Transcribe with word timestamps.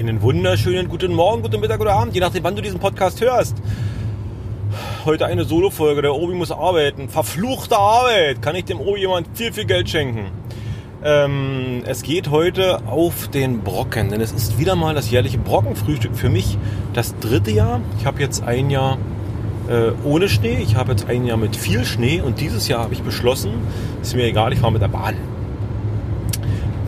Einen 0.00 0.22
wunderschönen 0.22 0.88
guten 0.88 1.12
Morgen, 1.12 1.42
guten 1.42 1.60
Mittag 1.60 1.78
oder 1.78 1.92
Abend, 1.92 2.14
je 2.14 2.20
nachdem, 2.20 2.42
wann 2.42 2.56
du 2.56 2.62
diesen 2.62 2.80
Podcast 2.80 3.20
hörst. 3.20 3.54
Heute 5.04 5.26
eine 5.26 5.44
Solo-Folge. 5.44 6.00
Der 6.00 6.14
Obi 6.14 6.32
muss 6.32 6.50
arbeiten. 6.50 7.10
Verfluchte 7.10 7.76
Arbeit. 7.76 8.40
Kann 8.40 8.56
ich 8.56 8.64
dem 8.64 8.80
Obi 8.80 9.00
jemand 9.00 9.28
viel, 9.36 9.52
viel 9.52 9.66
Geld 9.66 9.90
schenken? 9.90 10.30
Ähm, 11.04 11.82
es 11.84 12.02
geht 12.02 12.30
heute 12.30 12.82
auf 12.86 13.28
den 13.28 13.60
Brocken, 13.60 14.08
denn 14.08 14.22
es 14.22 14.32
ist 14.32 14.58
wieder 14.58 14.74
mal 14.74 14.94
das 14.94 15.10
jährliche 15.10 15.36
Brockenfrühstück. 15.36 16.16
Für 16.16 16.30
mich 16.30 16.56
das 16.94 17.18
dritte 17.18 17.50
Jahr. 17.50 17.82
Ich 17.98 18.06
habe 18.06 18.22
jetzt 18.22 18.42
ein 18.42 18.70
Jahr 18.70 18.96
äh, 19.68 19.90
ohne 20.02 20.30
Schnee. 20.30 20.60
Ich 20.62 20.76
habe 20.76 20.92
jetzt 20.92 21.10
ein 21.10 21.26
Jahr 21.26 21.36
mit 21.36 21.56
viel 21.56 21.84
Schnee 21.84 22.22
und 22.22 22.40
dieses 22.40 22.68
Jahr 22.68 22.84
habe 22.84 22.94
ich 22.94 23.02
beschlossen, 23.02 23.52
ist 24.00 24.16
mir 24.16 24.24
egal, 24.24 24.54
ich 24.54 24.60
fahre 24.60 24.72
mit 24.72 24.80
der 24.80 24.88
Bahn. 24.88 25.16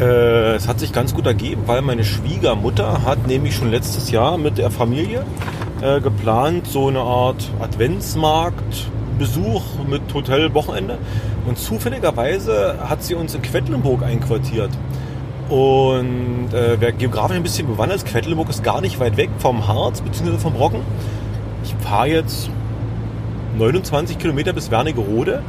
Äh, 0.02 0.56
es 0.56 0.66
hat 0.66 0.80
sich 0.80 0.92
ganz 0.92 1.14
gut 1.14 1.26
ergeben, 1.26 1.62
weil 1.66 1.80
meine 1.80 2.02
Schwiegermutter 2.02 3.04
hat 3.04 3.28
nämlich 3.28 3.54
schon 3.54 3.70
letztes 3.70 4.10
Jahr 4.10 4.36
mit 4.36 4.58
der 4.58 4.72
Familie 4.72 5.24
äh, 5.80 6.00
geplant, 6.00 6.66
so 6.66 6.88
eine 6.88 6.98
Art 6.98 7.48
Adventsmarktbesuch 7.60 9.62
mit 9.88 10.12
Hotelwochenende. 10.12 10.98
Und 11.46 11.56
zufälligerweise 11.56 12.78
hat 12.80 13.04
sie 13.04 13.14
uns 13.14 13.36
in 13.36 13.42
Quedlinburg 13.42 14.02
einquartiert. 14.02 14.70
Und 15.48 16.48
äh, 16.52 16.80
wer 16.80 16.90
geografisch 16.90 17.36
ein 17.36 17.44
bisschen 17.44 17.68
bewandert 17.68 17.98
ist, 17.98 18.06
Quedlinburg 18.06 18.48
ist 18.48 18.64
gar 18.64 18.80
nicht 18.80 18.98
weit 18.98 19.16
weg 19.16 19.30
vom 19.38 19.68
Harz 19.68 20.00
bzw. 20.00 20.36
vom 20.38 20.54
Brocken. 20.54 20.80
Ich 21.62 21.76
fahre 21.86 22.08
jetzt 22.08 22.50
29 23.56 24.18
Kilometer 24.18 24.52
bis 24.52 24.72
Wernigerode 24.72 25.44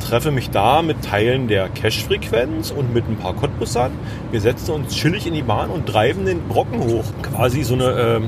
treffe 0.00 0.30
mich 0.30 0.50
da 0.50 0.82
mit 0.82 1.04
Teilen 1.04 1.46
der 1.46 1.68
Cash-Frequenz 1.68 2.70
und 2.70 2.92
mit 2.92 3.08
ein 3.08 3.16
paar 3.16 3.34
Cottbussern. 3.34 3.92
Wir 4.30 4.40
setzen 4.40 4.72
uns 4.72 4.94
chillig 4.94 5.26
in 5.26 5.34
die 5.34 5.42
Bahn 5.42 5.70
und 5.70 5.86
treiben 5.86 6.26
den 6.26 6.48
Brocken 6.48 6.80
hoch. 6.80 7.04
Quasi 7.22 7.62
so 7.62 7.74
eine 7.74 7.84
ähm, 7.84 8.24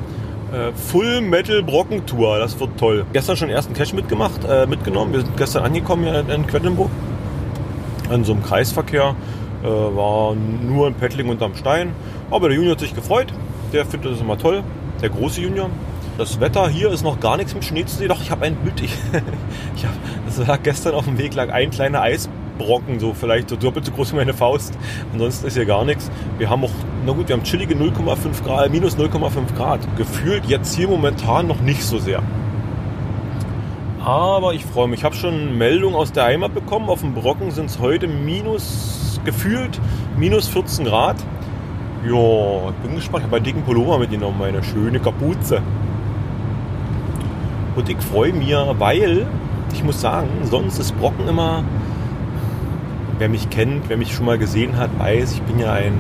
äh, 0.53 0.73
Full-Metal-Brockentour. 0.73 2.39
Das 2.39 2.61
wird 2.61 2.79
toll. 2.79 3.05
Gestern 3.13 3.37
schon 3.37 3.51
ersten 3.51 3.75
Cash 3.75 3.93
mitgemacht, 3.93 4.45
äh, 4.49 4.67
mitgenommen. 4.67 5.13
Wir 5.13 5.21
sind 5.23 5.37
gestern 5.37 5.65
angekommen 5.65 6.05
hier 6.05 6.29
in 6.29 6.47
Quedlinburg. 6.47 6.91
In 8.11 8.25
so 8.25 8.33
einem 8.33 8.43
Kreisverkehr. 8.43 9.17
Äh, 9.63 9.67
war 9.67 10.35
nur 10.35 10.89
ein 10.89 10.95
Paddling 10.95 11.29
unterm 11.29 11.55
Stein. 11.55 11.95
Aber 12.31 12.49
der 12.49 12.57
Junior 12.57 12.73
hat 12.73 12.81
sich 12.81 12.95
gefreut. 12.95 13.33
Der 13.73 13.85
findet 13.87 14.13
das 14.13 14.21
immer 14.21 14.39
toll. 14.39 14.63
Der 15.01 15.09
große 15.09 15.41
Junior. 15.41 15.71
Das 16.19 16.41
Wetter 16.41 16.69
hier 16.69 16.91
ist 16.91 17.03
noch 17.03 17.21
gar 17.21 17.39
nichts 17.39 17.55
mit 17.55 17.65
Schnee 17.65 17.87
zu 17.87 17.97
sehen. 17.97 18.09
Doch, 18.09 18.21
ich 18.21 18.31
habe 18.31 18.45
ein 18.45 18.55
Bild. 18.57 18.81
Ich, 18.83 18.93
ich 19.77 19.85
hab, 19.85 19.93
das 20.27 20.47
lag 20.47 20.63
gestern 20.63 20.95
auf 20.95 21.07
dem 21.07 21.17
Weg, 21.17 21.35
lag 21.35 21.51
ein 21.51 21.71
kleiner 21.71 22.03
Eisbrocken, 22.03 23.01
so 23.01 23.15
vielleicht 23.15 23.49
so 23.49 23.57
doppelt 23.57 23.87
so 23.87 23.93
groß 23.93 24.13
wie 24.13 24.17
meine 24.17 24.35
Faust. 24.35 24.77
Ansonsten 25.13 25.47
ist 25.47 25.55
hier 25.55 25.65
gar 25.65 25.87
nichts. 25.87 26.11
Wir 26.37 26.51
haben 26.51 26.65
auch, 26.65 26.71
na 27.07 27.13
gut, 27.13 27.29
wir 27.29 27.37
haben 27.37 27.45
chillige 27.45 27.75
0,5 27.75 28.45
Grad, 28.45 28.71
minus 28.71 28.99
0,5 28.99 29.55
Grad. 29.57 29.81
Gefühlt 29.97 30.45
jetzt 30.45 30.75
hier 30.75 30.89
momentan 30.89 31.47
noch 31.47 31.61
nicht 31.61 31.83
so 31.83 31.99
sehr. 31.99 32.23
Aber 34.05 34.53
ich 34.53 34.67
freue 34.67 34.89
mich. 34.89 35.01
Ich 35.01 35.05
habe 35.05 35.15
schon 35.15 35.57
Meldungen 35.57 35.97
aus 35.97 36.13
der 36.13 36.25
Heimat 36.25 36.53
bekommen. 36.53 36.91
Auf 36.91 37.01
dem 37.01 37.15
Brocken 37.15 37.53
sind 37.53 37.67
es 37.67 37.79
heute 37.79 38.07
minus, 38.07 39.19
gefühlt 39.25 39.81
minus 40.19 40.49
14 40.49 40.85
Grad. 40.85 41.17
Ja, 42.05 42.69
ich 42.69 42.77
bin 42.83 42.97
gespannt. 42.97 43.21
Ich 43.21 43.27
habe 43.29 43.37
einen 43.37 43.45
dicken 43.45 43.63
Pullover 43.63 43.99
mitgenommen, 43.99 44.39
meine 44.39 44.63
schöne 44.63 45.01
Kapuze. 45.01 45.63
Und 47.77 47.89
ich 47.89 47.99
freue 47.99 48.33
mich, 48.33 48.55
weil 48.79 49.27
ich 49.73 49.85
muss 49.85 50.01
sagen, 50.01 50.29
sonst 50.45 50.79
ist 50.79 50.99
Brocken 50.99 51.29
immer, 51.29 51.65
wer 53.19 53.29
mich 53.29 53.51
kennt, 53.51 53.89
wer 53.89 53.97
mich 53.97 54.13
schon 54.13 54.27
mal 54.27 54.39
gesehen 54.39 54.77
hat, 54.77 54.91
weiß, 54.99 55.33
ich 55.33 55.43
bin 55.43 55.59
ja 55.59 55.73
ein, 55.73 55.95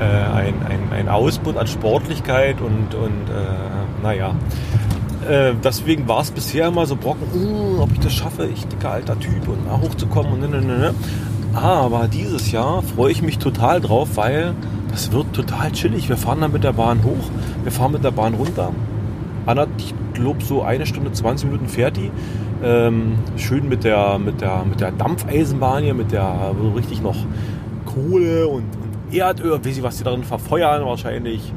äh, 0.00 0.02
ein, 0.02 0.54
ein, 0.68 0.92
ein 0.92 1.08
Ausbund 1.08 1.58
an 1.58 1.66
Sportlichkeit 1.66 2.60
und, 2.60 2.94
und 2.94 3.30
äh, 3.30 4.02
naja. 4.02 4.34
Äh, 5.28 5.54
deswegen 5.62 6.06
war 6.06 6.20
es 6.20 6.30
bisher 6.30 6.68
immer 6.68 6.84
so 6.86 6.96
Brocken, 6.96 7.28
uh, 7.34 7.82
ob 7.82 7.92
ich 7.92 8.00
das 8.00 8.12
schaffe, 8.12 8.46
ich 8.46 8.66
dicker 8.66 8.90
alter 8.90 9.18
Typ 9.18 9.48
und 9.48 9.58
uh, 9.66 9.80
hochzukommen 9.80 10.32
und 10.32 10.40
ne, 10.40 10.48
ne, 10.48 10.60
ne, 10.60 10.78
ne. 10.78 10.94
Aber 11.54 12.08
dieses 12.08 12.50
Jahr 12.50 12.82
freue 12.82 13.12
ich 13.12 13.22
mich 13.22 13.38
total 13.38 13.80
drauf, 13.80 14.16
weil 14.16 14.54
das 14.90 15.12
wird 15.12 15.32
total 15.32 15.70
chillig. 15.72 16.08
Wir 16.08 16.16
fahren 16.16 16.40
dann 16.40 16.52
mit 16.52 16.64
der 16.64 16.72
Bahn 16.72 17.04
hoch, 17.04 17.30
wir 17.62 17.72
fahren 17.72 17.92
mit 17.92 18.04
der 18.04 18.10
Bahn 18.10 18.34
runter. 18.34 18.72
Anna, 19.46 19.66
ich 19.76 19.94
glaube 20.14 20.42
so 20.42 20.62
eine 20.62 20.86
Stunde, 20.86 21.12
20 21.12 21.50
Minuten 21.50 21.68
fährt 21.68 21.96
die. 21.96 22.10
Ähm, 22.62 23.18
schön 23.36 23.68
mit 23.68 23.84
der, 23.84 24.18
mit, 24.18 24.40
der, 24.40 24.64
mit 24.64 24.80
der 24.80 24.92
Dampfeisenbahn 24.92 25.84
hier, 25.84 25.94
mit 25.94 26.12
der 26.12 26.54
so 26.58 26.70
richtig 26.70 27.02
noch 27.02 27.16
Kohle 27.84 28.48
und, 28.48 28.62
und 28.62 29.14
Erdöl, 29.14 29.64
weiß 29.64 29.76
ich 29.76 29.82
was 29.82 29.98
die 29.98 30.04
darin 30.04 30.24
verfeuern, 30.24 30.84
wahrscheinlich 30.86 31.52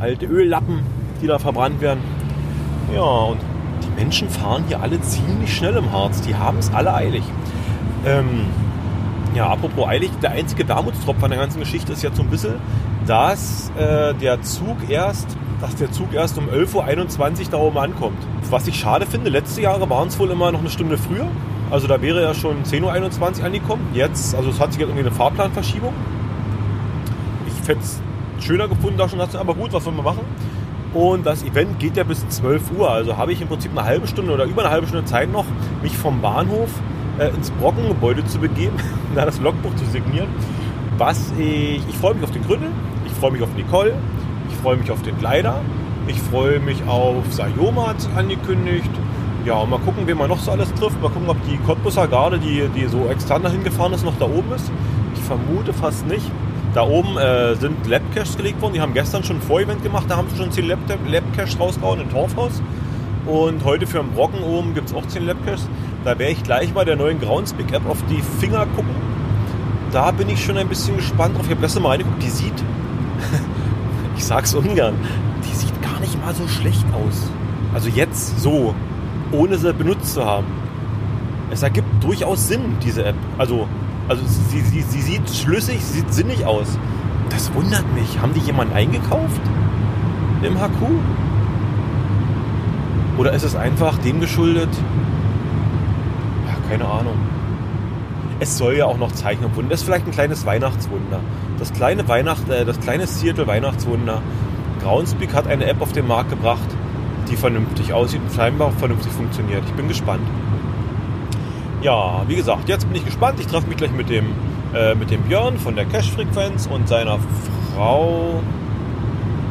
alte 0.00 0.26
Öllappen, 0.26 0.80
die 1.22 1.26
da 1.26 1.38
verbrannt 1.38 1.80
werden. 1.80 2.00
Ja, 2.94 3.02
und 3.02 3.38
die 3.82 4.00
Menschen 4.00 4.28
fahren 4.28 4.64
hier 4.68 4.80
alle 4.82 5.00
ziemlich 5.00 5.56
schnell 5.56 5.76
im 5.76 5.90
Harz. 5.90 6.20
Die 6.22 6.34
haben 6.34 6.58
es 6.58 6.72
alle 6.72 6.92
eilig. 6.92 7.22
Ähm, 8.04 8.46
ja, 9.34 9.48
apropos 9.48 9.88
eilig, 9.88 10.10
der 10.22 10.32
einzige 10.32 10.68
Wermutstropfen 10.68 11.24
an 11.24 11.30
der 11.30 11.38
ganzen 11.38 11.60
Geschichte 11.60 11.92
ist 11.92 12.02
jetzt 12.02 12.16
so 12.16 12.22
ein 12.22 12.28
bisschen, 12.28 12.54
dass 13.06 13.72
äh, 13.78 14.12
der 14.14 14.42
Zug 14.42 14.76
erst 14.88 15.36
dass 15.62 15.76
der 15.76 15.92
Zug 15.92 16.12
erst 16.12 16.36
um 16.38 16.48
11.21 16.48 17.44
Uhr 17.44 17.50
da 17.52 17.56
oben 17.56 17.78
ankommt. 17.78 18.18
Was 18.50 18.66
ich 18.66 18.78
schade 18.78 19.06
finde, 19.06 19.30
letzte 19.30 19.62
Jahre 19.62 19.88
waren 19.88 20.08
es 20.08 20.18
wohl 20.18 20.28
immer 20.30 20.50
noch 20.50 20.58
eine 20.58 20.68
Stunde 20.68 20.98
früher. 20.98 21.28
Also 21.70 21.86
da 21.86 22.02
wäre 22.02 22.20
er 22.20 22.34
schon 22.34 22.64
10.21 22.64 23.38
Uhr 23.38 23.44
angekommen. 23.46 23.86
Jetzt, 23.94 24.34
also 24.34 24.50
es 24.50 24.58
hat 24.58 24.72
sich 24.72 24.80
jetzt 24.80 24.90
irgendwie 24.90 25.06
eine 25.06 25.14
Fahrplanverschiebung. 25.14 25.94
Ich 27.46 27.68
hätte 27.68 27.80
es 27.80 28.00
schöner 28.40 28.66
gefunden, 28.66 28.98
da 28.98 29.08
schon 29.08 29.20
zu 29.30 29.38
aber 29.38 29.54
gut, 29.54 29.72
was 29.72 29.86
wollen 29.86 29.96
wir 29.96 30.02
machen? 30.02 30.24
Und 30.94 31.24
das 31.24 31.44
Event 31.44 31.78
geht 31.78 31.96
ja 31.96 32.02
bis 32.02 32.28
12 32.28 32.72
Uhr. 32.76 32.90
Also 32.90 33.16
habe 33.16 33.32
ich 33.32 33.40
im 33.40 33.46
Prinzip 33.46 33.70
eine 33.70 33.84
halbe 33.84 34.08
Stunde 34.08 34.32
oder 34.32 34.44
über 34.44 34.62
eine 34.62 34.70
halbe 34.72 34.88
Stunde 34.88 35.04
Zeit 35.04 35.30
noch, 35.30 35.44
mich 35.80 35.96
vom 35.96 36.20
Bahnhof 36.20 36.70
äh, 37.20 37.28
ins 37.28 37.52
Brockengebäude 37.52 38.26
zu 38.26 38.40
begeben 38.40 38.76
da 39.14 39.24
das 39.24 39.38
Logbuch 39.38 39.76
zu 39.76 39.84
signieren. 39.86 40.28
Was 40.98 41.32
ich, 41.38 41.80
ich 41.88 41.96
freue 41.96 42.14
mich 42.14 42.24
auf 42.24 42.32
den 42.32 42.44
Gründel, 42.44 42.70
ich 43.06 43.12
freue 43.12 43.30
mich 43.30 43.42
auf 43.42 43.54
Nicole, 43.56 43.94
freue 44.62 44.76
mich 44.76 44.90
auf 44.90 45.02
den 45.02 45.18
Kleider. 45.18 45.60
Ich 46.06 46.20
freue 46.20 46.60
mich 46.60 46.82
auf 46.86 47.24
Sayoma 47.30 47.88
hat 47.88 47.96
angekündigt. 48.16 48.90
Ja, 49.44 49.64
mal 49.64 49.80
gucken, 49.80 50.06
wen 50.06 50.16
man 50.16 50.28
noch 50.28 50.38
so 50.38 50.52
alles 50.52 50.72
trifft. 50.74 51.02
Mal 51.02 51.10
gucken, 51.10 51.28
ob 51.28 51.36
die 51.48 51.56
Cottbusser 51.58 52.06
Garde, 52.06 52.38
die, 52.38 52.68
die 52.68 52.86
so 52.86 53.08
extern 53.08 53.42
dahin 53.42 53.64
gefahren 53.64 53.92
ist, 53.92 54.04
noch 54.04 54.16
da 54.18 54.26
oben 54.26 54.52
ist. 54.52 54.70
Ich 55.14 55.20
vermute 55.22 55.72
fast 55.72 56.06
nicht. 56.06 56.24
Da 56.74 56.82
oben 56.82 57.18
äh, 57.18 57.56
sind 57.56 57.86
Labcaches 57.86 58.36
gelegt 58.36 58.62
worden. 58.62 58.74
Die 58.74 58.80
haben 58.80 58.94
gestern 58.94 59.24
schon 59.24 59.36
ein 59.36 59.42
Vorevent 59.42 59.82
gemacht. 59.82 60.04
Da 60.08 60.16
haben 60.16 60.28
sie 60.30 60.36
schon 60.36 60.52
10 60.52 60.66
Labcaches 61.06 61.58
rausgehauen 61.58 62.00
in 62.00 62.10
Torfhaus. 62.10 62.62
Und 63.26 63.64
heute 63.64 63.86
für 63.86 63.98
den 63.98 64.12
Brocken 64.12 64.42
oben 64.42 64.74
gibt 64.74 64.90
es 64.90 64.94
auch 64.94 65.06
10 65.06 65.26
Labcaches. 65.26 65.68
Da 66.04 66.18
werde 66.18 66.32
ich 66.32 66.42
gleich 66.44 66.72
mal 66.72 66.84
der 66.84 66.96
neuen 66.96 67.20
Groundspeak 67.20 67.72
App 67.72 67.88
auf 67.88 67.98
die 68.08 68.22
Finger 68.40 68.66
gucken. 68.76 68.94
Da 69.90 70.12
bin 70.12 70.28
ich 70.28 70.42
schon 70.42 70.56
ein 70.56 70.68
bisschen 70.68 70.96
gespannt 70.96 71.36
drauf. 71.36 71.44
Ich 71.44 71.50
habe 71.50 71.60
gestern 71.60 71.82
mal 71.82 71.90
reingeguckt. 71.90 72.22
Die 72.22 72.30
sieht 72.30 72.64
ich 74.22 74.28
sag's 74.28 74.54
ungern, 74.54 74.94
die 75.44 75.52
sieht 75.52 75.82
gar 75.82 75.98
nicht 75.98 76.16
mal 76.24 76.32
so 76.32 76.46
schlecht 76.46 76.86
aus. 76.94 77.28
Also 77.74 77.88
jetzt 77.88 78.40
so, 78.40 78.72
ohne 79.32 79.58
sie 79.58 79.74
benutzt 79.74 80.14
zu 80.14 80.24
haben. 80.24 80.46
Es 81.50 81.64
ergibt 81.64 81.88
durchaus 82.04 82.46
Sinn, 82.46 82.76
diese 82.84 83.04
App. 83.04 83.16
Also, 83.36 83.66
also 84.06 84.22
sie, 84.24 84.60
sie, 84.60 84.82
sie 84.82 85.02
sieht 85.02 85.28
schlüssig, 85.28 85.84
sie 85.84 85.98
sieht 85.98 86.14
sinnig 86.14 86.46
aus. 86.46 86.78
Das 87.30 87.52
wundert 87.52 87.84
mich. 87.94 88.20
Haben 88.20 88.32
die 88.32 88.40
jemanden 88.40 88.74
eingekauft? 88.74 89.40
Im 90.42 90.56
HQ? 90.56 90.86
Oder 93.18 93.32
ist 93.32 93.42
es 93.42 93.56
einfach 93.56 93.98
dem 93.98 94.20
geschuldet? 94.20 94.70
Ja, 96.46 96.54
keine 96.70 96.84
Ahnung. 96.84 97.16
Es 98.38 98.56
soll 98.56 98.74
ja 98.74 98.86
auch 98.86 98.98
noch 98.98 99.10
Zeichnung 99.10 99.56
wurden. 99.56 99.68
Das 99.68 99.80
ist 99.80 99.84
vielleicht 99.84 100.06
ein 100.06 100.12
kleines 100.12 100.46
Weihnachtswunder 100.46 101.18
das 101.62 101.72
kleine 101.72 102.08
Weihnacht, 102.08 102.48
äh, 102.48 102.64
das 102.64 102.80
kleine 102.80 103.06
Seattle 103.06 103.46
Weihnachtswunder. 103.46 104.20
Groundspeak 104.82 105.32
hat 105.32 105.46
eine 105.46 105.64
App 105.66 105.80
auf 105.80 105.92
den 105.92 106.08
Markt 106.08 106.30
gebracht, 106.30 106.68
die 107.30 107.36
vernünftig 107.36 107.92
aussieht 107.92 108.20
und 108.20 108.34
scheinbar 108.34 108.72
vernünftig 108.72 109.12
funktioniert. 109.12 109.62
Ich 109.64 109.72
bin 109.74 109.86
gespannt. 109.86 110.26
Ja, 111.80 112.24
wie 112.26 112.34
gesagt, 112.34 112.68
jetzt 112.68 112.86
bin 112.86 112.96
ich 112.96 113.04
gespannt. 113.04 113.38
Ich 113.38 113.46
treffe 113.46 113.68
mich 113.68 113.76
gleich 113.76 113.92
mit 113.92 114.10
dem, 114.10 114.26
äh, 114.74 114.96
mit 114.96 115.12
dem 115.12 115.22
Björn 115.22 115.56
von 115.56 115.76
der 115.76 115.84
Cash-Frequenz 115.84 116.66
und 116.66 116.88
seiner 116.88 117.18
Frau. 117.74 118.42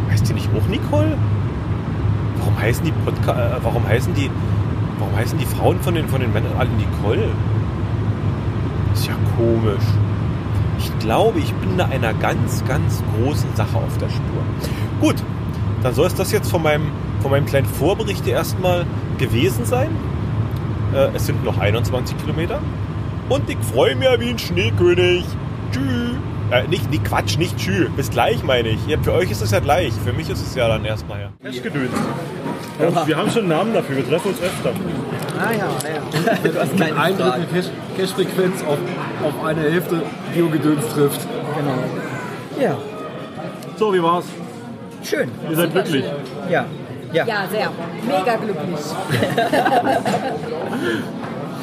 Heißt 0.09 0.27
die 0.27 0.33
nicht 0.33 0.49
auch 0.49 0.67
Nicole? 0.67 1.17
Warum 2.39 2.59
heißen 2.59 2.83
die 2.83 2.91
Podca 2.91 3.31
äh, 3.31 3.63
warum 3.63 3.87
heißen 3.87 4.13
die 4.13 4.29
warum 4.99 5.15
heißen 5.15 5.37
die 5.37 5.45
Frauen 5.45 5.79
von 5.79 5.95
den, 5.95 6.09
von 6.09 6.19
den 6.19 6.33
Männern 6.33 6.51
alle 6.57 6.69
Nicole? 6.71 7.29
Ist 8.93 9.07
ja 9.07 9.13
komisch. 9.37 9.85
Ich 11.01 11.07
glaube, 11.07 11.39
ich 11.39 11.51
bin 11.55 11.79
da 11.79 11.85
einer 11.85 12.13
ganz, 12.13 12.63
ganz 12.67 13.01
großen 13.17 13.55
Sache 13.55 13.75
auf 13.75 13.97
der 13.97 14.07
Spur. 14.09 14.43
Gut, 14.99 15.15
dann 15.81 15.95
soll 15.95 16.05
es 16.05 16.13
das 16.13 16.31
jetzt 16.31 16.51
von 16.51 16.61
meinem, 16.61 16.91
von 17.23 17.31
meinem 17.31 17.47
kleinen 17.47 17.65
Vorbericht 17.65 18.27
erstmal 18.27 18.85
gewesen 19.17 19.65
sein. 19.65 19.89
Äh, 20.93 21.07
es 21.15 21.25
sind 21.25 21.43
noch 21.43 21.57
21 21.57 22.15
Kilometer. 22.19 22.61
Und 23.29 23.49
ich 23.49 23.57
freue 23.73 23.95
mich 23.95 24.09
wie 24.19 24.29
ein 24.29 24.37
Schneekönig. 24.37 25.25
Tschüss. 25.71 26.11
Äh, 26.51 26.67
nicht, 26.67 26.91
nicht 26.91 27.03
Quatsch, 27.03 27.35
nicht 27.39 27.57
Tschü. 27.57 27.89
Bis 27.95 28.11
gleich 28.11 28.43
meine 28.43 28.69
ich. 28.69 28.85
Ja, 28.85 28.99
für 29.01 29.13
euch 29.13 29.31
ist 29.31 29.41
es 29.41 29.49
ja 29.49 29.59
gleich. 29.59 29.93
Für 30.05 30.13
mich 30.13 30.29
ist 30.29 30.45
es 30.45 30.53
ja 30.53 30.67
dann 30.67 30.85
erstmal 30.85 31.19
ja. 31.19 31.29
Cashgedöns. 31.43 31.89
Ja, 32.79 33.07
wir 33.07 33.17
haben 33.17 33.31
schon 33.31 33.39
einen 33.39 33.49
Namen 33.49 33.73
dafür, 33.73 33.97
wir 33.97 34.07
treffen 34.07 34.27
uns 34.27 34.39
öfter. 34.39 34.71
Ah 35.43 35.51
ja, 35.51 35.67
ja. 35.89 36.01
Du 36.51 36.59
hast 36.59 36.77
keine 36.77 36.99
ein 36.99 37.17
Drittel. 37.17 37.45
Cash- 37.53 37.69
Cash-Frequenz 37.97 38.61
auf, 38.63 38.77
auf 39.25 39.45
eine 39.45 39.61
Hälfte 39.61 40.01
Biogedöns 40.33 40.87
trifft. 40.93 41.21
Genau. 41.57 41.73
Ja, 42.59 42.77
So, 43.77 43.93
wie 43.93 44.01
war's? 44.03 44.25
schön. 45.03 45.31
Ihr 45.49 45.55
seid 45.55 45.71
glücklich. 45.71 46.05
Ja. 46.49 46.65
Ja. 47.13 47.25
Ja, 47.25 47.43
sehr. 47.51 47.69
Mega 48.05 48.35
glücklich. 48.37 48.79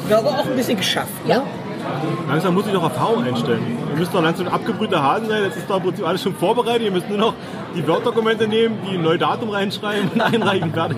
ja, 0.09 0.17
aber 0.19 0.29
auch 0.29 0.45
ein 0.45 0.55
bisschen 0.55 0.77
geschafft. 0.77 1.25
Ne? 1.25 1.33
Ja. 1.35 1.43
Langsam 2.27 2.53
muss 2.53 2.67
ich 2.67 2.73
doch 2.73 2.83
Erfahrung 2.83 3.23
einstellen. 3.23 3.77
Ihr 3.91 3.97
müsst 3.97 4.13
doch 4.13 4.21
langsam 4.21 4.47
abgebrühter 4.49 5.01
Hasen 5.01 5.27
sein. 5.29 5.43
Jetzt 5.43 5.57
ist 5.57 5.69
doch 5.69 5.77
im 5.77 5.83
Prinzip 5.83 6.05
alles 6.07 6.21
schon 6.21 6.35
vorbereitet. 6.35 6.83
Ihr 6.83 6.91
müsst 6.91 7.09
nur 7.09 7.17
noch 7.17 7.33
die 7.75 7.87
Word-Dokumente 7.87 8.47
nehmen, 8.47 8.77
die 8.87 8.95
ein 8.97 9.01
neues 9.01 9.19
Datum 9.19 9.49
reinschreiben 9.49 10.09
und 10.13 10.21
einreichen. 10.21 10.71
Fertig. 10.73 10.97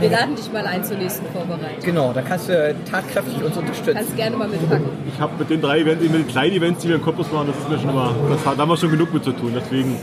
Wir 0.00 0.10
laden 0.10 0.34
dich 0.36 0.50
mal 0.52 0.66
ein 0.66 0.82
zur 0.82 0.96
nächsten 0.96 1.26
Vorbereitung. 1.26 1.84
Genau, 1.84 2.12
da 2.12 2.22
kannst 2.22 2.48
du 2.48 2.74
tatkräftig 2.90 3.42
uns 3.44 3.56
unterstützen. 3.56 3.94
Kannst 3.94 4.16
gerne 4.16 4.36
mal 4.36 4.48
mitpacken. 4.48 4.86
Ich 5.12 5.20
habe 5.20 5.32
mit 5.38 5.50
den 5.50 5.60
drei 5.60 5.80
Events, 5.80 6.02
mit 6.02 6.14
den 6.14 6.26
kleinen 6.26 6.54
Events, 6.54 6.80
die 6.82 6.88
wir 6.88 6.96
im 6.96 7.04
Campus 7.04 7.30
machen, 7.30 7.48
das 7.48 7.56
ist 7.58 7.68
mir 7.68 7.78
schon 7.78 7.90
immer, 7.90 8.14
das 8.30 8.46
hat, 8.46 8.56
da 8.56 8.62
haben 8.62 8.68
wir 8.70 8.76
schon 8.76 8.90
genug 8.90 9.12
mit 9.12 9.24
zu 9.24 9.32
tun. 9.32 9.52
Deswegen 9.54 9.96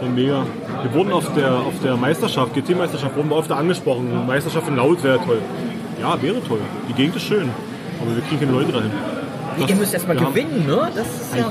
so 0.00 0.06
mega. 0.08 0.46
Wir 0.82 0.94
wurden 0.94 1.12
auf 1.12 1.32
der, 1.34 1.52
auf 1.56 1.74
der 1.82 1.96
Meisterschaft, 1.96 2.54
GT-Meisterschaft, 2.54 3.16
wurden 3.16 3.28
wir 3.30 3.38
öfter 3.38 3.56
angesprochen. 3.56 4.26
Meisterschaft 4.26 4.66
in 4.68 4.76
Laut 4.76 5.02
wäre 5.04 5.18
toll. 5.24 5.38
Ja, 6.00 6.20
wäre 6.22 6.42
toll. 6.46 6.60
Die 6.88 6.92
Gegend 6.94 7.16
ist 7.16 7.22
schön. 7.24 7.48
Aber 8.00 8.14
wir 8.14 8.22
kriegen 8.22 8.40
keine 8.40 8.52
Leute 8.52 8.72
dahin. 8.72 8.90
Das- 9.60 9.70
Ihr 9.70 9.76
müsst 9.76 9.94
erstmal 9.94 10.16
gewinnen, 10.16 10.64
ne? 10.66 10.88
Das 10.94 11.06
ist 11.06 11.34
ja. 11.36 11.40
Ja. 11.40 11.50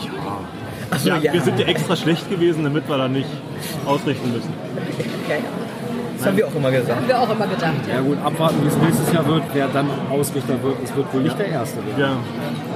Achso, 0.91 1.09
Ja, 1.09 1.17
ja. 1.17 1.33
Wir 1.33 1.41
sind 1.41 1.59
ja 1.59 1.65
extra 1.67 1.95
schlecht 1.95 2.29
gewesen, 2.29 2.63
damit 2.63 2.87
wir 2.89 2.97
da 2.97 3.07
nicht 3.07 3.29
ausrichten 3.85 4.31
müssen. 4.33 4.53
ja. 5.29 5.35
Das 6.23 6.29
haben 6.29 6.37
wir 6.37 6.47
auch 6.47 6.55
immer 6.55 6.71
gesagt. 6.71 6.95
Haben 6.95 7.07
wir 7.09 7.19
auch 7.19 7.29
immer 7.29 7.47
gedacht. 7.47 7.73
Ja 7.85 7.99
gut, 7.99 8.17
abwarten, 8.23 8.63
wie 8.63 8.67
es 8.69 8.77
nächstes 8.77 9.11
Jahr 9.11 9.27
wird, 9.27 9.43
wer 9.51 9.67
dann 9.67 9.89
Ausrichter 10.09 10.63
wird. 10.63 10.77
Es 10.81 10.95
wird 10.95 11.13
wohl 11.13 11.21
nicht 11.21 11.37
der 11.37 11.47
Erste 11.47 11.79
werden. 11.85 11.99
Ja, 11.99 12.15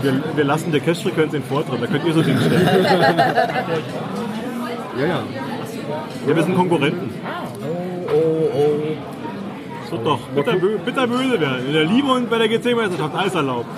wir, 0.01 0.21
wir 0.35 0.43
lassen 0.43 0.69
der 0.73 0.81
Cash-Frequenz 0.81 1.31
den 1.31 1.43
Vortritt. 1.43 1.81
Da 1.81 1.87
könnt 1.87 2.03
ihr 2.05 2.13
so 2.13 2.21
Dinge 2.21 2.41
stellen. 2.41 2.67
Ja, 4.99 5.05
ja. 5.05 5.23
Ja, 6.27 6.35
wir 6.35 6.43
sind 6.43 6.55
Konkurrenten. 6.57 7.09
Oh, 8.13 8.17
oh, 8.17 8.49
oh. 8.53 8.81
Das 9.81 9.91
wird 9.93 10.05
doch 10.05 10.19
bitterbö 10.35 10.77
bitterböse 10.83 11.39
werden. 11.39 11.67
In 11.67 11.73
der 11.73 11.85
Liebe 11.85 12.11
und 12.11 12.29
bei 12.29 12.39
der 12.39 12.49
GC-Meisterschaft 12.49 13.15
alles 13.15 13.33
erlaubt. 13.33 13.67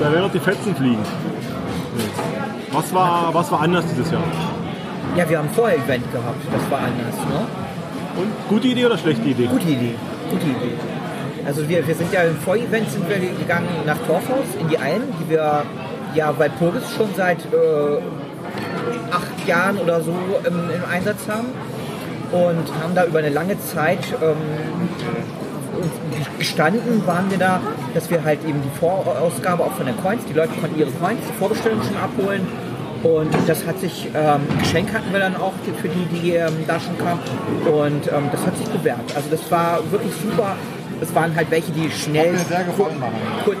da 0.00 0.10
werden 0.10 0.22
doch 0.22 0.32
die 0.32 0.38
Fetzen 0.38 0.74
fliegen. 0.74 1.04
Was 2.72 2.94
war, 2.94 3.34
was 3.34 3.52
war 3.52 3.60
anders 3.60 3.84
dieses 3.88 4.10
Jahr? 4.10 4.22
Ja, 5.14 5.28
wir 5.28 5.38
haben 5.38 5.50
vorher 5.50 5.76
Event 5.76 6.10
gehabt. 6.10 6.40
Das 6.50 6.70
war 6.70 6.78
anders, 6.78 7.16
ne? 7.16 7.46
Und 8.16 8.48
gute 8.48 8.68
Idee 8.68 8.86
oder 8.86 8.96
schlechte 8.96 9.28
Idee? 9.28 9.46
Gute 9.46 9.68
Idee. 9.68 9.94
Gute 10.30 10.46
Idee. 10.46 10.74
Also 11.44 11.68
wir, 11.68 11.86
wir 11.86 11.94
sind 11.94 12.12
ja 12.12 12.22
im 12.22 12.36
Vorevent 12.36 12.90
sind 12.90 13.06
wir 13.08 13.18
gegangen 13.18 13.68
nach 13.84 13.98
Torfhaus 14.06 14.46
in 14.58 14.68
die 14.68 14.78
Alm, 14.78 15.02
die 15.20 15.30
wir 15.30 15.64
ja 16.14 16.32
bei 16.32 16.48
Purgis 16.48 16.84
schon 16.96 17.08
seit 17.14 17.38
äh, 17.52 17.98
acht 19.10 19.46
Jahren 19.46 19.78
oder 19.78 20.00
so 20.00 20.14
im, 20.46 20.70
im 20.70 20.84
Einsatz 20.90 21.28
haben 21.28 21.48
und 22.30 22.82
haben 22.82 22.94
da 22.94 23.04
über 23.04 23.18
eine 23.18 23.30
lange 23.30 23.58
Zeit 23.60 24.14
ähm, 24.22 24.36
gestanden 26.38 27.06
waren 27.06 27.30
wir 27.30 27.38
da, 27.38 27.60
dass 27.94 28.10
wir 28.10 28.22
halt 28.24 28.44
eben 28.44 28.62
die 28.62 28.78
Vorausgabe 28.78 29.64
auch 29.64 29.72
von 29.72 29.86
den 29.86 29.96
Coins, 29.98 30.24
die 30.26 30.32
Leute 30.32 30.52
konnten 30.60 30.78
ihre 30.78 30.90
Coins, 30.92 31.20
die 31.28 31.38
Vorbestellung 31.38 31.82
schon 31.82 31.96
abholen 31.96 32.46
und 33.02 33.30
das 33.46 33.66
hat 33.66 33.78
sich, 33.80 34.08
ähm, 34.14 34.40
Geschenk 34.58 34.92
hatten 34.92 35.12
wir 35.12 35.20
dann 35.20 35.36
auch 35.36 35.52
für 35.80 35.88
die, 35.88 36.04
die 36.06 36.34
ähm, 36.34 36.64
da 36.66 36.78
schon 36.78 36.96
kamen 36.98 37.20
und 37.66 38.06
ähm, 38.12 38.28
das 38.30 38.46
hat 38.46 38.56
sich 38.56 38.66
bewährt. 38.68 39.00
Also 39.14 39.28
das 39.30 39.50
war 39.50 39.80
wirklich 39.90 40.12
super. 40.22 40.56
Es 41.00 41.12
waren 41.14 41.34
halt 41.34 41.50
welche, 41.50 41.72
die 41.72 41.90
schnell 41.90 42.36
kurz, 42.76 43.58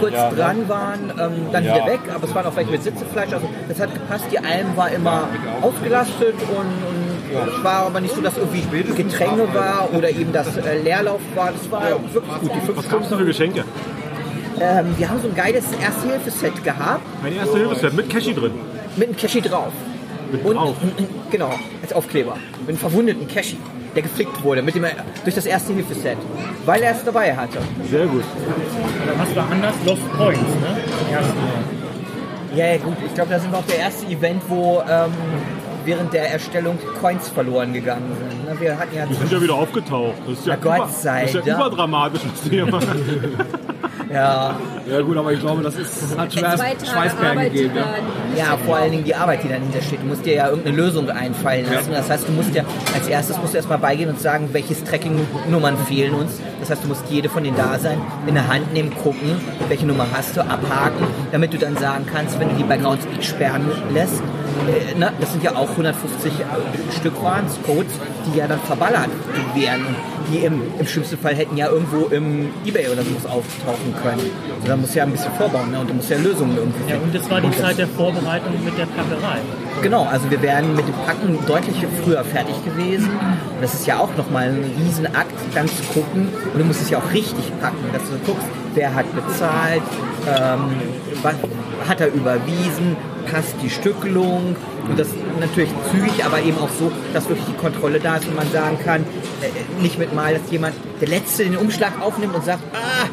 kurz 0.00 0.12
Ja, 0.14 0.30
ne? 0.30 0.36
dran 0.36 0.68
waren, 0.68 1.12
ähm, 1.20 1.32
dann 1.52 1.64
Ja. 1.64 1.74
wieder 1.76 1.86
weg, 1.86 2.00
aber 2.12 2.24
es 2.26 2.34
waren 2.34 2.46
auch 2.46 2.56
welche 2.56 2.70
mit 2.72 2.82
Sitzefleisch. 2.82 3.32
Also 3.32 3.48
das 3.68 3.78
hat 3.80 3.94
gepasst. 3.94 4.24
Die 4.32 4.38
Alm 4.38 4.76
war 4.76 4.90
immer 4.90 5.28
ausgelastet 5.62 6.34
und, 6.34 7.38
und 7.40 7.48
es 7.58 7.64
war 7.64 7.86
aber 7.86 8.00
nicht 8.00 8.14
so, 8.14 8.20
dass 8.20 8.36
irgendwie 8.38 8.62
Getränke 9.02 9.54
war 9.54 9.88
oder 9.92 10.10
eben 10.10 10.32
das 10.32 10.56
äh, 10.56 10.78
Leerlauf 10.82 11.20
war. 11.36 11.52
Das 11.52 11.70
war 11.70 11.82
wirklich 12.12 12.38
gut. 12.40 12.50
Die 12.54 12.60
fünf 12.66 12.78
Was 12.78 12.88
gab 12.88 13.02
es 13.02 13.06
für 13.08 13.24
Geschenke? 13.24 13.64
Ähm, 14.60 14.94
wir 14.98 15.08
haben 15.08 15.20
so 15.22 15.28
ein 15.28 15.34
geiles 15.34 15.64
Erste-Hilfe-Set 15.80 16.62
gehabt 16.64 17.00
Mein 17.22 17.34
erster 17.36 17.56
Hilfeset 17.58 17.94
mit 17.94 18.10
Cashy 18.10 18.34
drin. 18.34 18.52
mit 18.96 19.08
einem 19.08 19.16
Cashy 19.16 19.40
drauf. 19.40 19.72
Mit 20.30 20.44
Und, 20.44 20.54
drauf. 20.56 20.76
genau, 21.30 21.50
als 21.82 21.92
Aufkleber. 21.92 22.36
Mit 22.60 22.68
einem 22.68 22.78
verwundeten 22.78 23.26
Cashy, 23.26 23.56
der 23.96 24.02
geflickt 24.02 24.42
wurde 24.44 24.62
mit 24.62 24.74
dem, 24.74 24.84
durch 25.24 25.34
das 25.34 25.46
Erste-Hilfe-Set. 25.46 26.18
Weil 26.66 26.82
er 26.82 26.92
es 26.92 27.02
dabei 27.04 27.34
hatte. 27.34 27.58
Sehr 27.90 28.06
gut. 28.06 28.22
Was 29.18 29.34
war 29.36 29.50
anders? 29.50 29.74
Lost 29.86 30.12
Points, 30.16 30.40
ne? 30.40 30.76
Ja, 32.54 32.66
ja, 32.72 32.76
gut. 32.78 32.96
Ich 33.06 33.14
glaube, 33.14 33.30
da 33.30 33.38
sind 33.38 33.50
wir 33.52 33.58
auf 33.58 33.66
der 33.66 33.78
erste 33.78 34.06
Event, 34.06 34.42
wo 34.48 34.82
ähm, 34.88 35.12
während 35.84 36.12
der 36.12 36.30
Erstellung 36.30 36.78
Coins 37.00 37.28
verloren 37.28 37.72
gegangen 37.72 38.12
sind. 38.18 38.60
Wir 38.60 38.78
hatten 38.78 38.96
ja 38.96 39.06
Die 39.06 39.14
sind 39.14 39.32
ja 39.32 39.40
wieder 39.40 39.54
aufgetaucht. 39.54 40.14
Das 40.26 40.38
ist 40.38 40.46
ja, 40.46 40.56
Na 40.56 40.62
Gott 40.62 40.78
über, 40.78 40.88
sei 40.88 41.22
das 41.22 41.34
ist 41.34 41.46
ja 41.46 41.54
Dank. 41.54 41.66
überdramatisch, 41.66 42.22
hier 42.48 42.66
machen. 42.66 43.34
ja, 44.12 44.56
Ja 44.90 45.00
gut, 45.02 45.16
aber 45.16 45.32
ich 45.32 45.40
glaube, 45.40 45.62
das 45.62 45.76
ist, 45.76 46.18
hat 46.18 46.32
Schweiß, 46.32 46.60
Tage 46.60 46.86
Schweißperlen 46.86 47.42
gegeben. 47.44 47.76
Ja. 47.76 48.44
ja, 48.44 48.56
vor 48.56 48.76
allen 48.76 48.90
Dingen 48.90 49.04
die 49.04 49.14
Arbeit, 49.14 49.44
die 49.44 49.48
dahinter 49.48 49.80
steht. 49.80 50.02
Du 50.02 50.06
musst 50.06 50.26
dir 50.26 50.34
ja 50.34 50.48
irgendeine 50.48 50.76
Lösung 50.76 51.08
einfallen 51.10 51.66
lassen. 51.72 51.92
Das 51.92 52.10
heißt, 52.10 52.26
du 52.28 52.32
musst 52.32 52.54
ja 52.54 52.64
als 52.94 53.06
erstes 53.06 53.38
musst 53.38 53.52
du 53.52 53.58
erstmal 53.58 53.78
beigehen 53.78 54.10
und 54.10 54.20
sagen, 54.20 54.48
welches 54.52 54.82
Tracking-Nummern 54.84 55.78
fehlen 55.86 56.14
uns. 56.14 56.40
Das 56.58 56.70
heißt, 56.70 56.82
du 56.84 56.88
musst 56.88 57.04
jede 57.08 57.28
von 57.28 57.44
den 57.44 57.56
da 57.56 57.78
sein, 57.78 58.00
in 58.26 58.34
der 58.34 58.48
Hand 58.48 58.72
nehmen, 58.72 58.92
gucken, 59.02 59.40
welche 59.68 59.86
Nummer 59.86 60.06
hast 60.12 60.36
du, 60.36 60.40
abhaken, 60.40 61.06
damit 61.32 61.52
du 61.52 61.58
dann 61.58 61.76
sagen 61.76 62.04
kannst, 62.12 62.38
wenn 62.40 62.50
du 62.50 62.56
die 62.56 62.64
bei 62.64 62.76
Groundspeak 62.76 63.22
sperren 63.24 63.70
lässt, 63.94 64.22
ne, 64.98 65.12
das 65.20 65.32
sind 65.32 65.42
ja 65.42 65.54
auch 65.56 65.70
150 65.70 66.32
Stück 66.98 67.22
waren 67.22 67.44
Codes, 67.66 67.92
die 68.26 68.38
ja 68.38 68.46
dann 68.46 68.60
verballert 68.60 69.08
werden. 69.54 69.86
Und 69.86 70.34
die 70.34 70.38
im, 70.44 70.62
im 70.78 70.86
schlimmsten 70.86 71.18
Fall 71.18 71.34
hätten 71.34 71.56
ja 71.56 71.68
irgendwo 71.68 72.06
im 72.06 72.50
Ebay 72.64 72.86
oder 72.88 73.02
sowas 73.02 73.26
auftauchen 73.26 73.94
können. 74.02 74.20
Also 74.56 74.66
da 74.68 74.76
musst 74.76 74.94
du 74.94 74.98
ja 74.98 75.04
ein 75.04 75.12
bisschen 75.12 75.32
vorbauen 75.32 75.70
ne? 75.72 75.80
und 75.80 75.90
du 75.90 75.94
musst 75.94 76.10
ja 76.10 76.18
Lösungen 76.18 76.56
irgendwie 76.56 76.80
Ja, 76.82 76.96
finden. 76.98 77.04
und 77.06 77.14
das 77.14 77.30
war 77.30 77.40
die 77.40 77.46
Und 77.46 77.56
Zeit 77.58 77.78
der 77.78 77.88
Vorbereitung 77.88 78.52
mit 78.64 78.76
der 78.78 78.86
Packerei. 78.86 79.38
Genau, 79.82 80.04
also 80.04 80.30
wir 80.30 80.40
wären 80.42 80.76
mit 80.76 80.86
dem 80.86 80.94
Packen 81.06 81.38
deutlich 81.46 81.76
früher 82.04 82.22
fertig 82.24 82.54
gewesen. 82.64 83.08
Und 83.10 83.62
das 83.62 83.74
ist 83.74 83.86
ja 83.86 83.98
auch 83.98 84.14
nochmal 84.16 84.48
ein 84.48 84.64
Riesenakt, 84.78 85.32
dann 85.54 85.66
zu 85.68 85.82
gucken. 85.94 86.28
Und 86.52 86.58
du 86.58 86.64
musst 86.64 86.82
es 86.82 86.90
ja 86.90 86.98
auch 86.98 87.12
richtig 87.12 87.50
packen, 87.60 87.84
dass 87.92 88.02
du 88.02 88.18
guckst, 88.26 88.46
wer 88.74 88.94
hat 88.94 89.06
bezahlt, 89.14 89.82
ähm, 90.26 90.70
hat 91.88 92.00
er 92.00 92.12
überwiesen, 92.12 92.96
passt 93.30 93.54
die 93.62 93.70
Stückelung. 93.70 94.56
Und 94.88 94.98
das 94.98 95.08
natürlich 95.38 95.70
zügig, 95.90 96.24
aber 96.24 96.40
eben 96.40 96.58
auch 96.58 96.70
so, 96.78 96.90
dass 97.12 97.28
wirklich 97.28 97.46
die 97.46 97.56
Kontrolle 97.56 98.00
da 98.00 98.16
ist 98.16 98.26
und 98.26 98.36
man 98.36 98.50
sagen 98.50 98.78
kann, 98.84 99.02
äh, 99.42 99.82
nicht 99.82 99.98
mit 99.98 100.14
mal, 100.14 100.34
dass 100.34 100.50
jemand, 100.50 100.74
der 101.00 101.08
Letzte 101.08 101.44
den 101.44 101.56
Umschlag 101.56 101.92
aufnimmt 102.00 102.34
und 102.34 102.44
sagt, 102.44 102.62
ah, 102.74 103.06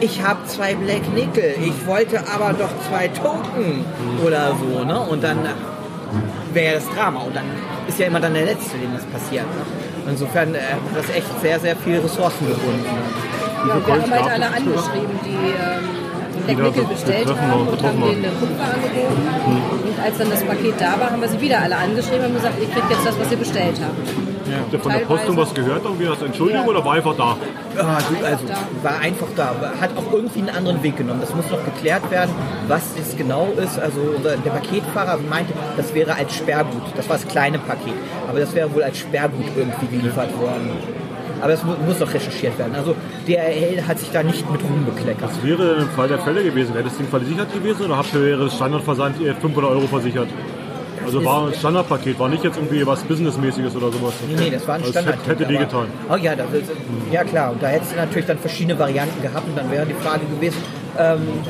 ich 0.00 0.22
habe 0.22 0.38
zwei 0.46 0.74
Black 0.74 1.12
Nickel, 1.12 1.54
ich 1.60 1.86
wollte 1.86 2.20
aber 2.32 2.52
doch 2.52 2.70
zwei 2.88 3.08
Token 3.08 3.84
oder 4.24 4.54
so, 4.60 4.84
ne? 4.84 5.00
Und 5.00 5.24
dann 5.24 5.38
wäre 6.52 6.76
das 6.76 6.88
Drama 6.88 7.20
und 7.20 7.34
dann 7.34 7.44
ist 7.86 7.98
ja 7.98 8.06
immer 8.06 8.20
dann 8.20 8.34
der 8.34 8.44
Letzte, 8.44 8.78
dem 8.78 8.94
das 8.94 9.04
passiert. 9.06 9.44
Insofern 10.08 10.54
äh, 10.54 10.58
hat 10.58 10.78
das 10.94 11.14
echt 11.14 11.40
sehr, 11.42 11.60
sehr 11.60 11.76
viel 11.76 11.98
Ressourcen 11.98 12.46
gebunden. 12.46 12.84
Ja, 13.68 13.86
wir 13.86 14.02
haben 14.02 14.10
halt 14.10 14.30
alle 14.30 14.46
angeschrieben, 14.46 15.18
die 15.24 15.30
ähm, 15.30 16.07
Blacknickel 16.56 16.84
be- 16.84 16.94
bestellt 16.94 17.26
haben 17.28 17.68
und 17.68 17.82
haben 17.82 18.00
denen 18.00 18.24
eine 18.24 18.34
Kupfer 18.34 18.64
angeboten. 18.74 19.22
Und 19.88 19.98
als 20.04 20.18
dann 20.18 20.30
das 20.30 20.42
Paket 20.44 20.74
da 20.80 20.98
war, 21.00 21.10
haben 21.10 21.20
wir 21.20 21.28
sie 21.28 21.40
wieder 21.40 21.60
alle 21.60 21.76
angeschrieben 21.76 22.26
und 22.26 22.34
gesagt, 22.34 22.54
ihr 22.60 22.68
kriegt 22.68 22.90
jetzt 22.90 23.06
das, 23.06 23.18
was 23.18 23.30
ihr 23.30 23.36
bestellt 23.38 23.76
habt. 23.80 24.08
Habt 24.48 24.72
ihr 24.72 24.80
von 24.80 24.92
der 24.92 25.00
Postung 25.00 25.36
was 25.36 25.52
gehört? 25.52 25.84
Irgendwie 25.84 26.06
als 26.08 26.22
Entschuldigung 26.22 26.66
oder 26.66 26.82
war 26.82 26.94
einfach 26.94 27.14
da? 27.16 27.36
Ah, 27.78 27.98
du, 28.08 28.26
also 28.26 28.44
war 28.82 28.98
einfach 29.00 29.26
da, 29.36 29.54
hat 29.78 29.90
auch 29.94 30.10
irgendwie 30.12 30.38
einen 30.40 30.48
anderen 30.48 30.82
Weg 30.82 30.96
genommen. 30.96 31.20
Das 31.20 31.34
muss 31.34 31.44
noch 31.50 31.62
geklärt 31.66 32.10
werden, 32.10 32.30
was 32.66 32.82
es 32.98 33.14
genau 33.16 33.48
ist. 33.62 33.78
Also 33.78 34.00
der 34.24 34.50
Paketfahrer 34.50 35.18
meinte, 35.28 35.52
das 35.76 35.92
wäre 35.94 36.14
als 36.14 36.34
Sperrgut. 36.34 36.80
Das 36.96 37.06
war 37.10 37.16
das 37.18 37.28
kleine 37.28 37.58
Paket, 37.58 37.92
aber 38.26 38.40
das 38.40 38.54
wäre 38.54 38.72
wohl 38.74 38.82
als 38.82 38.98
Sperrgut 38.98 39.44
irgendwie 39.54 39.86
geliefert 39.98 40.30
worden. 40.40 40.70
Aber 41.40 41.50
das 41.52 41.62
mu 41.62 41.72
muss 41.86 42.00
noch 42.00 42.12
recherchiert 42.12 42.58
werden. 42.58 42.74
Also 42.74 42.96
DRL 43.28 43.86
hat 43.86 43.98
sich 43.98 44.10
da 44.10 44.22
nicht 44.22 44.50
mit 44.50 44.62
Ruhm 44.62 44.84
bekleckert. 44.86 45.30
Was 45.30 45.42
wäre 45.44 45.74
im 45.82 45.88
Fall 45.90 46.08
der 46.08 46.18
Fälle 46.18 46.42
gewesen? 46.42 46.74
Wäre 46.74 46.84
das 46.84 46.96
Ding 46.96 47.06
versichert 47.08 47.52
gewesen 47.52 47.86
oder 47.86 47.96
habt 47.98 48.14
ihr 48.14 48.36
das 48.36 48.54
Standardversand 48.56 49.20
ihr 49.20 49.34
500 49.34 49.70
Euro 49.70 49.86
versichert? 49.86 50.28
Also 51.04 51.24
war 51.24 51.46
ein 51.46 51.54
Standardpaket, 51.54 52.18
war 52.18 52.28
nicht 52.28 52.44
jetzt 52.44 52.56
irgendwie 52.58 52.86
was 52.86 53.02
Businessmäßiges 53.02 53.74
oder 53.76 53.90
sowas. 53.90 54.12
Nee, 54.28 54.34
nee, 54.38 54.50
das 54.50 54.66
war 54.68 54.74
ein 54.74 54.80
Also 54.82 54.92
Standard. 54.92 55.16
hätte, 55.26 55.30
hätte 55.30 55.48
wehgetan. 55.48 55.86
Oh 56.10 56.16
ja, 56.16 56.34
das 56.36 56.52
ist, 56.52 56.70
ja 57.10 57.24
klar. 57.24 57.52
Und 57.52 57.62
da 57.62 57.68
hättest 57.68 57.92
du 57.92 57.96
natürlich 57.96 58.26
dann 58.26 58.38
verschiedene 58.38 58.78
Varianten 58.78 59.22
gehabt 59.22 59.48
und 59.48 59.56
dann 59.56 59.70
wäre 59.70 59.86
die 59.86 59.94
Frage 59.94 60.26
gewesen, 60.26 60.58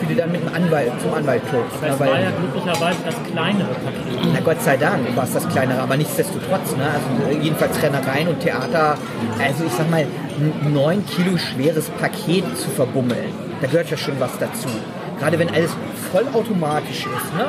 wie 0.01 0.07
du 0.07 0.15
dann 0.15 0.33
mit 0.33 0.43
dem 0.43 0.55
Anwalt 0.55 0.93
zum 1.01 1.15
Anwalt 1.15 1.43
guckst. 1.51 1.77
Aber 1.79 1.87
ne, 1.89 1.93
es 1.95 2.01
weil- 2.01 2.09
war 2.11 2.21
ja 2.21 2.31
glücklicherweise 2.31 2.99
das 3.05 3.15
kleinere 3.33 3.69
Paket. 3.69 4.33
na 4.35 4.41
Gott 4.41 4.63
sei 4.63 4.77
Dank 4.77 5.17
war 5.17 5.25
es 5.25 5.33
das 5.33 5.49
kleinere, 5.49 5.81
aber 5.81 5.97
nichtsdestotrotz, 5.97 6.77
ne? 6.77 6.85
Also 6.85 7.31
äh, 7.39 7.43
jedenfalls 7.43 7.83
Rennereien 7.83 8.29
und 8.29 8.41
Theater, 8.41 8.97
also 9.43 9.65
ich 9.65 9.73
sag 9.73 9.91
mal, 9.91 10.01
ein 10.07 10.73
9 10.73 11.07
Kilo 11.07 11.37
schweres 11.39 11.89
Paket 11.91 12.45
zu 12.59 12.69
verbummeln, 12.71 13.33
da 13.61 13.67
gehört 13.69 13.91
ja 13.91 13.97
schon 13.97 14.19
was 14.21 14.31
dazu. 14.39 14.69
Gerade 15.19 15.39
wenn 15.39 15.51
alles 15.51 15.71
vollautomatisch 16.13 17.07
ist, 17.07 17.35
ne? 17.37 17.47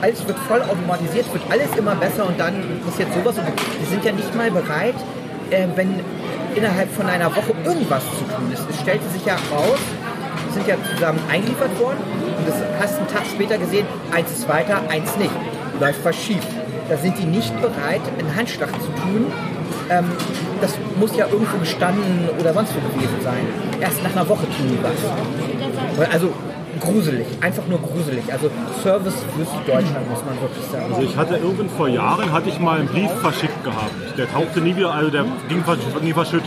Alles 0.00 0.26
wird 0.26 0.38
voll 0.48 0.60
automatisiert, 0.62 1.32
wird 1.32 1.44
alles 1.50 1.68
immer 1.76 1.94
besser 1.94 2.26
und 2.26 2.38
dann 2.40 2.54
passiert 2.84 3.08
sowas 3.14 3.36
und 3.38 3.46
die 3.80 3.84
sind 3.86 4.04
ja 4.04 4.12
nicht 4.12 4.34
mal 4.34 4.50
bereit, 4.50 4.94
äh, 5.50 5.66
wenn 5.76 6.00
innerhalb 6.54 6.90
von 6.94 7.06
einer 7.06 7.30
Woche 7.34 7.52
irgendwas 7.64 8.02
zu 8.18 8.24
tun 8.24 8.50
ist. 8.52 8.64
Es 8.68 8.80
stellte 8.80 9.08
sich 9.10 9.24
ja 9.24 9.34
raus, 9.50 9.78
sind 10.52 10.66
ja 10.66 10.76
zusammen 10.94 11.18
eingeliefert 11.30 11.78
worden 11.80 11.98
und 12.38 12.48
das 12.48 12.56
hast 12.80 12.98
einen 12.98 13.08
Tag 13.08 13.22
später 13.26 13.58
gesehen, 13.58 13.86
eins 14.12 14.30
ist 14.30 14.48
weiter, 14.48 14.80
eins 14.88 15.16
nicht. 15.16 15.30
Läuft 15.80 16.04
was 16.04 16.16
schief. 16.16 16.44
Da 16.88 16.96
sind 16.96 17.18
die 17.18 17.24
nicht 17.24 17.54
bereit, 17.60 18.00
einen 18.18 18.34
Handschlag 18.34 18.70
zu 18.72 18.88
tun. 19.02 19.32
Ähm, 19.90 20.04
das 20.60 20.74
muss 20.98 21.16
ja 21.16 21.26
irgendwo 21.26 21.58
gestanden 21.58 22.28
oder 22.38 22.52
sonst 22.52 22.72
wo 22.74 22.80
gewesen 22.94 23.20
sein. 23.22 23.46
Erst 23.80 24.02
nach 24.02 24.12
einer 24.12 24.28
Woche 24.28 24.44
tun 24.44 24.68
die 24.68 24.78
was. 24.82 26.10
Also 26.12 26.32
gruselig, 26.80 27.26
einfach 27.40 27.66
nur 27.68 27.78
gruselig. 27.78 28.24
Also 28.32 28.50
Service 28.82 29.14
für 29.14 29.70
Deutschland 29.70 30.10
muss 30.10 30.20
man 30.24 30.40
wirklich 30.40 30.64
sagen. 30.70 30.92
Also 30.92 31.02
ich 31.02 31.16
hatte 31.16 31.36
irgendwann 31.36 31.70
vor 31.70 31.88
Jahren 31.88 32.32
hatte 32.32 32.48
ich 32.48 32.58
mal 32.58 32.78
einen 32.78 32.88
Brief 32.88 33.10
verschickt 33.20 33.64
gehabt. 33.64 33.92
Der 34.16 34.30
tauchte 34.30 34.60
nie 34.60 34.76
wieder, 34.76 34.92
also 34.92 35.10
der 35.10 35.24
ging 35.48 35.62
nie 36.02 36.12
verschütt. 36.12 36.44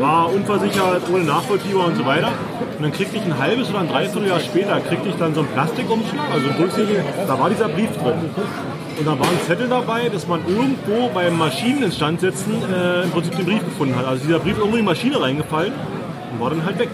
War 0.00 0.32
unversichert, 0.32 1.02
ohne 1.12 1.24
nachvollziehbar 1.24 1.86
und 1.86 1.96
so 1.96 2.06
weiter. 2.06 2.28
Und 2.76 2.82
dann 2.82 2.92
kriegte 2.92 3.16
ich 3.16 3.24
ein 3.24 3.38
halbes 3.38 3.70
oder 3.70 3.80
ein 3.80 3.88
Dreivierteljahr 3.88 4.40
später, 4.40 4.80
kriegte 4.80 5.08
ich 5.08 5.16
dann 5.16 5.34
so 5.34 5.40
einen 5.40 5.48
Plastikumschlag, 5.50 6.30
also 6.32 6.48
einen 6.48 6.58
durchsichtigen, 6.58 7.04
da 7.26 7.38
war 7.38 7.48
dieser 7.48 7.68
Brief 7.68 7.90
drin. 7.96 8.30
Und 8.98 9.06
da 9.06 9.18
war 9.18 9.26
ein 9.26 9.40
Zettel 9.46 9.68
dabei, 9.68 10.08
dass 10.08 10.26
man 10.26 10.40
irgendwo 10.48 11.08
beim 11.12 11.36
Maschineninstandsetzen 11.36 12.54
äh, 12.72 13.02
im 13.02 13.10
Prinzip 13.10 13.36
den 13.36 13.44
Brief 13.44 13.64
gefunden 13.64 13.94
hat. 13.96 14.06
Also 14.06 14.24
dieser 14.24 14.38
Brief 14.38 14.52
ist 14.52 14.58
irgendwo 14.58 14.76
in 14.76 14.82
die 14.82 14.88
Maschine 14.88 15.20
reingefallen 15.20 15.72
und 16.32 16.40
war 16.40 16.50
dann 16.50 16.64
halt 16.64 16.78
weg. 16.78 16.88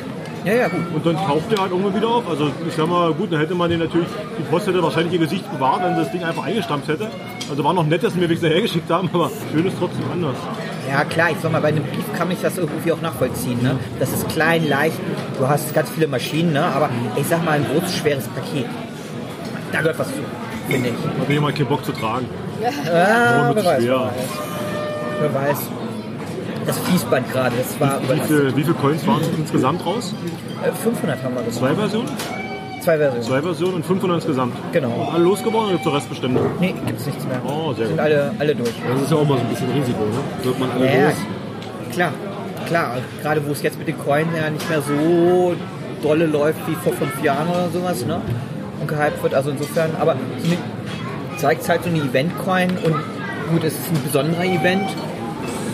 Ja, 0.44 0.54
ja, 0.54 0.68
gut. 0.68 0.80
Und 0.94 1.06
dann 1.06 1.16
taucht 1.16 1.50
der 1.52 1.58
halt 1.60 1.70
irgendwann 1.70 1.94
wieder 1.94 2.08
auf. 2.08 2.28
Also 2.28 2.50
ich 2.66 2.74
sag 2.74 2.88
mal, 2.88 3.12
gut, 3.14 3.32
dann 3.32 3.38
hätte 3.38 3.54
man 3.54 3.70
den 3.70 3.78
natürlich, 3.78 4.08
die 4.38 4.42
Post 4.42 4.66
hätte 4.66 4.82
wahrscheinlich 4.82 5.12
ihr 5.14 5.20
Gesicht 5.20 5.50
bewahrt, 5.52 5.82
wenn 5.84 5.94
sie 5.94 6.02
das 6.02 6.10
Ding 6.10 6.24
einfach 6.24 6.44
eingestampft 6.44 6.88
hätte. 6.88 7.08
Also 7.48 7.62
war 7.62 7.72
noch 7.72 7.84
nett, 7.86 8.02
dass 8.02 8.14
sie 8.14 8.18
mir 8.20 8.28
wirklich 8.28 8.50
hergeschickt 8.52 8.90
haben, 8.90 9.08
aber 9.12 9.30
schön 9.52 9.64
ist 9.66 9.76
trotzdem 9.78 10.04
anders. 10.12 10.34
Ja 10.90 11.04
klar, 11.04 11.30
ich 11.30 11.36
sag 11.40 11.52
mal, 11.52 11.60
bei 11.60 11.68
einem 11.68 11.84
Brief 11.84 12.04
kann 12.18 12.28
ich 12.32 12.40
das 12.40 12.58
irgendwie 12.58 12.90
auch 12.90 13.00
nachvollziehen. 13.00 13.62
Ne? 13.62 13.78
Das 14.00 14.12
ist 14.12 14.28
klein, 14.30 14.68
leicht, 14.68 14.96
du 15.38 15.46
hast 15.48 15.72
ganz 15.74 15.90
viele 15.90 16.08
Maschinen, 16.08 16.52
ne? 16.52 16.64
aber 16.64 16.90
ich 17.14 17.26
sag 17.26 17.44
mal, 17.44 17.52
ein 17.52 17.64
großes, 17.72 17.98
schweres 17.98 18.26
Paket. 18.28 18.66
Da 19.70 19.78
gehört 19.78 19.98
was 20.00 20.08
zu, 20.08 20.14
finde 20.68 20.88
ich. 20.90 21.26
Bin 21.26 21.36
ich 21.36 21.40
mal 21.40 21.52
keinen 21.52 21.66
Bock 21.66 21.84
zu 21.84 21.92
tragen. 21.92 22.26
Ja, 22.60 22.68
Oh, 23.50 23.54
wer 23.54 23.64
weiß, 23.64 23.84
wer 25.20 25.34
weiß. 25.34 25.58
Das 26.66 26.78
Fließband 26.78 27.32
gerade, 27.32 27.56
das 27.56 27.80
war 27.80 28.00
Wie 28.02 28.20
viele, 28.26 28.56
wie 28.56 28.62
viele 28.62 28.74
Coins 28.74 29.06
waren 29.06 29.20
insgesamt 29.36 29.84
raus? 29.84 30.14
Äh, 30.64 30.72
500 30.72 31.22
haben 31.22 31.34
wir 31.34 31.42
gesagt. 31.42 31.66
Zwei 31.66 31.74
Versionen? 31.74 32.08
Zwei 32.82 32.98
Versionen. 32.98 33.22
Zwei 33.24 33.42
Versionen 33.42 33.74
und 33.74 33.86
500 33.86 34.16
insgesamt. 34.18 34.54
Genau. 34.72 35.10
Alle 35.12 35.24
losgeworden 35.24 35.68
oder 35.68 35.72
gibt 35.78 35.86
es 35.86 35.92
Restbestände? 35.92 36.40
Nee, 36.60 36.74
gibt's 36.86 37.06
nichts 37.06 37.24
mehr. 37.26 37.40
Oh, 37.46 37.72
sehr 37.72 37.86
Sind 37.86 37.96
gut. 37.96 38.04
alle, 38.04 38.34
alle 38.38 38.54
durch. 38.54 38.70
Das 38.88 39.02
ist 39.02 39.10
ja 39.10 39.16
auch 39.16 39.26
mal 39.26 39.38
so 39.38 39.42
ein 39.44 39.48
bisschen 39.48 39.70
Risiko, 39.72 40.00
ne? 40.04 40.44
Wird 40.44 40.58
man 40.58 40.70
alle 40.72 40.86
Ja, 40.86 41.04
los. 41.06 41.14
klar. 41.92 42.12
Klar, 42.66 42.96
gerade 43.22 43.46
wo 43.46 43.52
es 43.52 43.62
jetzt 43.62 43.78
mit 43.78 43.88
den 43.88 43.98
Coins 43.98 44.28
ja 44.36 44.48
nicht 44.48 44.68
mehr 44.70 44.80
so 44.82 45.54
dolle 46.02 46.26
läuft 46.26 46.60
wie 46.68 46.74
vor 46.76 46.92
fünf 46.92 47.22
Jahren 47.22 47.48
oder 47.48 47.68
sowas, 47.70 48.04
ne? 48.06 48.20
Und 48.80 48.88
gehypt 48.88 49.22
wird, 49.22 49.34
also 49.34 49.50
insofern, 49.50 49.90
aber 50.00 50.16
zeigt 51.36 51.68
halt 51.68 51.82
so 51.84 51.90
ein 51.90 51.96
Event-Coin 51.96 52.70
und 52.84 52.94
gut, 53.50 53.64
es 53.64 53.74
ist 53.74 53.90
ein 53.90 54.02
besonderer 54.04 54.44
Event, 54.44 54.88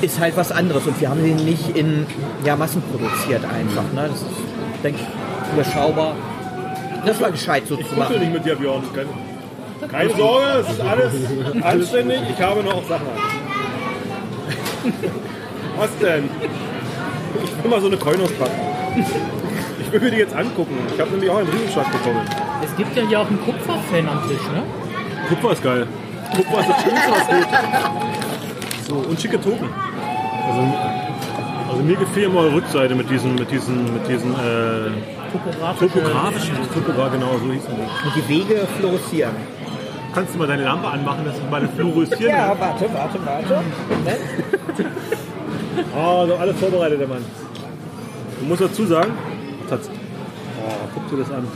ist 0.02 0.20
halt 0.20 0.36
was 0.36 0.52
anderes 0.52 0.86
und 0.86 1.00
wir 1.00 1.08
haben 1.10 1.22
den 1.22 1.36
nicht 1.44 1.76
in 1.76 2.06
ja, 2.44 2.56
Massen 2.56 2.82
produziert 2.82 3.44
einfach, 3.44 3.84
ne? 3.94 4.08
Das 4.08 4.20
ist, 4.20 4.28
denke 4.82 5.00
ich, 5.00 5.52
überschaubar. 5.54 6.14
Das 7.04 7.20
war 7.20 7.30
gescheit 7.30 7.66
so 7.66 7.74
zu 7.76 7.80
Ich 7.82 7.88
kuschel 7.88 8.02
machen. 8.04 8.20
nicht 8.20 8.32
mit 8.32 8.44
dir, 8.44 8.56
Björn. 8.56 8.82
Keine, 8.94 9.08
keine 9.88 10.10
Sorge, 10.16 10.46
es 10.60 10.70
ist 10.72 10.80
alles 10.80 11.12
anständig. 11.62 12.20
Ich 12.36 12.42
habe 12.42 12.62
noch 12.62 12.86
Sachen. 12.88 13.06
Was 15.78 15.90
denn? 16.00 16.28
Ich 17.44 17.64
will 17.64 17.70
mal 17.70 17.80
so 17.80 17.86
eine 17.86 17.96
Coin 17.96 18.20
auspacken. 18.20 18.60
Ich 19.80 19.92
will 19.92 20.00
mir 20.00 20.10
die 20.10 20.16
jetzt 20.16 20.34
angucken. 20.34 20.76
Ich 20.92 21.00
habe 21.00 21.10
nämlich 21.10 21.30
auch 21.30 21.38
einen 21.38 21.48
Riesenschlag 21.48 21.90
bekommen. 21.92 22.20
Es 22.64 22.76
gibt 22.76 22.96
ja 22.96 23.06
hier 23.06 23.20
auch 23.20 23.26
einen 23.26 23.40
Kupferfan 23.44 24.08
am 24.08 24.28
Tisch, 24.28 24.42
ne? 24.52 24.62
Kupfer 25.28 25.52
ist 25.52 25.62
geil. 25.62 25.86
Kupfer 26.34 26.60
ist 26.60 26.68
das 26.68 26.82
Schönste, 26.82 27.10
was 27.10 27.28
geht. 27.28 27.46
So, 28.88 28.94
und 28.94 29.20
schicke 29.20 29.38
Token. 29.38 29.68
Also, 30.48 30.62
also 31.70 31.82
mir 31.82 31.96
gefällt 31.96 32.26
immer 32.26 32.40
eure 32.40 32.54
Rückseite 32.54 32.94
mit 32.94 33.10
diesen, 33.10 33.34
mit 33.34 33.50
diesen, 33.50 33.92
mit 33.92 34.08
diesen 34.08 34.32
äh, 34.32 34.90
Topografische. 35.30 35.92
topografischen, 35.92 36.56
Topograf, 36.72 37.12
genau, 37.12 37.32
so 37.38 37.52
hießen 37.52 37.70
die. 37.76 38.06
Und 38.06 38.16
die 38.16 38.28
Wege 38.28 38.66
fluoreszieren. 38.78 39.34
Kannst 40.14 40.34
du 40.34 40.38
mal 40.38 40.48
deine 40.48 40.64
Lampe 40.64 40.88
anmachen, 40.88 41.24
dass 41.26 41.36
ich 41.36 41.50
meine 41.50 41.68
fluoreszieren 41.68 42.34
Ja, 42.34 42.56
warte, 42.58 42.86
warte, 42.92 43.18
warte. 43.24 43.60
Oh, 45.94 46.26
so 46.28 46.34
alles 46.36 46.56
vorbereitet, 46.58 47.00
der 47.00 47.08
Mann. 47.08 47.24
Du 48.40 48.46
musst 48.46 48.62
dazu 48.62 48.86
sagen, 48.86 49.12
Tatz. 49.68 49.90
Oh, 50.66 50.88
guck 50.94 51.10
dir 51.10 51.18
das 51.18 51.30
an. 51.30 51.46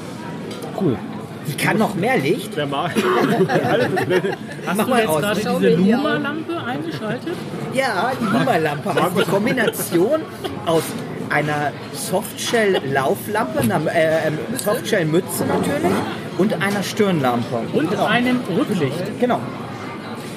Cool. 0.79 0.99
Die 1.47 1.57
kann 1.57 1.79
noch 1.79 1.95
mehr 1.95 2.19
Licht. 2.19 2.57
Der 2.57 2.67
blöd. 2.67 4.23
Hast 4.67 4.77
Mach 4.77 4.85
du 4.85 4.91
mal 4.91 5.01
jetzt 5.01 5.19
gerade 5.19 5.41
diese 5.41 5.75
Luma-Lampe 5.75 6.61
eingeschaltet? 6.65 7.35
Ja, 7.75 8.13
die 8.21 8.25
Luma-Lampe. 8.25 8.91
Also 8.91 9.21
die 9.21 9.31
Kombination 9.31 10.21
aus 10.67 10.85
einer 11.31 11.73
Softshell-Lauflampe, 11.93 13.61
einer 13.61 13.81
äh, 13.93 14.29
ähm, 14.29 14.39
Softshell-Mütze 14.59 15.47
natürlich 15.47 15.93
und 16.39 16.55
einer 16.63 16.83
Stirnlampe. 16.83 17.63
Und 17.73 17.91
genau. 17.91 18.05
einem 18.05 18.41
Rücklicht. 18.57 19.21
Genau. 19.21 19.41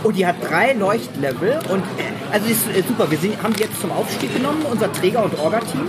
Und 0.03 0.15
die 0.17 0.25
hat 0.25 0.35
drei 0.41 0.73
Leuchtlevel 0.73 1.59
und 1.69 1.79
äh, 1.81 2.31
also 2.31 2.45
die 2.45 2.53
ist 2.53 2.67
äh, 2.67 2.83
super. 2.87 3.09
Wir 3.09 3.17
sind, 3.17 3.41
haben 3.43 3.53
die 3.53 3.63
jetzt 3.63 3.81
zum 3.81 3.91
Aufstieg 3.91 4.33
genommen, 4.35 4.65
unser 4.69 4.91
Träger- 4.93 5.23
und 5.23 5.37
Orga-Team. 5.39 5.87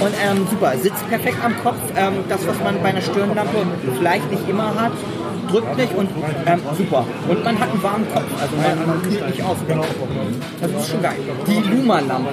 Und 0.00 0.12
ähm, 0.22 0.46
super, 0.50 0.76
sitzt 0.76 1.08
perfekt 1.08 1.38
am 1.44 1.54
Kopf. 1.62 1.76
Ähm, 1.96 2.14
das, 2.28 2.46
was 2.46 2.58
man 2.60 2.82
bei 2.82 2.88
einer 2.88 3.00
Stirnlampe 3.00 3.66
vielleicht 3.96 4.30
nicht 4.30 4.48
immer 4.48 4.74
hat, 4.74 4.92
drückt 5.50 5.76
nicht 5.76 5.94
und 5.94 6.08
ähm, 6.46 6.60
super. 6.76 7.06
Und 7.28 7.44
man 7.44 7.58
hat 7.58 7.70
einen 7.70 7.82
warmen 7.82 8.06
Kopf, 8.12 8.24
also 8.40 8.56
man, 8.56 8.86
man 8.86 9.02
kühlt 9.02 9.26
nicht 9.26 9.42
auf. 9.42 9.56
Das 10.60 10.70
ist 10.70 10.90
schon 10.90 11.02
geil. 11.02 11.16
Die 11.46 11.60
Luma-Lampe. 11.60 12.30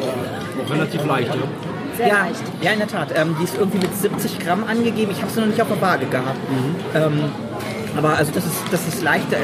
Relativ 0.70 1.06
leicht, 1.06 1.36
ja. 1.36 1.41
Sehr 1.98 2.08
ja, 2.08 2.22
leicht. 2.24 2.44
ja, 2.62 2.72
in 2.72 2.80
der 2.80 2.88
Tat. 2.88 3.10
Ähm, 3.15 3.36
die 3.39 3.44
ist 3.44 3.58
irgendwie 3.58 3.80
mit 3.80 3.96
70 3.96 4.39
Gramm 4.39 4.63
angegeben. 4.63 5.12
Ich 5.12 5.22
habe 5.22 5.32
sie 5.32 5.39
noch 5.41 5.48
nicht 5.48 5.62
auf 5.62 5.68
der 5.68 5.82
Waage 5.82 6.06
gehabt. 6.06 6.39
Ähm, 6.96 7.25
aber 7.98 8.18
also 8.18 8.32
das 8.32 8.46
ist, 8.46 8.56
das 8.72 8.88
ist 8.88 9.01
leicht. 9.03 9.32
Äh, 9.34 9.38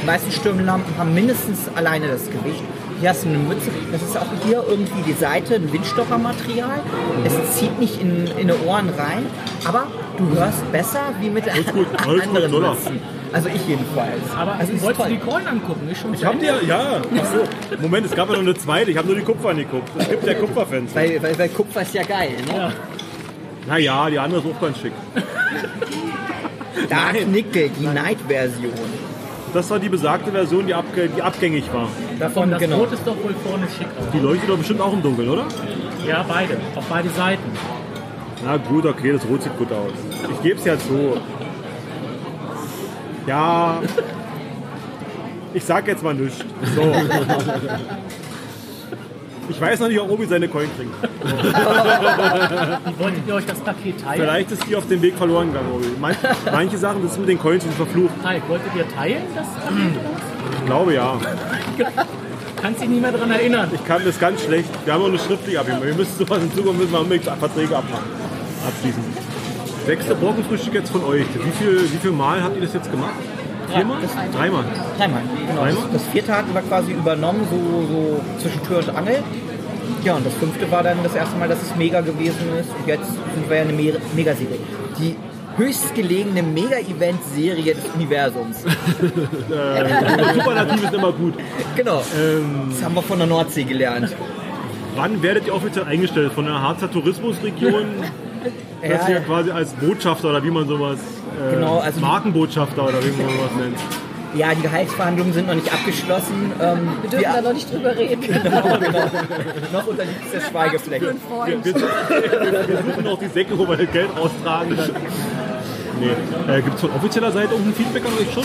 die 0.00 0.06
meisten 0.06 0.30
Stirnlampen 0.30 0.96
haben 0.98 1.14
mindestens 1.14 1.68
alleine 1.74 2.08
das 2.08 2.26
Gewicht. 2.26 2.62
Hier 3.00 3.10
hast 3.10 3.24
du 3.24 3.28
eine 3.28 3.38
Mütze. 3.38 3.70
Das 3.92 4.02
ist 4.02 4.16
auch 4.16 4.26
hier 4.44 4.64
irgendwie 4.68 5.02
die 5.06 5.12
Seite, 5.12 5.54
ein 5.56 5.72
Windstoppermaterial. 5.72 6.80
Es 7.24 7.56
zieht 7.58 7.78
nicht 7.78 8.00
in, 8.00 8.26
in 8.36 8.48
die 8.48 8.66
Ohren 8.66 8.88
rein, 8.90 9.26
aber 9.64 9.86
du 10.16 10.36
hörst 10.36 10.70
besser 10.72 11.00
wie 11.20 11.30
mit 11.30 11.44
Oldschool- 11.44 11.86
Oldschool 12.08 12.44
anderen. 12.44 12.70
Mützen. 12.74 13.00
Also 13.32 13.48
ich 13.54 13.68
jedenfalls. 13.68 14.22
Aber 14.36 14.54
also 14.54 14.72
du 14.72 14.92
toll. 14.92 15.06
die 15.10 15.18
Coin 15.18 15.46
angucken? 15.46 15.88
Ist 15.90 16.00
schon 16.00 16.14
Ich 16.14 16.24
hab 16.24 16.40
dir, 16.40 16.60
ja. 16.66 17.00
Ach 17.02 17.24
so. 17.32 17.76
Moment, 17.82 18.06
es 18.06 18.14
gab 18.16 18.28
ja 18.28 18.34
noch 18.34 18.42
eine 18.42 18.54
zweite. 18.54 18.90
Ich 18.90 18.96
habe 18.96 19.06
nur 19.06 19.16
die 19.16 19.22
Kupfer 19.22 19.50
angeguckt. 19.50 19.88
Es 19.98 20.08
gibt 20.08 20.26
ja 20.26 20.34
Kupferfans. 20.34 20.94
Weil, 20.94 21.22
weil, 21.22 21.38
weil 21.38 21.48
Kupfer 21.50 21.82
ist 21.82 21.94
ja 21.94 22.02
geil. 22.04 22.30
Ne? 22.50 22.56
Ja. 22.56 22.72
Naja, 23.66 24.08
die 24.10 24.18
andere 24.18 24.40
ist 24.40 24.46
auch 24.46 24.60
ganz 24.60 24.78
schick. 24.78 24.92
Dark 26.88 27.26
Nickel, 27.28 27.68
die 27.78 27.86
Night-Version. 27.86 28.72
Das 29.54 29.70
war 29.70 29.78
die 29.78 29.88
besagte 29.88 30.30
Version, 30.30 30.66
die, 30.66 30.74
abge 30.74 31.08
die 31.08 31.22
abgängig 31.22 31.72
war. 31.72 31.88
Davon, 32.18 32.50
Das 32.50 32.60
genau. 32.60 32.78
Rot 32.78 32.92
ist 32.92 33.06
doch 33.06 33.16
wohl 33.22 33.34
vorne 33.44 33.66
schick 33.76 33.86
aus. 33.98 34.06
Die 34.12 34.18
leuchtet 34.18 34.48
doch 34.48 34.58
bestimmt 34.58 34.80
auch 34.80 34.92
im 34.92 35.02
Dunkeln, 35.02 35.28
oder? 35.28 35.46
Ja, 36.06 36.24
beide. 36.26 36.58
Auf 36.74 36.84
beide 36.86 37.08
Seiten. 37.10 37.42
Na 38.44 38.56
gut, 38.56 38.86
okay, 38.86 39.12
das 39.12 39.24
Rot 39.26 39.42
sieht 39.42 39.56
gut 39.58 39.72
aus. 39.72 39.92
Ich 40.32 40.42
gebe 40.42 40.58
es 40.58 40.64
ja 40.64 40.78
zu. 40.78 41.16
Ja. 43.26 43.80
Ich 45.54 45.64
sag 45.64 45.88
jetzt 45.88 46.02
mal 46.04 46.12
nichts. 46.12 46.44
So. 46.74 46.82
Ich 49.48 49.60
weiß 49.60 49.80
noch 49.80 49.88
nicht, 49.88 49.98
ob 50.00 50.10
Obi 50.10 50.26
seine 50.26 50.48
Coin 50.48 50.68
kriegt. 50.76 50.92
Wie 52.84 52.98
wolltet 52.98 53.26
ihr 53.26 53.34
euch 53.34 53.46
das 53.46 53.60
Paket 53.60 54.00
teilen? 54.02 54.20
Vielleicht 54.20 54.50
ist 54.52 54.66
die 54.68 54.76
auf 54.76 54.86
dem 54.88 55.00
Weg 55.02 55.16
verloren 55.16 55.48
gegangen, 55.48 55.72
Obi. 55.74 55.86
Man, 55.98 56.14
manche 56.52 56.76
Sachen, 56.76 57.02
das 57.02 57.12
ist 57.12 57.18
mit 57.18 57.28
den 57.28 57.38
Coins 57.38 57.64
sind 57.64 57.74
verflucht. 57.74 58.14
Teil. 58.22 58.42
Wolltet 58.48 58.74
ihr 58.76 58.88
teilen, 58.88 59.22
das 59.34 59.46
Paket? 59.46 60.00
Ich 60.60 60.66
glaube 60.66 60.94
ja. 60.94 61.18
Kannst 62.60 62.82
dich 62.82 62.88
nicht 62.88 63.00
mehr 63.00 63.12
daran 63.12 63.30
erinnern. 63.30 63.70
Ich 63.72 63.84
kann 63.84 64.02
das 64.04 64.18
ganz 64.18 64.42
schlecht. 64.42 64.68
Wir 64.84 64.92
haben 64.94 65.02
auch 65.02 65.08
eine 65.08 65.18
schriftliche 65.18 65.60
Abhebung. 65.60 65.84
Wir 65.84 65.94
müssen 65.94 66.16
sowas 66.18 66.42
in 66.42 66.52
Zukunft 66.52 66.80
müssen 66.80 66.92
wir 66.92 67.00
unbedingt 67.00 67.24
Verträge 67.24 67.76
abmachen. 67.76 68.10
Abschließen. 68.66 69.02
sechste 69.86 70.14
Brockenfrühstück 70.14 70.74
jetzt 70.74 70.90
von 70.90 71.04
euch. 71.04 71.24
Wie 71.34 71.50
viel, 71.64 71.82
wie 71.90 71.96
viel 71.96 72.10
Mal 72.10 72.42
habt 72.42 72.56
ihr 72.56 72.62
das 72.62 72.74
jetzt 72.74 72.90
gemacht? 72.90 73.14
Viermal? 73.74 73.98
das- 74.02 74.12
Dreimal. 74.36 74.64
Dreimal. 74.98 75.22
Genau. 75.46 75.60
Dreimal? 75.62 75.82
Das, 75.92 76.02
das 76.02 76.06
vierte 76.12 76.32
hatten 76.36 76.52
wir 76.54 76.62
quasi 76.62 76.92
übernommen, 76.92 77.40
so, 77.50 77.58
so 77.92 78.20
zwischen 78.42 78.62
Tür 78.66 78.78
und 78.78 78.90
Angel. 78.96 79.22
Ja, 80.04 80.14
und 80.14 80.24
das 80.26 80.34
fünfte 80.34 80.70
war 80.70 80.82
dann 80.82 80.98
das 81.02 81.14
erste 81.14 81.36
Mal, 81.38 81.48
dass 81.48 81.60
es 81.62 81.74
mega 81.76 82.00
gewesen 82.00 82.36
ist. 82.60 82.70
Und 82.70 82.86
jetzt 82.86 83.06
sind 83.06 83.48
wir 83.48 83.56
ja 83.56 83.62
eine 83.62 83.72
Me- 83.72 83.98
Megaserie. 84.14 84.58
Die 84.98 85.16
höchstgelegene 85.56 86.42
Mega-Event-Serie 86.42 87.74
des 87.74 87.84
Universums. 87.96 88.58
Superlativ 90.34 90.82
ist 90.84 90.94
immer 90.94 91.12
gut. 91.12 91.34
Genau. 91.76 92.02
Ähm, 92.16 92.68
Das 92.70 92.84
haben 92.84 92.94
wir 92.94 93.02
von 93.02 93.18
der 93.18 93.26
Nordsee 93.26 93.64
gelernt. 93.64 94.14
wann 94.94 95.22
werdet 95.22 95.46
ihr 95.46 95.54
offiziell 95.54 95.84
eingestellt? 95.86 96.32
Von 96.32 96.44
der 96.44 96.60
Harzer 96.62 96.90
Tourismusregion? 96.90 97.84
dass 98.82 99.08
Ja, 99.08 99.14
ihr 99.14 99.20
quasi 99.20 99.50
als 99.50 99.72
Botschafter 99.74 100.30
oder 100.30 100.44
wie 100.44 100.50
man 100.50 100.68
sowas, 100.68 100.98
äh, 101.38 101.54
Genau, 101.54 101.78
also- 101.78 102.00
Markenbotschafter 102.00 102.82
oder 102.84 103.02
wie 103.04 103.10
man 103.22 103.30
sowas 103.36 103.50
nennt. 103.58 103.76
ja, 104.34 104.54
die 104.54 104.62
Gehaltsverhandlungen 104.62 105.32
sind 105.32 105.46
noch 105.46 105.54
nicht 105.54 105.72
abgeschlossen. 105.72 106.52
Ähm, 106.60 106.88
Wir 107.02 107.10
dürfen 107.10 107.24
da 107.34 107.40
noch 107.40 107.52
nicht 107.54 107.72
drüber 107.72 107.96
reden. 107.96 108.20
genau, 108.20 108.62
genau. 108.78 109.10
noch 109.72 109.86
unterliegt 109.86 110.32
der 110.32 110.40
Schweigepflicht. 110.40 111.02
Für 111.02 111.10
einen 111.10 111.20
Freund. 111.20 111.64
Wir, 111.64 111.74
wir, 111.74 112.68
wir 112.68 112.76
suchen 112.94 113.06
auch 113.06 113.18
die 113.18 113.28
Säcke, 113.28 113.58
wo 113.58 113.66
wir 113.68 113.76
das 113.76 113.90
Geld 113.92 114.08
raustragen 114.16 114.76
können. 114.76 114.96
Nee. 116.00 116.52
Äh, 116.52 116.62
Gibt 116.62 116.74
es 116.76 116.80
von 116.82 116.90
offizieller 116.92 117.32
Seite 117.32 117.52
irgendein 117.54 117.74
Feedback 117.74 118.02
an 118.06 118.12
euch 118.20 118.32
schon? 118.32 118.44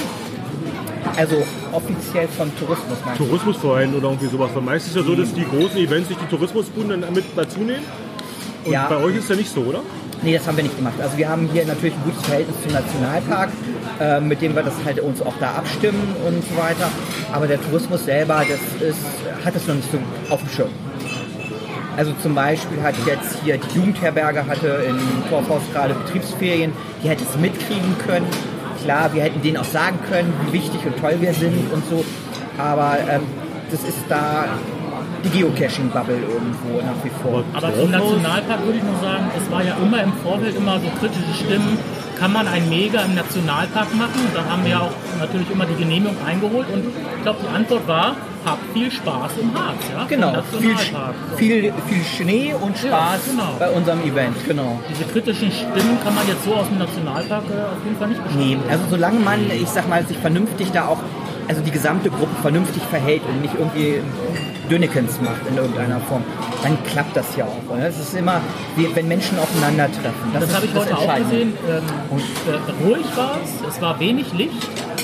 Also 1.17 1.35
offiziell 1.71 2.27
vom 2.29 2.49
Tourismus 2.57 2.97
meinst 3.05 3.19
du? 3.19 3.25
Tourismusverein 3.25 3.93
oder 3.93 4.07
irgendwie 4.07 4.27
sowas. 4.27 4.49
Weil 4.55 4.63
meistens 4.63 4.95
ist 4.95 5.01
ja 5.01 5.03
so, 5.07 5.15
dass 5.15 5.33
die 5.33 5.45
großen 5.45 5.77
Events 5.77 6.07
sich 6.07 6.17
die 6.17 6.25
Tourismusbuden 6.27 7.01
dann 7.01 7.13
mit 7.13 7.25
dazu 7.35 7.59
nehmen. 7.59 7.83
Und 8.65 8.71
Ja. 8.71 8.87
bei 8.87 8.97
euch 8.97 9.15
ist 9.17 9.23
es 9.25 9.29
ja 9.29 9.35
nicht 9.35 9.53
so, 9.53 9.61
oder? 9.61 9.81
Nee, 10.23 10.37
das 10.37 10.47
haben 10.47 10.55
wir 10.55 10.63
nicht 10.63 10.77
gemacht. 10.77 10.93
Also 11.01 11.17
wir 11.17 11.27
haben 11.27 11.49
hier 11.51 11.65
natürlich 11.65 11.95
ein 11.95 12.03
gutes 12.05 12.23
Verhältnis 12.23 12.55
zum 12.63 12.71
Nationalpark, 12.71 13.49
äh, 13.99 14.21
mit 14.21 14.41
dem 14.41 14.55
wir 14.55 14.63
das 14.63 14.73
halt 14.85 15.01
uns 15.01 15.21
auch 15.21 15.33
da 15.39 15.55
abstimmen 15.55 16.15
und 16.25 16.43
so 16.45 16.55
weiter. 16.55 16.89
Aber 17.33 17.45
der 17.45 17.61
Tourismus 17.61 18.05
selber, 18.05 18.45
das 18.49 18.87
ist, 18.87 18.99
hat 19.43 19.53
es 19.53 19.67
noch 19.67 19.75
nicht 19.75 19.91
so 19.91 19.97
auf 20.29 20.39
dem 20.39 20.49
Schirm. 20.49 20.69
Also 21.97 22.13
zum 22.21 22.33
Beispiel 22.33 22.81
hat 22.81 22.95
jetzt 23.05 23.37
hier 23.43 23.57
die 23.57 23.75
Jugendherberge 23.75 24.47
hatte 24.47 24.67
in 24.87 24.97
Torfhaus 25.29 25.61
gerade 25.73 25.93
Betriebsferien, 25.93 26.71
die 27.03 27.09
hätte 27.09 27.23
es 27.23 27.37
mitkriegen 27.37 27.95
können. 28.07 28.25
Klar, 28.81 29.13
wir 29.13 29.23
hätten 29.23 29.41
denen 29.41 29.57
auch 29.57 29.65
sagen 29.65 29.99
können, 30.09 30.33
wie 30.47 30.53
wichtig 30.53 30.85
und 30.85 30.97
toll 30.99 31.17
wir 31.19 31.33
sind 31.33 31.71
und 31.71 31.83
so. 31.89 32.03
Aber 32.57 32.97
ähm, 33.09 33.21
das 33.69 33.83
ist 33.83 33.99
da 34.07 34.45
die 35.23 35.29
Geocaching-Bubble 35.29 36.17
irgendwo 36.17 36.81
nach 36.81 37.03
wie 37.03 37.11
vor. 37.21 37.43
Aber 37.53 37.73
zum 37.73 37.91
Nationalpark 37.91 38.65
würde 38.65 38.77
ich 38.77 38.83
noch 38.83 39.01
sagen, 39.01 39.31
es 39.37 39.51
war 39.51 39.63
ja 39.63 39.75
immer 39.81 40.03
im 40.03 40.13
Vorfeld 40.23 40.55
immer 40.55 40.79
so 40.79 40.87
kritische 40.99 41.33
Stimmen, 41.45 41.77
kann 42.19 42.31
man 42.31 42.47
ein 42.47 42.69
Mega 42.69 43.01
im 43.01 43.15
Nationalpark 43.15 43.93
machen? 43.95 44.19
Und 44.27 44.35
da 44.35 44.45
haben 44.45 44.65
wir 44.65 44.81
auch 44.81 44.91
natürlich 45.19 45.49
immer 45.49 45.65
die 45.65 45.75
Genehmigung 45.75 46.15
eingeholt 46.25 46.67
und 46.71 46.85
ich 46.85 47.23
glaube, 47.23 47.39
die 47.43 47.55
Antwort 47.55 47.87
war, 47.87 48.15
habt 48.45 48.73
viel 48.73 48.91
Spaß 48.91 49.31
im 49.41 49.53
Harz, 49.53 49.77
ja? 49.91 50.05
Genau, 50.07 50.33
viel. 50.59 50.75
So. 50.77 51.37
viel, 51.37 51.73
viel 51.87 52.03
Schnee 52.03 52.53
und 52.59 52.77
Spaß 52.77 53.21
genau. 53.29 53.55
bei 53.57 53.69
unserem 53.69 54.01
Event, 54.03 54.35
genau. 54.45 54.79
Diese 54.89 55.05
kritischen 55.05 55.51
Stimmen 55.51 55.97
kann 56.03 56.13
man 56.13 56.27
jetzt 56.27 56.43
so 56.43 56.53
aus 56.53 56.67
dem 56.67 56.79
Nationalpark 56.79 57.43
äh, 57.49 57.53
auf 57.53 57.83
jeden 57.85 57.97
Fall 57.97 58.09
nicht 58.09 58.21
Nee, 58.35 58.55
beschreiben. 58.55 58.69
also 58.69 58.83
solange 58.89 59.19
man, 59.19 59.39
ich 59.51 59.69
sag 59.69 59.87
mal, 59.87 60.05
sich 60.05 60.17
vernünftig 60.17 60.71
da 60.71 60.87
auch, 60.87 60.99
also 61.47 61.61
die 61.61 61.71
gesamte 61.71 62.09
Gruppe 62.09 62.35
vernünftig 62.41 62.83
verhält 62.83 63.21
und 63.27 63.41
nicht 63.41 63.53
irgendwie 63.55 64.01
Dönekens 64.69 65.19
macht 65.21 65.45
in 65.49 65.57
irgendeiner 65.57 65.99
Form, 66.01 66.23
dann 66.63 66.77
klappt 66.85 67.15
das 67.17 67.35
ja 67.35 67.45
auch. 67.45 67.73
Oder? 67.75 67.87
Es 67.87 67.99
ist 67.99 68.13
immer, 68.15 68.39
wie, 68.75 68.87
wenn 68.95 69.07
Menschen 69.07 69.37
aufeinandertreffen. 69.39 70.31
Das, 70.33 70.45
Das 70.45 70.55
habe 70.55 70.65
ich 70.65 70.73
heute 70.73 70.97
auch 70.97 71.15
gesehen. 71.17 71.53
Ähm, 71.69 71.83
äh, 72.47 72.83
ruhig 72.85 73.05
war 73.15 73.37
es, 73.43 73.75
es 73.75 73.81
war 73.81 73.99
wenig 73.99 74.31
Licht 74.33 74.55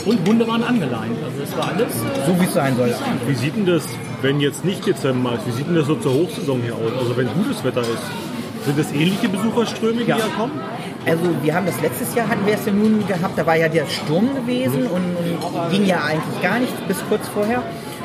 und 0.05 0.25
Hunde 0.27 0.47
waren 0.47 0.63
angeleint. 0.63 1.17
Also 1.23 1.43
es 1.43 1.57
war 1.57 1.67
alles. 1.73 1.87
Äh, 1.93 2.25
So 2.25 2.39
wie 2.39 2.45
es 2.45 2.53
sein 2.53 2.75
soll. 2.77 2.93
Wie 3.27 3.35
sieht 3.35 3.55
denn 3.57 3.65
das, 3.65 3.83
wenn 4.21 4.39
jetzt 4.39 4.63
nicht 4.63 4.85
Dezember 4.87 5.33
ist, 5.33 5.45
wie 5.47 5.51
sieht 5.51 5.67
denn 5.67 5.75
das 5.75 5.87
so 5.87 5.95
zur 5.95 6.13
Hochsaison 6.13 6.61
hier 6.61 6.73
aus? 6.73 6.91
Also 6.99 7.17
wenn 7.17 7.27
gutes 7.33 7.63
Wetter 7.63 7.81
ist, 7.81 8.65
sind 8.65 8.79
das 8.79 8.91
ähnliche 8.93 9.27
Besucherströme, 9.29 10.03
die 10.03 10.09
Ja. 10.09 10.15
hier 10.15 10.25
kommen? 10.37 10.51
Also 11.05 11.23
wir 11.41 11.55
haben 11.55 11.65
das 11.65 11.79
letztes 11.81 12.13
Jahr 12.13 12.27
hatten 12.27 12.45
wir 12.45 12.53
es 12.53 12.65
ja 12.65 12.71
nun 12.71 13.07
gehabt, 13.07 13.37
da 13.37 13.45
war 13.45 13.55
ja 13.55 13.69
der 13.69 13.87
Sturm 13.87 14.35
gewesen 14.35 14.85
und, 14.87 15.15
und 15.15 15.71
ging 15.71 15.85
ja 15.85 16.03
eigentlich 16.03 16.41
gar 16.41 16.59
nichts 16.59 16.75
bis 16.87 16.97
kurz 17.07 17.27
vorher. 17.29 17.63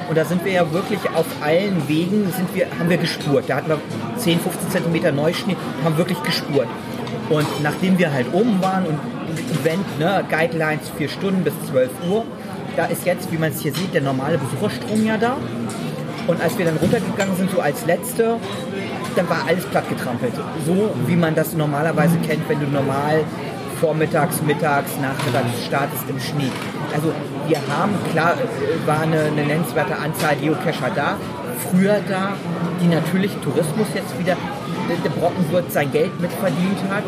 Und 0.09 0.19
da 0.19 0.25
sind 0.25 0.45
wir 0.45 0.53
ja 0.53 0.73
wirklich 0.73 1.01
auf 1.15 1.27
allen 1.41 1.89
Wegen 1.89 2.31
sind 2.33 2.55
wir, 2.55 2.67
haben 2.79 2.91
wir 2.91 2.99
gespurt. 2.99 3.45
Da 3.49 3.57
hatten 3.57 3.69
wir 3.69 3.81
10, 4.19 4.39
15 4.39 4.71
Zentimeter 4.71 5.13
Neuschnee, 5.13 5.57
haben 5.83 5.97
wirklich 5.97 6.23
gespurt. 6.23 6.69
Und 7.31 7.47
nachdem 7.63 7.99
wir 7.99 8.13
halt 8.13 8.27
oben 8.33 8.63
waren 8.63 8.85
und 8.87 8.99
Event, 9.61 9.99
ne, 9.99 10.23
Guidelines 10.31 10.91
vier 10.97 11.09
Stunden 11.09 11.43
bis 11.43 11.55
12 11.71 11.91
Uhr, 12.11 12.25
da 12.77 12.87
ist 12.87 13.07
jetzt, 13.07 13.33
wie 13.33 13.39
man 13.39 13.51
es 13.51 13.61
hier 13.61 13.73
sieht, 13.73 13.95
der 13.95 14.03
normale 14.03 14.39
Besucherstrom 14.39 15.05
ja 15.05 15.17
da. 15.17 15.37
Und 16.27 16.41
als 16.41 16.57
wir 16.59 16.65
dann 16.65 16.77
runtergegangen 16.77 17.37
sind, 17.37 17.51
so 17.51 17.61
als 17.61 17.87
letzte, 17.87 18.37
dann 19.17 19.29
war 19.29 19.45
alles 19.47 19.65
platt 19.67 19.89
getrampelt. 19.89 20.35
So 20.67 20.91
wie 21.07 21.17
man 21.17 21.35
das 21.35 21.55
normalerweise 21.55 22.19
kennt, 22.19 22.49
wenn 22.49 22.61
du 22.61 22.67
normal 22.67 23.25
vormittags, 23.81 24.41
mittags, 24.43 24.93
nachmittags 25.01 25.67
startest 25.67 26.05
im 26.09 26.21
Schnee. 26.21 26.51
Also 26.95 27.13
wir 27.49 27.59
haben, 27.69 27.93
klar, 28.13 28.35
war 28.87 29.01
eine, 29.01 29.25
eine 29.25 29.45
nennenswerte 29.45 29.97
Anzahl 29.97 30.37
Geocacher 30.37 30.91
da, 30.95 31.17
früher 31.71 32.01
da, 32.09 32.35
die 32.81 32.87
natürlich 32.87 33.33
Tourismus 33.43 33.89
jetzt 33.95 34.19
wieder, 34.19 34.37
der, 34.89 35.11
Brockenwirt 35.11 35.73
sein 35.73 35.91
Geld 35.93 36.19
mitverdient 36.21 36.79
hat. 36.91 37.05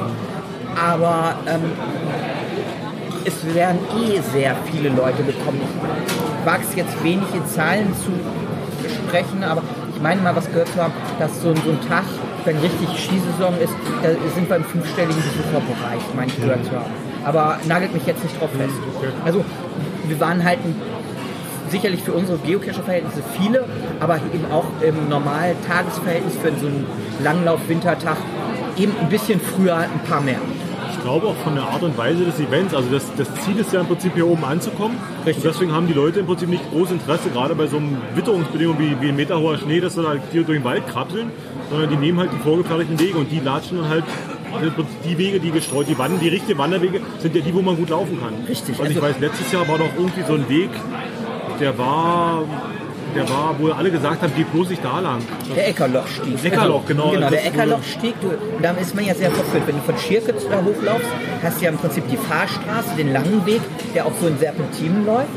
Aber 0.77 1.37
ähm, 1.47 1.73
es 3.25 3.55
werden 3.55 3.79
eh 3.99 4.21
sehr 4.21 4.55
viele 4.71 4.91
Leute 4.91 5.23
gekommen. 5.23 5.61
Ich 5.63 6.47
wage 6.47 6.63
jetzt 6.77 7.03
wenig 7.03 7.27
in 7.35 7.47
Zahlen 7.47 7.95
zu 7.95 8.13
sprechen, 8.89 9.43
aber 9.43 9.63
ich 9.97 10.03
meine 10.03 10.21
mal 10.21 10.37
was 10.37 10.47
gehört 10.49 10.69
zu 10.69 10.83
haben, 10.83 10.93
dass 11.19 11.41
so, 11.43 11.49
ein- 11.49 11.57
so 11.65 11.71
ein 11.71 11.81
Tag, 11.89 12.05
wenn 12.45 12.59
richtig 12.59 12.89
Skisaison 12.91 13.55
ist, 13.63 13.73
da 14.03 14.11
sind 14.35 14.49
wir 14.49 14.57
im 14.57 14.65
fünfstelligen 14.65 15.17
Besucherbereich, 15.17 16.03
meine 16.15 16.29
ich 16.29 16.37
gehört 16.41 16.65
zu 16.65 16.73
haben. 16.73 16.91
Aber 17.25 17.59
nagelt 17.67 17.93
mich 17.95 18.07
jetzt 18.07 18.23
nicht 18.23 18.41
drauf 18.41 18.51
fest. 18.57 18.75
Also 19.25 19.45
wir 20.07 20.21
waren 20.21 20.45
halt 20.45 20.59
ein, 20.65 20.77
sicherlich 21.71 22.03
für 22.03 22.13
unsere 22.13 22.39
Geocacher-Verhältnisse 22.39 23.23
viele, 23.37 23.65
aber 23.99 24.17
eben 24.33 24.45
auch 24.53 24.67
im 24.81 25.09
normalen 25.09 25.57
Tagesverhältnis 25.67 26.35
für 26.37 26.53
so 26.61 26.67
einen 26.67 26.87
Langlauf-Wintertag 27.25 28.17
eben 28.77 28.93
ein 29.01 29.09
bisschen 29.09 29.41
früher 29.41 29.77
ein 29.79 30.01
paar 30.09 30.21
mehr. 30.21 30.39
Ich 31.07 31.13
glaube 31.13 31.29
auch 31.29 31.37
von 31.37 31.55
der 31.55 31.63
Art 31.63 31.85
und 31.85 31.97
Weise 31.97 32.25
des 32.25 32.41
Events, 32.41 32.75
also 32.75 32.89
das, 32.91 33.05
das 33.17 33.33
Ziel 33.45 33.57
ist 33.61 33.73
ja 33.73 33.83
im 33.83 33.87
Prinzip 33.87 34.15
hier 34.15 34.27
oben 34.27 34.45
anzukommen. 34.45 34.97
Richtig. 35.25 35.45
Und 35.45 35.55
deswegen 35.55 35.73
haben 35.73 35.87
die 35.87 35.93
Leute 35.93 36.19
im 36.19 36.27
Prinzip 36.27 36.49
nicht 36.49 36.69
großes 36.73 36.95
Interesse, 36.95 37.31
gerade 37.31 37.55
bei 37.55 37.69
so 37.69 37.77
einem 37.77 37.97
Witterungsbedingungen 38.17 38.81
wie, 38.81 39.01
wie 39.01 39.11
ein 39.11 39.15
Meter 39.15 39.39
hoher 39.39 39.57
Schnee, 39.57 39.79
dass 39.79 39.95
sie 39.95 40.05
halt 40.05 40.21
hier 40.33 40.43
durch 40.43 40.59
den 40.59 40.65
Wald 40.65 40.85
krabbeln, 40.89 41.31
sondern 41.71 41.91
die 41.91 41.97
nehmen 41.97 42.19
halt 42.19 42.33
die 42.33 42.39
vorgefertigten 42.39 42.99
Wege 42.99 43.19
und 43.19 43.31
die 43.31 43.39
latschen 43.39 43.79
dann 43.79 43.89
halt 43.89 44.03
die 45.05 45.17
Wege, 45.17 45.39
die 45.39 45.53
gestreut, 45.53 45.87
die 45.89 45.97
Wandern, 45.97 46.19
die 46.19 46.29
richtigen 46.29 46.59
Wanderwege 46.59 47.01
sind 47.21 47.37
ja 47.37 47.41
die, 47.41 47.55
wo 47.55 47.63
man 47.63 47.77
gut 47.77 47.91
laufen 47.91 48.19
kann. 48.21 48.35
Richtig, 48.49 48.77
Also 48.77 48.91
ich 48.91 48.97
also- 48.97 49.03
weiß, 49.03 49.21
letztes 49.21 49.53
Jahr 49.53 49.69
war 49.69 49.79
doch 49.79 49.91
irgendwie 49.97 50.23
so 50.27 50.33
ein 50.35 50.49
Weg, 50.49 50.71
der 51.61 51.79
war, 51.79 52.43
der 53.17 53.29
war, 53.29 53.55
wo 53.59 53.69
alle 53.71 53.91
gesagt 53.91 54.23
haben, 54.23 54.35
geht 54.35 54.53
bloß 54.53 54.71
nicht 54.71 54.85
da 54.85 55.01
lang. 55.01 55.21
Der 55.55 55.69
Eckerlochstieg. 55.69 56.45
Eckerloch, 56.45 56.87
genau. 56.87 57.11
Genau, 57.11 57.21
Das 57.23 57.31
der 57.31 57.47
Eckerlochstieg, 57.47 58.15
du, 58.21 58.29
und 58.29 58.63
da 58.63 58.71
ist 58.73 58.95
man 58.95 59.05
ja 59.05 59.15
sehr 59.15 59.31
verführt. 59.31 59.67
Wenn 59.67 59.77
du 59.77 59.83
von 59.83 59.99
Schirkitz 59.99 60.45
da 60.49 60.63
hochlaufst, 60.63 61.09
hast 61.43 61.61
du 61.61 61.65
ja 61.65 61.71
im 61.71 61.79
Prinzip 61.79 62.05
die 62.11 62.17
Fahrstraße, 62.17 62.97
den 62.97 63.13
langen 63.13 63.45
Weg, 63.47 63.61
der 63.95 64.07
auch 64.07 64.13
so 64.21 64.29
in 64.29 64.39
Serpentinen 64.39 65.05
läuft. 65.07 65.29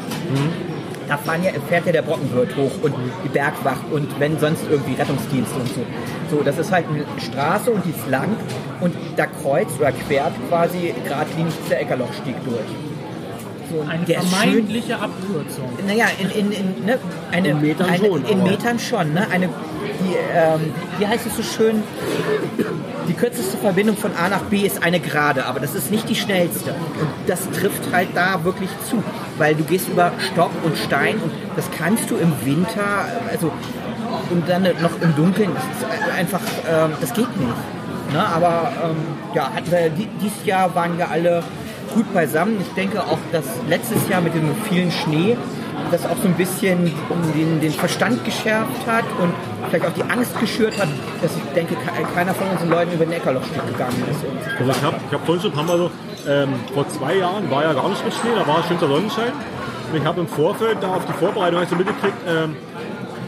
Da 1.07 1.17
fahren 1.17 1.43
ja, 1.43 1.51
fährt 1.67 1.87
ja 1.87 1.91
der 1.91 2.03
Brockenwirt 2.03 2.55
hoch 2.55 2.71
und 2.83 2.93
die 3.23 3.29
Bergwacht 3.29 3.91
und 3.91 4.19
wenn 4.19 4.37
sonst 4.39 4.63
irgendwie 4.69 4.93
Rettungsdienste 4.93 5.59
und 5.59 5.67
so. 5.69 5.81
So, 6.29 6.43
das 6.43 6.59
ist 6.59 6.71
halt 6.71 6.85
eine 6.87 7.03
Straße 7.19 7.71
und 7.71 7.83
die 7.83 7.89
ist 7.89 8.07
lang 8.07 8.29
und 8.79 8.93
da 9.15 9.25
kreuzt 9.25 9.79
oder 9.79 9.91
quert 9.91 10.33
quasi 10.49 10.93
geradlinig 11.03 11.53
der 11.67 11.81
Eckerlochstieg 11.81 12.35
durch. 12.45 12.88
So, 13.71 13.85
eine 13.87 14.03
der 14.05 14.21
vermeintliche 14.21 14.95
Abkürzung. 14.99 15.69
naja, 15.85 16.05
in, 16.19 16.29
in, 16.31 16.51
in, 16.51 16.85
ne, 16.85 16.97
eine, 17.31 17.49
In 17.49 17.61
Metern 17.61 17.89
eine, 17.89 18.05
schon, 18.07 18.25
In 18.25 18.43
Metern 18.43 18.79
schon, 18.79 19.13
ne? 19.13 19.27
Eine, 19.31 19.47
die, 19.47 20.15
ähm, 20.35 20.73
wie 20.97 21.05
heißt 21.07 21.25
es 21.27 21.35
so 21.37 21.43
schön? 21.43 21.83
Die 23.07 23.13
kürzeste 23.13 23.57
Verbindung 23.57 23.97
von 23.97 24.11
A 24.15 24.29
nach 24.29 24.41
B 24.43 24.57
ist 24.65 24.83
eine 24.83 24.99
Gerade, 24.99 25.45
aber 25.45 25.59
das 25.59 25.75
ist 25.75 25.91
nicht 25.91 26.07
die 26.09 26.15
schnellste. 26.15 26.71
Und 26.71 27.09
das 27.27 27.49
trifft 27.51 27.91
halt 27.91 28.09
da 28.15 28.43
wirklich 28.43 28.69
zu, 28.89 29.03
weil 29.37 29.55
du 29.55 29.63
gehst 29.63 29.87
über 29.89 30.11
Stock 30.31 30.51
und 30.63 30.77
Stein 30.77 31.15
und 31.17 31.31
das 31.55 31.65
kannst 31.75 32.09
du 32.09 32.15
im 32.17 32.31
Winter, 32.45 33.05
also 33.29 33.51
und 34.31 34.47
dann 34.49 34.63
noch 34.63 35.01
im 35.01 35.15
Dunkeln, 35.15 35.49
das 35.55 35.63
ist 35.63 36.17
einfach, 36.17 36.41
ähm, 36.69 36.91
das 37.01 37.13
geht 37.13 37.35
nicht. 37.39 37.53
Ne? 38.13 38.25
Aber 38.25 38.71
ähm, 38.83 38.95
ja, 39.35 39.51
hatten 39.53 39.71
wir, 39.71 39.89
die- 39.89 40.07
dieses 40.21 40.45
Jahr 40.45 40.73
waren 40.75 40.97
wir 40.97 41.09
alle 41.09 41.43
gut 41.93 42.11
beisammen. 42.13 42.57
Ich 42.61 42.73
denke 42.73 43.01
auch, 43.01 43.17
dass 43.31 43.45
letztes 43.67 44.07
Jahr 44.09 44.21
mit 44.21 44.33
dem 44.33 44.49
vielen 44.69 44.91
Schnee 44.91 45.37
das 45.91 46.05
auch 46.05 46.17
so 46.21 46.27
ein 46.27 46.33
bisschen 46.35 46.91
den, 47.35 47.61
den 47.61 47.71
Verstand 47.71 48.23
geschärft 48.25 48.85
hat 48.85 49.05
und 49.21 49.31
vielleicht 49.69 49.85
auch 49.87 49.93
die 49.93 50.03
Angst 50.03 50.37
geschürt 50.39 50.77
hat, 50.79 50.87
dass 51.21 51.31
ich 51.35 51.41
denke, 51.55 51.75
ke- 51.75 52.05
keiner 52.13 52.33
von 52.33 52.47
unseren 52.49 52.69
Leuten 52.69 52.91
über 52.93 53.05
den 53.05 53.13
Eckerlochstück 53.13 53.65
gegangen 53.65 54.03
ist. 54.11 54.19
Also 54.59 54.71
ich 54.71 54.83
habe 54.83 54.97
ich 55.07 55.13
hab 55.13 55.25
vorhin 55.25 55.41
schon 55.41 55.51
ein 55.51 55.55
paar 55.55 55.63
Mal 55.65 55.77
so, 55.77 55.91
ähm, 56.27 56.49
vor 56.73 56.87
zwei 56.89 57.15
Jahren 57.15 57.49
war 57.49 57.63
ja 57.63 57.73
gar 57.73 57.89
nicht 57.89 58.03
mit 58.03 58.13
Schnee, 58.13 58.29
da 58.35 58.45
war 58.45 58.63
schönster 58.67 58.87
Sonnenschein. 58.87 59.31
Und 59.91 59.97
ich 59.97 60.05
habe 60.05 60.19
im 60.21 60.27
Vorfeld 60.27 60.77
da 60.81 60.89
auf 60.89 61.05
die 61.07 61.13
Vorbereitung 61.13 61.55
hab 61.57 61.63
ich 61.63 61.69
so 61.69 61.75
mitgekriegt, 61.75 62.17
ähm, 62.27 62.55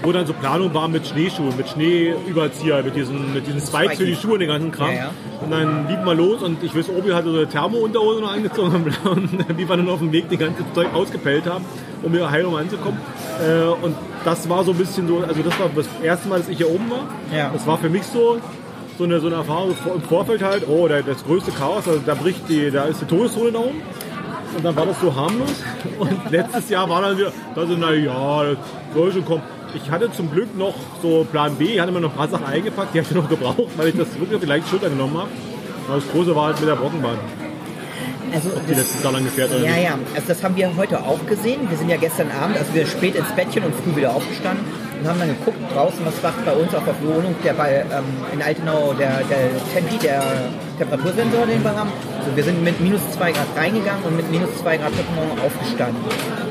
wo 0.04 0.12
dann 0.12 0.26
so 0.26 0.34
Planung 0.34 0.74
war 0.74 0.88
mit 0.88 1.06
Schneeschuhen, 1.06 1.56
mit 1.56 1.70
Schneeüberzieher, 1.70 2.84
mit 2.84 2.96
diesen, 2.96 3.34
mit 3.34 3.46
diesen 3.46 3.62
Spikes 3.62 3.98
für 3.98 4.06
die 4.06 4.16
Schuhe 4.16 4.34
und 4.34 4.40
den 4.40 4.50
ganzen 4.50 4.72
Kram. 4.72 4.90
Ja, 4.90 4.96
ja. 4.96 5.12
Und 5.42 5.52
dann 5.52 5.88
liefen 5.88 6.06
wir 6.06 6.16
los 6.16 6.42
und 6.42 6.64
ich 6.64 6.76
weiß, 6.76 6.90
Obi 6.90 7.12
hatte 7.12 7.32
so 7.32 7.38
eine 7.38 7.48
Thermo-Unterhose 7.48 8.22
noch 8.22 8.32
angezogen 8.32 8.94
und 9.04 9.58
wie 9.58 9.68
wir 9.68 9.78
dann 9.78 9.90
auf 9.90 10.00
dem 10.00 10.12
Weg 10.12 10.30
die 10.30 10.38
ganze 10.38 10.64
Zeug 10.74 10.94
ausgepellt 10.94 11.46
haben, 11.46 11.66
um 12.04 12.12
hier 12.12 12.30
heil 12.30 12.46
um 12.46 12.56
anzukommen. 12.56 13.00
Äh, 13.40 13.64
und 13.84 13.96
das 14.26 14.48
war 14.50 14.64
so 14.64 14.72
ein 14.72 14.78
bisschen 14.78 15.08
so, 15.08 15.20
also 15.20 15.42
das 15.42 15.60
war 15.60 15.70
das 15.76 15.88
erste 16.04 16.28
Mal, 16.30 16.40
dass 16.40 16.50
ich 16.50 16.58
hier 16.58 16.70
oben 16.70 16.90
war. 16.90 17.08
Ja. 17.36 17.50
Das 17.54 17.66
war 17.68 17.78
für 17.78 17.90
mich 17.90 18.04
so, 18.04 18.40
so 18.98 19.04
eine, 19.04 19.20
so 19.20 19.28
eine 19.28 19.38
Erfahrung 19.38 19.76
im 19.94 20.02
Vorfeld 20.02 20.44
halt, 20.44 20.68
oh, 20.68 20.88
da, 20.88 21.02
das 21.02 21.24
größte 21.24 21.52
Chaos, 21.52 21.88
also 21.88 22.02
da 22.06 22.16
bricht 22.16 22.48
die, 22.50 22.72
da 22.72 22.86
ist 22.86 23.02
die 23.02 23.06
Todeszone 23.06 23.52
da 23.52 23.60
oben. 23.60 23.82
Und 24.56 24.66
dann 24.66 24.76
war 24.76 24.86
das 24.86 25.00
so 25.00 25.16
harmlos. 25.16 25.64
Und 26.00 26.30
letztes 26.30 26.70
Jahr 26.70 26.90
war 26.90 27.02
dann 27.02 27.18
wieder, 27.18 27.32
da 27.56 27.66
so, 27.66 27.76
na 27.78 27.94
ja, 27.94 28.44
das 28.44 28.58
soll 28.94 29.12
schon 29.12 29.26
kommen. 29.26 29.42
Ich 29.74 29.90
hatte 29.90 30.12
zum 30.12 30.32
Glück 30.32 30.56
noch 30.58 30.76
so 31.02 31.26
Plan 31.32 31.56
B, 31.56 31.66
ich 31.66 31.80
hatte 31.80 31.92
mir 31.92 32.02
noch 32.02 32.12
ein 32.12 32.18
paar 32.18 32.28
Sachen 32.28 32.46
eingepackt, 32.46 32.94
die 32.94 33.00
habe 33.00 33.08
ich 33.10 33.16
noch 33.16 33.30
gebraucht, 33.30 33.72
weil 33.78 33.88
ich 33.88 33.96
das 33.98 34.14
wirklich 34.14 34.36
auf 34.36 34.42
die 34.42 34.48
leichte 34.48 34.70
Schulter 34.70 34.90
genommen 34.90 35.18
habe. 35.18 35.30
Aber 35.88 35.96
das 35.96 36.10
Große 36.12 36.36
war 36.36 36.48
halt 36.48 36.60
mit 36.60 36.70
der 36.70 36.76
Brockenbahn, 36.76 37.18
also 38.34 38.52
die 38.70 38.74
letzten 38.74 39.04
Jahre 39.04 39.16
lang 39.16 39.26
gefährt. 39.26 39.52
Ja, 39.64 39.78
ja, 39.78 40.00
also 40.16 40.28
das 40.28 40.44
haben 40.44 40.56
wir 40.56 40.76
heute 40.76 41.00
auch 41.00 41.26
gesehen. 41.26 41.70
Wir 41.70 41.78
sind 41.78 41.90
ja 41.90 41.98
gestern 41.98 42.30
Abend, 42.32 42.58
also 42.58 42.74
wir 42.74 42.86
spät 42.86 43.16
ins 43.16 43.32
Bettchen 43.34 43.64
und 43.64 43.74
früh 43.76 43.96
wieder 43.96 44.16
aufgestanden 44.16 44.66
und 45.02 45.08
haben 45.08 45.20
dann 45.20 45.30
geguckt 45.30 45.58
draußen, 45.74 46.06
was 46.06 46.22
macht 46.22 46.46
bei 46.46 46.54
uns 46.54 46.74
auf 46.76 46.84
der 46.86 46.96
Wohnung, 47.02 47.34
der 47.44 47.54
bei 47.54 47.84
ähm, 47.92 48.06
in 48.34 48.42
Altenau, 48.42 48.94
der, 48.94 49.22
Tempi, 49.74 49.98
der 49.98 50.22
Temperatursensor, 50.78 51.48
den 51.48 51.64
wir 51.64 51.76
haben. 51.76 51.92
Also 52.20 52.36
wir 52.36 52.44
sind 52.44 52.64
mit 52.64 52.80
minus 52.80 53.02
2 53.14 53.32
Grad 53.32 53.48
reingegangen 53.58 54.04
und 54.04 54.16
mit 54.16 54.30
minus 54.30 54.56
2 54.60 54.78
Grad 54.78 54.92
heute 54.92 55.12
Morgen 55.16 55.42
aufgestanden. 55.42 56.04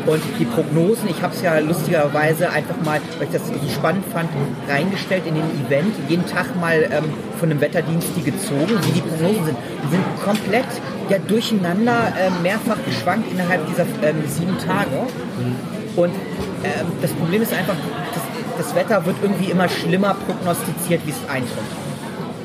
Und 0.07 0.23
die 0.39 0.45
Prognosen, 0.45 1.09
ich 1.09 1.23
habe 1.23 1.33
es 1.33 1.43
ja 1.43 1.59
lustigerweise 1.61 2.51
einfach 2.51 2.75
mal, 2.85 3.01
weil 3.19 3.29
ich 3.29 3.33
das 3.33 3.47
so 3.47 3.55
spannend 3.73 4.05
fand, 4.13 4.31
reingestellt 4.69 5.27
in 5.27 5.37
den 5.37 5.67
Event, 5.67 5.95
jeden 6.09 6.27
Tag 6.27 6.57
mal 6.61 6.89
ähm, 6.91 7.05
von 7.39 7.51
einem 7.51 7.61
Wetterdienst 7.61 8.09
die 8.17 8.23
gezogen, 8.23 8.75
wie 8.83 8.93
die 8.93 9.01
Prognosen 9.01 9.45
sind. 9.45 9.59
Die 9.85 9.91
sind 9.95 10.05
komplett 10.25 10.67
ja, 11.09 11.19
durcheinander 11.19 12.13
äh, 12.19 12.31
mehrfach 12.43 12.79
geschwankt 12.85 13.31
innerhalb 13.31 13.65
dieser 13.69 13.87
ähm, 14.03 14.25
sieben 14.27 14.59
Tage. 14.59 15.07
Und 15.97 16.15
ähm, 16.65 16.87
das 17.03 17.13
Problem 17.13 17.43
ist 17.43 17.53
einfach, 17.53 17.75
das, 18.61 18.75
Wetter 18.75 19.05
wird 19.07 19.17
irgendwie 19.23 19.51
immer 19.51 19.69
schlimmer 19.69 20.15
prognostiziert, 20.27 21.01
wie 21.07 21.11
es 21.11 21.29
eintritt. 21.29 21.65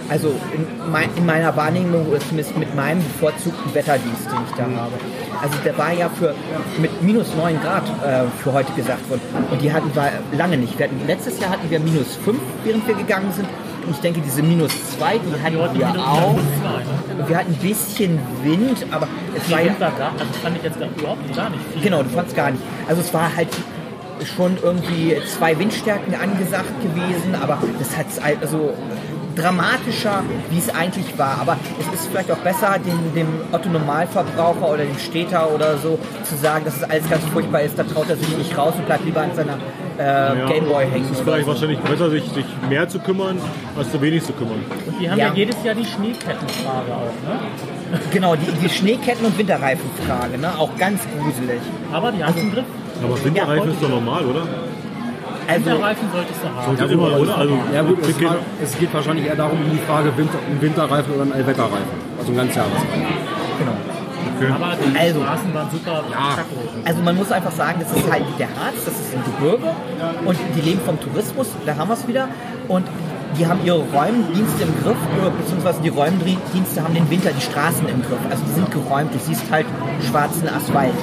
Also 0.07 0.29
in, 0.53 0.91
mein, 0.91 1.09
in 1.15 1.25
meiner 1.25 1.55
Wahrnehmung, 1.55 2.07
oder 2.07 2.19
zumindest 2.19 2.55
mit 2.57 2.75
meinem 2.75 2.99
bevorzugten 3.03 3.73
Wetterdienst, 3.73 4.25
den 4.25 4.39
ich 4.47 4.55
da 4.55 4.63
habe. 4.63 4.93
Also 5.41 5.57
der 5.65 5.77
war 5.77 5.91
ja 5.93 6.09
für 6.09 6.35
mit 6.77 7.01
minus 7.01 7.33
9 7.35 7.59
Grad 7.61 7.83
äh, 8.05 8.25
für 8.43 8.53
heute 8.53 8.71
gesagt 8.73 9.09
worden. 9.09 9.21
Und 9.49 9.61
die 9.61 9.73
hatten 9.73 9.89
wir 9.95 10.11
lange 10.37 10.57
nicht. 10.57 10.79
Hatten, 10.79 10.99
letztes 11.07 11.39
Jahr 11.39 11.51
hatten 11.51 11.69
wir 11.69 11.79
minus 11.79 12.15
5, 12.23 12.39
während 12.63 12.87
wir 12.87 12.95
gegangen 12.95 13.31
sind. 13.31 13.47
Und 13.85 13.91
ich 13.91 13.99
denke, 13.99 14.21
diese 14.21 14.43
minus 14.43 14.71
2, 14.97 15.19
die 15.19 15.41
hatten 15.43 15.79
wir 15.79 15.89
auch. 15.99 16.35
Und 17.17 17.29
wir 17.29 17.37
hatten 17.37 17.53
ein 17.53 17.59
bisschen 17.59 18.19
Wind, 18.43 18.85
aber 18.91 19.07
es 19.35 19.49
war 19.49 19.59
Die 19.59 19.65
ja 19.65 19.71
Wind 19.71 19.79
war 19.79 19.91
gar, 19.91 20.11
also 20.11 20.25
das 20.25 20.37
fand 20.37 20.57
ich 20.57 20.63
jetzt 20.63 20.79
gar, 20.79 20.89
überhaupt 20.95 21.35
gar 21.35 21.49
nicht 21.49 21.61
viel. 21.73 21.81
Genau, 21.81 22.03
du 22.03 22.09
fandst 22.09 22.35
gar 22.35 22.51
nicht. 22.51 22.63
Also 22.87 23.01
es 23.01 23.13
war 23.13 23.35
halt 23.35 23.49
schon 24.23 24.57
irgendwie 24.61 25.15
zwei 25.25 25.57
Windstärken 25.59 26.15
angesagt 26.15 26.81
gewesen, 26.81 27.35
aber 27.41 27.59
das 27.79 27.97
hat 27.97 28.05
also 28.41 28.73
dramatischer, 29.35 30.23
wie 30.49 30.57
es 30.57 30.73
eigentlich 30.73 31.17
war. 31.17 31.39
Aber 31.41 31.57
es 31.79 31.99
ist 31.99 32.07
vielleicht 32.09 32.31
auch 32.31 32.37
besser, 32.37 32.77
dem, 32.79 33.13
dem 33.13 33.27
Otto 33.51 33.69
Normalverbraucher 33.69 34.69
oder 34.69 34.83
dem 34.85 34.97
Städter 34.97 35.53
oder 35.53 35.77
so 35.77 35.99
zu 36.23 36.35
sagen, 36.35 36.65
dass 36.65 36.77
es 36.77 36.83
alles 36.83 37.09
ganz 37.09 37.23
furchtbar 37.25 37.61
ist. 37.61 37.77
Da 37.77 37.83
traut 37.83 38.09
er 38.09 38.15
sich 38.15 38.37
nicht 38.37 38.57
raus 38.57 38.73
und 38.77 38.85
bleibt 38.85 39.05
lieber 39.05 39.21
an 39.21 39.35
seiner 39.35 39.57
äh, 39.97 40.39
Ja, 40.39 40.45
Gameboy 40.47 40.85
hängen. 40.89 41.05
Es 41.05 41.11
ist 41.11 41.21
vielleicht 41.21 41.45
so. 41.45 41.51
wahrscheinlich 41.51 41.79
besser, 41.79 42.09
sich, 42.09 42.23
sich 42.29 42.45
mehr 42.69 42.87
zu 42.87 42.99
kümmern, 42.99 43.37
als 43.77 43.91
zu 43.91 44.01
wenig 44.01 44.23
zu 44.23 44.33
kümmern. 44.33 44.63
Und 44.87 44.99
die 44.99 45.09
haben 45.09 45.19
ja. 45.19 45.27
Ja. 45.27 45.33
jedes 45.33 45.61
Jahr 45.63 45.75
die 45.75 45.85
Schneekettenfrage 45.85 46.93
auch, 46.93 47.29
ne? 47.29 47.99
Genau, 48.11 48.35
die, 48.35 48.51
die 48.51 48.69
Schneeketten- 48.69 49.25
und 49.25 49.37
Winterreifenfrage, 49.37 50.37
ne? 50.37 50.57
auch 50.57 50.75
ganz 50.77 51.01
gruselig. 51.17 51.61
Aber 51.91 52.11
die 52.11 52.23
haben 52.23 52.33
es 52.35 52.41
im 52.41 52.51
Griff. 52.51 52.65
Aber 53.03 53.23
Winterreifen 53.23 53.71
ist 53.71 53.81
doch 53.83 53.89
normal, 53.89 54.25
oder? 54.25 54.41
Also, 55.47 55.65
Winterreifen 55.65 56.07
solltest 56.11 56.39
du 56.43 56.47
haben. 56.49 56.77
Sollte 56.77 56.93
immer, 56.93 57.19
oder? 57.19 57.37
Also, 57.37 57.57
Ja 57.73 57.81
gut, 57.83 57.99
es, 58.01 58.23
war, 58.23 58.35
es 58.63 58.77
geht 58.79 58.93
wahrscheinlich 58.93 59.25
eher 59.27 59.35
darum, 59.35 59.59
um 59.63 59.71
die 59.71 59.77
Frage 59.85 60.15
Winter, 60.17 60.39
ein 60.49 60.61
Winterreifen 60.61 61.13
oder 61.13 61.23
ein 61.23 61.33
Allwetterreifen. 61.33 62.05
Also 62.17 62.31
ein 62.31 62.37
Ganzjahresreifen. 62.37 62.87
genau. 63.59 63.71
Aber 64.55 64.75
die 64.75 64.97
Also- 64.99 65.21
Straßen 65.21 65.53
waren 65.53 65.69
super 65.71 66.03
kacke. 66.11 66.45
Also 66.83 67.01
man 67.03 67.15
muss 67.15 67.31
einfach 67.31 67.51
sagen, 67.51 67.79
das 67.79 67.95
ist 67.95 68.11
halt 68.11 68.23
der 68.37 68.47
Harz, 68.47 68.83
das 68.83 68.93
ist 68.93 69.13
ein 69.15 69.23
Gebirge 69.23 69.71
und 70.25 70.37
die 70.57 70.61
leben 70.61 70.81
vom 70.85 70.99
Tourismus, 70.99 71.47
da 71.65 71.75
haben 71.77 71.87
wir 71.87 71.93
es 71.93 72.05
wieder. 72.07 72.27
Und 72.67 72.85
die 73.39 73.45
haben 73.47 73.59
ihre 73.63 73.77
Räumdienste 73.93 74.63
im 74.63 74.73
Griff, 74.83 74.97
oder 75.21 75.29
beziehungsweise 75.29 75.81
die 75.81 75.89
Räumdienste 75.89 76.83
haben 76.83 76.93
den 76.93 77.09
Winter 77.09 77.29
die 77.31 77.41
Straßen 77.41 77.87
im 77.87 78.01
Griff. 78.01 78.19
Also 78.29 78.43
die 78.47 78.53
sind 78.53 78.71
geräumt, 78.71 79.13
du 79.13 79.19
siehst 79.19 79.43
halt 79.51 79.65
schwarzen 80.09 80.49
Asphalt. 80.49 80.93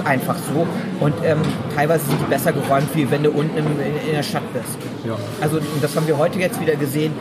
Ist 0.00 0.06
einfach 0.06 0.36
so. 0.36 0.66
Und 1.00 1.14
ähm, 1.24 1.38
teilweise 1.74 2.04
sind 2.06 2.20
die 2.20 2.30
besser 2.30 2.52
geräumt, 2.52 2.88
wie 2.94 3.10
wenn 3.10 3.22
du 3.22 3.30
unten 3.30 3.56
im, 3.56 3.66
in, 3.66 4.08
in 4.08 4.12
der 4.14 4.22
Stadt 4.22 4.42
bist. 4.52 4.78
Ja. 5.06 5.16
Also 5.40 5.58
das 5.80 5.94
haben 5.96 6.06
wir 6.06 6.16
heute 6.18 6.38
jetzt 6.38 6.60
wieder 6.60 6.76
gesehen. 6.76 7.12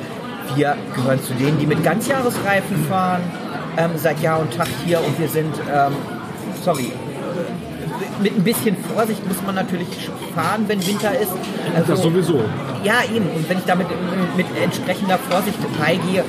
Wir 0.55 0.75
gehören 0.95 1.21
zu 1.23 1.33
denen, 1.33 1.59
die 1.59 1.67
mit 1.67 1.83
Ganzjahresreifen 1.83 2.85
fahren, 2.85 3.21
ähm, 3.77 3.91
seit 3.95 4.21
Jahr 4.21 4.39
und 4.39 4.53
Tag 4.55 4.67
hier 4.85 4.99
und 4.99 5.19
wir 5.19 5.27
sind, 5.27 5.53
ähm, 5.71 5.93
sorry, 6.63 6.91
mit 8.21 8.35
ein 8.35 8.43
bisschen 8.43 8.75
Vorsicht 8.93 9.25
muss 9.27 9.37
man 9.45 9.55
natürlich 9.55 9.87
fahren, 10.35 10.65
wenn 10.67 10.85
Winter 10.85 11.11
ist. 11.17 11.31
Also, 11.75 11.91
Das 11.93 12.01
sowieso. 12.01 12.39
ja, 12.83 12.95
eben. 13.13 13.27
Und 13.29 13.47
wenn 13.47 13.59
ich 13.59 13.63
damit 13.65 13.87
mit 14.35 14.45
entsprechender 14.61 15.17
Vorsicht 15.29 15.57
beigehe, 15.79 16.23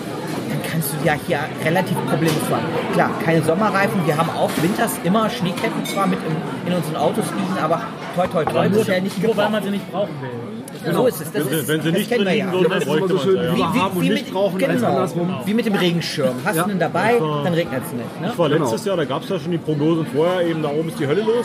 kannst 0.81 0.95
du 1.03 1.07
ja 1.07 1.15
hier 1.27 1.39
relativ 1.65 1.97
problemlos 2.09 2.43
fahren. 2.49 2.65
Klar, 2.95 3.11
keine 3.25 3.43
Sommerreifen. 3.43 4.07
Wir 4.07 4.17
haben 4.17 4.31
auch 4.31 4.51
winters 4.63 4.93
immer 5.05 5.29
Schneeketten 5.29 5.85
zwar 5.85 6.07
mit 6.07 6.19
in, 6.27 6.71
in 6.73 6.77
unseren 6.77 6.97
Autos 6.97 7.25
liegen, 7.37 7.59
aber 7.63 7.83
toi 8.15 8.27
toi 8.27 8.45
toi 8.45 8.69
nur, 8.69 8.79
bisher 8.79 9.01
nicht 9.03 9.23
nur 9.23 9.37
weil 9.37 9.51
man 9.51 9.63
sie 9.63 9.71
nicht 9.71 9.91
brauchen 9.93 10.15
will. 10.23 10.93
So 10.95 11.07
ist 11.07 11.21
es. 11.21 11.33
Das 11.33 11.45
Wenn 11.45 11.53
ist, 11.53 11.61
sie- 11.67 11.69
wenn 11.69 11.83
sie 11.83 11.89
das 11.91 11.99
nicht 11.99 12.11
kennen 12.11 12.25
drin 12.25 12.27
wir 12.27 12.33
liegen 12.35 12.47
ja. 12.47 12.53
würden, 12.53 12.71
dann 12.71 12.81
bräuchte 12.85 13.09
so 13.09 13.15
man 13.37 13.57
wie- 13.57 13.61
Ja. 13.61 13.75
haben 13.75 13.97
und 13.97 14.03
nicht 14.09 14.25
mit, 14.25 14.33
brauchen 14.33 14.59
genau, 14.59 14.87
andersrum. 14.87 15.35
wie 15.45 15.55
mit 15.55 15.67
dem 15.67 15.75
Regenschirm. 15.75 16.35
Hast 16.45 16.57
Ja. 16.57 16.63
du 16.63 16.71
einen 16.71 16.79
dabei, 16.81 17.21
war- 17.21 17.45
dann 17.45 17.53
regnet 17.55 17.83
es 17.87 17.93
nicht. 17.93 18.21
Ne? 18.21 18.29
Ich 18.33 18.39
war 18.39 18.49
Genau. 18.49 18.63
letztes 18.65 18.85
Jahr, 18.87 18.97
da 18.97 19.05
gab 19.05 19.23
es 19.23 19.29
ja 19.29 19.39
schon 19.39 19.51
die 19.53 19.59
Prognosen 19.59 20.07
vorher, 20.07 20.47
eben 20.47 20.63
da 20.63 20.71
oben 20.71 20.89
ist 20.89 20.99
die 20.99 21.07
Hölle 21.07 21.23
los. 21.23 21.45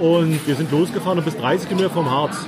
Und 0.00 0.40
wir 0.46 0.54
sind 0.54 0.70
losgefahren 0.72 1.18
und 1.18 1.24
bis 1.24 1.36
30 1.36 1.68
Kilometer 1.68 1.90
vom 1.92 2.10
Harz. 2.10 2.46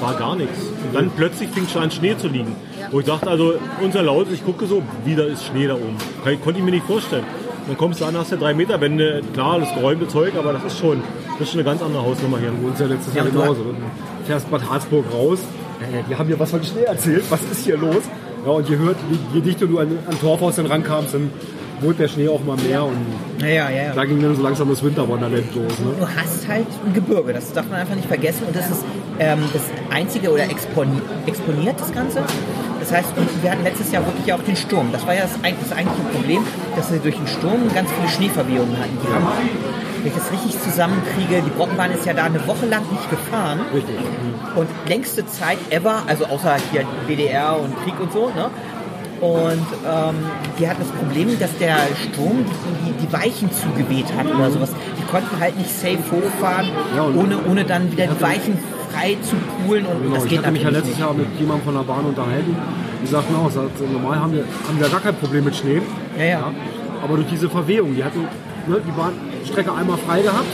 War 0.00 0.14
gar 0.14 0.36
nichts. 0.36 0.58
Und 0.86 0.94
dann 0.94 1.10
plötzlich 1.16 1.48
fing 1.50 1.66
schon 1.68 1.82
an 1.82 1.90
Schnee 1.90 2.16
zu 2.16 2.28
liegen. 2.28 2.54
Wo 2.90 3.00
ich 3.00 3.06
dachte, 3.06 3.28
also 3.28 3.54
unser 3.82 4.02
Laut, 4.02 4.26
ich 4.32 4.44
gucke 4.44 4.66
so, 4.66 4.82
wieder 5.04 5.26
ist 5.26 5.44
Schnee 5.46 5.66
da 5.66 5.74
oben. 5.74 5.96
Kann- 6.24 6.40
Konnte 6.42 6.58
ich 6.60 6.64
mir 6.64 6.70
nicht 6.72 6.86
vorstellen. 6.86 7.24
Dann 7.66 7.76
kommst 7.76 8.00
du 8.00 8.04
an, 8.04 8.16
hast 8.16 8.30
du 8.30 8.36
3 8.36 8.54
Meter 8.54 8.80
Wände, 8.80 9.22
klar, 9.32 9.58
das 9.58 9.74
geräumte 9.74 10.06
Zeug, 10.06 10.34
aber 10.38 10.52
das 10.52 10.62
ist 10.64 10.78
schon, 10.78 11.02
das 11.32 11.48
ist 11.48 11.50
schon 11.52 11.60
eine 11.60 11.68
ganz 11.68 11.82
andere 11.82 12.02
Hausnummer 12.04 12.38
hier. 12.38 12.50
Bei 12.62 12.68
uns 12.68 12.78
ja 12.78 12.86
letztes 12.86 13.12
Jahr 13.14 13.24
Ja, 13.26 13.30
genauso. 13.32 13.54
Du 13.64 13.74
fährst 14.24 14.48
Bad 14.50 14.70
Harzburg 14.70 15.04
raus, 15.12 15.40
ja, 15.80 15.98
ja, 15.98 16.04
die 16.08 16.14
haben 16.14 16.26
hier 16.28 16.38
was 16.38 16.50
von 16.52 16.62
Schnee 16.62 16.82
erzählt, 16.84 17.24
was 17.28 17.40
ist 17.50 17.64
hier 17.64 17.76
los? 17.76 18.04
Ja, 18.44 18.52
und 18.52 18.68
je, 18.68 18.76
hört, 18.76 18.96
je, 19.10 19.18
je 19.34 19.40
dichter 19.40 19.66
du 19.66 19.80
an, 19.80 19.98
an 20.08 20.20
Torfhaus 20.20 20.54
dann 20.54 20.66
rankamst, 20.66 21.14
dann 21.14 21.28
wurde 21.80 21.94
der 21.94 22.08
Schnee 22.08 22.28
auch 22.28 22.44
mal 22.44 22.56
mehr 22.58 22.84
und 22.84 22.94
Ja, 23.40 23.48
ja, 23.48 23.70
ja. 23.70 23.92
da 23.96 24.04
ging 24.04 24.22
dann 24.22 24.36
so 24.36 24.42
langsam 24.42 24.68
das 24.68 24.84
Winterwonderland 24.84 25.52
los. 25.52 25.78
Ne? 25.80 25.86
du 25.98 26.06
hast 26.06 26.46
halt 26.46 26.66
ein 26.86 26.94
Gebirge, 26.94 27.32
das 27.32 27.52
darf 27.52 27.68
man 27.68 27.80
einfach 27.80 27.96
nicht 27.96 28.06
vergessen 28.06 28.44
und 28.46 28.54
das 28.54 28.70
ist 28.70 28.84
ähm, 29.18 29.42
das 29.52 29.62
einzige 29.90 30.30
oder 30.30 30.44
exponi 30.44 31.00
exponiert 31.26 31.80
das 31.80 31.92
Ganze. 31.92 32.22
Das 32.80 32.92
heißt, 32.92 33.08
wir 33.42 33.50
hatten 33.50 33.64
letztes 33.64 33.90
Jahr 33.90 34.06
wirklich 34.06 34.32
auch 34.32 34.42
den 34.42 34.56
Sturm. 34.56 34.90
Das 34.92 35.06
war 35.06 35.14
ja 35.14 35.22
das, 35.22 35.32
das 35.32 35.72
eigentliche 35.72 36.08
Problem, 36.12 36.44
dass 36.76 36.92
wir 36.92 36.98
durch 36.98 37.16
den 37.16 37.26
Sturm 37.26 37.68
ganz 37.74 37.90
viele 37.90 38.08
Schneeverwehungen 38.08 38.78
hatten. 38.78 38.96
Die 39.02 39.12
haben, 39.12 39.26
wenn 39.98 40.06
ich 40.06 40.14
das 40.14 40.30
richtig 40.30 40.60
zusammenkriege, 40.62 41.42
die 41.42 41.50
Brockenbahn 41.50 41.90
ist 41.90 42.06
ja 42.06 42.12
da 42.12 42.24
eine 42.24 42.46
Woche 42.46 42.66
lang 42.66 42.82
nicht 42.92 43.10
gefahren. 43.10 43.60
Richtig. 43.74 43.96
Und 44.54 44.68
längste 44.86 45.26
Zeit 45.26 45.58
ever, 45.70 46.02
also 46.06 46.26
außer 46.26 46.56
hier 46.70 46.84
DDR 47.08 47.58
und 47.58 47.74
Krieg 47.82 47.98
und 47.98 48.12
so, 48.12 48.28
ne? 48.28 48.50
Und 49.20 49.66
ähm, 49.86 50.14
die 50.58 50.68
hatten 50.68 50.80
das 50.80 50.90
Problem, 50.90 51.38
dass 51.38 51.56
der 51.58 51.76
Strom 51.96 52.44
die, 52.44 52.92
die, 52.92 53.06
die 53.06 53.12
Weichen 53.12 53.50
zugeweht 53.50 54.06
hat 54.16 54.26
oder 54.26 54.50
sowas. 54.50 54.70
Die 54.98 55.06
konnten 55.10 55.38
halt 55.40 55.56
nicht 55.56 55.70
safe 55.70 55.98
hochfahren, 56.10 56.68
Ja, 56.94 57.04
ohne, 57.04 57.38
ohne 57.48 57.64
dann 57.64 57.90
wieder 57.90 58.06
die 58.06 58.20
Weichen 58.20 58.58
frei 58.92 59.16
zu 59.22 59.36
poolen. 59.64 59.86
Und 59.86 60.02
Genau, 60.02 60.14
das 60.16 60.24
ich 60.24 60.30
geht 60.30 60.38
hatte 60.40 60.52
mich 60.52 60.62
ja 60.62 60.68
letztes 60.68 60.90
nicht. 60.90 61.00
Jahr 61.00 61.14
mit 61.14 61.26
jemandem 61.38 61.64
von 61.64 61.74
der 61.74 61.82
Bahn 61.82 62.04
unterhalten. 62.04 62.56
Die 63.02 63.06
sagten 63.06 63.34
auch, 63.34 63.50
normal 63.92 64.20
haben 64.20 64.32
wir, 64.32 64.44
haben 64.68 64.80
wir 64.80 64.88
gar 64.88 65.00
kein 65.00 65.14
Problem 65.14 65.44
mit 65.44 65.56
Schnee. 65.56 65.80
Ja, 66.18 66.24
ja. 66.24 66.50
Aber 67.02 67.16
durch 67.16 67.28
diese 67.28 67.48
Verwehung, 67.48 67.94
die 67.94 68.02
hatten 68.04 68.20
ne, 68.66 68.80
die 68.86 68.90
Bahnstrecke 68.90 69.72
einmal 69.72 69.98
frei 69.98 70.22
gehabt 70.22 70.46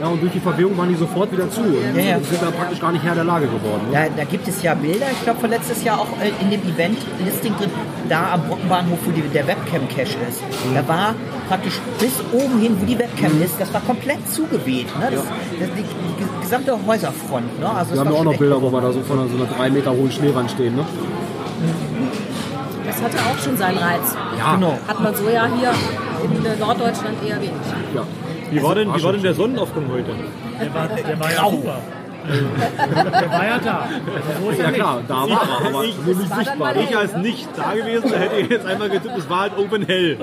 Ja, 0.00 0.06
und 0.08 0.22
durch 0.22 0.32
die 0.32 0.40
Verwehung 0.40 0.76
waren 0.78 0.88
die 0.88 0.94
sofort 0.94 1.32
wieder 1.32 1.50
zu. 1.50 1.60
Und 1.60 1.96
Ja, 1.96 2.02
ja. 2.02 2.20
sind 2.20 2.40
da 2.40 2.50
praktisch 2.50 2.80
gar 2.80 2.92
nicht 2.92 3.04
Herr 3.04 3.14
der 3.16 3.24
Lage 3.24 3.46
geworden. 3.46 3.82
Ne? 3.90 4.08
Da, 4.14 4.22
da 4.22 4.24
gibt 4.24 4.46
es 4.46 4.62
ja 4.62 4.74
Bilder, 4.74 5.06
ich 5.10 5.22
glaube 5.24 5.40
von 5.40 5.50
letztes 5.50 5.82
Jahr 5.82 6.00
auch 6.00 6.06
äh, 6.22 6.30
in 6.40 6.50
dem 6.50 6.60
Event-Listing 6.62 7.56
drin, 7.58 7.70
da 8.08 8.34
am 8.34 8.42
Brockenbahnhof, 8.48 8.98
wo 9.04 9.10
die, 9.10 9.22
der 9.22 9.46
Webcam-Cache 9.46 10.16
ist. 10.28 10.42
Mhm. 10.42 10.74
Da 10.74 10.86
war 10.88 11.14
praktisch 11.48 11.80
bis 11.98 12.12
oben 12.32 12.60
hin, 12.60 12.76
wo 12.80 12.84
die 12.86 12.98
Webcam 12.98 13.42
ist, 13.42 13.60
das 13.60 13.72
war 13.74 13.80
komplett 13.80 14.18
zugeweht. 14.32 14.86
Ne? 15.00 15.08
Das, 15.10 15.22
das, 15.24 15.68
die, 15.76 15.82
die 15.82 16.42
gesamte 16.42 16.78
Häuserfront. 16.86 17.58
Ne? 17.58 17.68
Also 17.68 17.90
Wir 17.90 17.96
das 17.96 17.98
haben 17.98 18.06
ja 18.06 18.12
auch 18.12 18.16
schon 18.18 18.24
noch 18.32 18.38
Bilder, 18.38 18.62
wo 18.62 18.70
wir 18.72 18.80
da 18.80 18.92
so 18.92 19.00
von 19.00 19.28
so 19.28 19.36
einer 19.36 19.46
drei 19.46 19.70
Meter 19.70 19.90
hohen 19.90 20.10
Schneewand 20.12 20.50
stehen. 20.50 20.76
Ne? 20.76 20.84
Das 22.86 23.02
hatte 23.02 23.16
auch 23.18 23.38
schon 23.42 23.56
seinen 23.56 23.78
Reiz. 23.78 24.14
Ja, 24.38 24.54
Genau. 24.54 24.78
Hat 24.86 25.00
man 25.02 25.14
so 25.14 25.28
ja 25.28 25.46
hier 25.58 25.72
in 26.24 26.58
Norddeutschland 26.60 27.16
eher 27.26 27.36
wenig. 27.36 27.52
ja. 27.94 28.02
Wie 28.50 28.62
war 28.62 28.74
denn, 28.74 28.94
wie 28.94 29.02
war 29.02 29.12
denn 29.12 29.22
der 29.22 29.34
Sonnenaufgang 29.34 29.84
heute? 29.92 30.10
Der 30.60 30.74
war, 30.74 30.88
der 30.88 31.20
war 31.20 31.32
ja 31.32 31.50
super. 31.50 31.78
der 32.28 33.30
war 33.30 33.46
ja 33.46 33.58
da. 33.58 33.88
Also 33.88 34.56
so 34.56 34.62
ja 34.62 34.66
nicht. 34.68 34.74
klar, 34.80 35.00
da 35.08 35.14
war 35.14 35.28
er, 35.28 35.66
aber 35.68 35.84
Ich- 35.84 35.96
war 36.06 36.14
dann 36.14 36.38
sichtbar. 36.44 36.76
Ich 36.76 36.96
als 36.96 37.16
nicht 37.16 37.48
da 37.56 37.72
gewesen, 37.74 38.12
hätte 38.12 38.36
ich 38.36 38.48
jetzt 38.50 38.66
einmal 38.66 38.88
getippt, 38.90 39.16
es 39.18 39.28
war 39.30 39.40
halt 39.42 39.52
irgendwann 39.56 39.82
hell. 39.86 40.16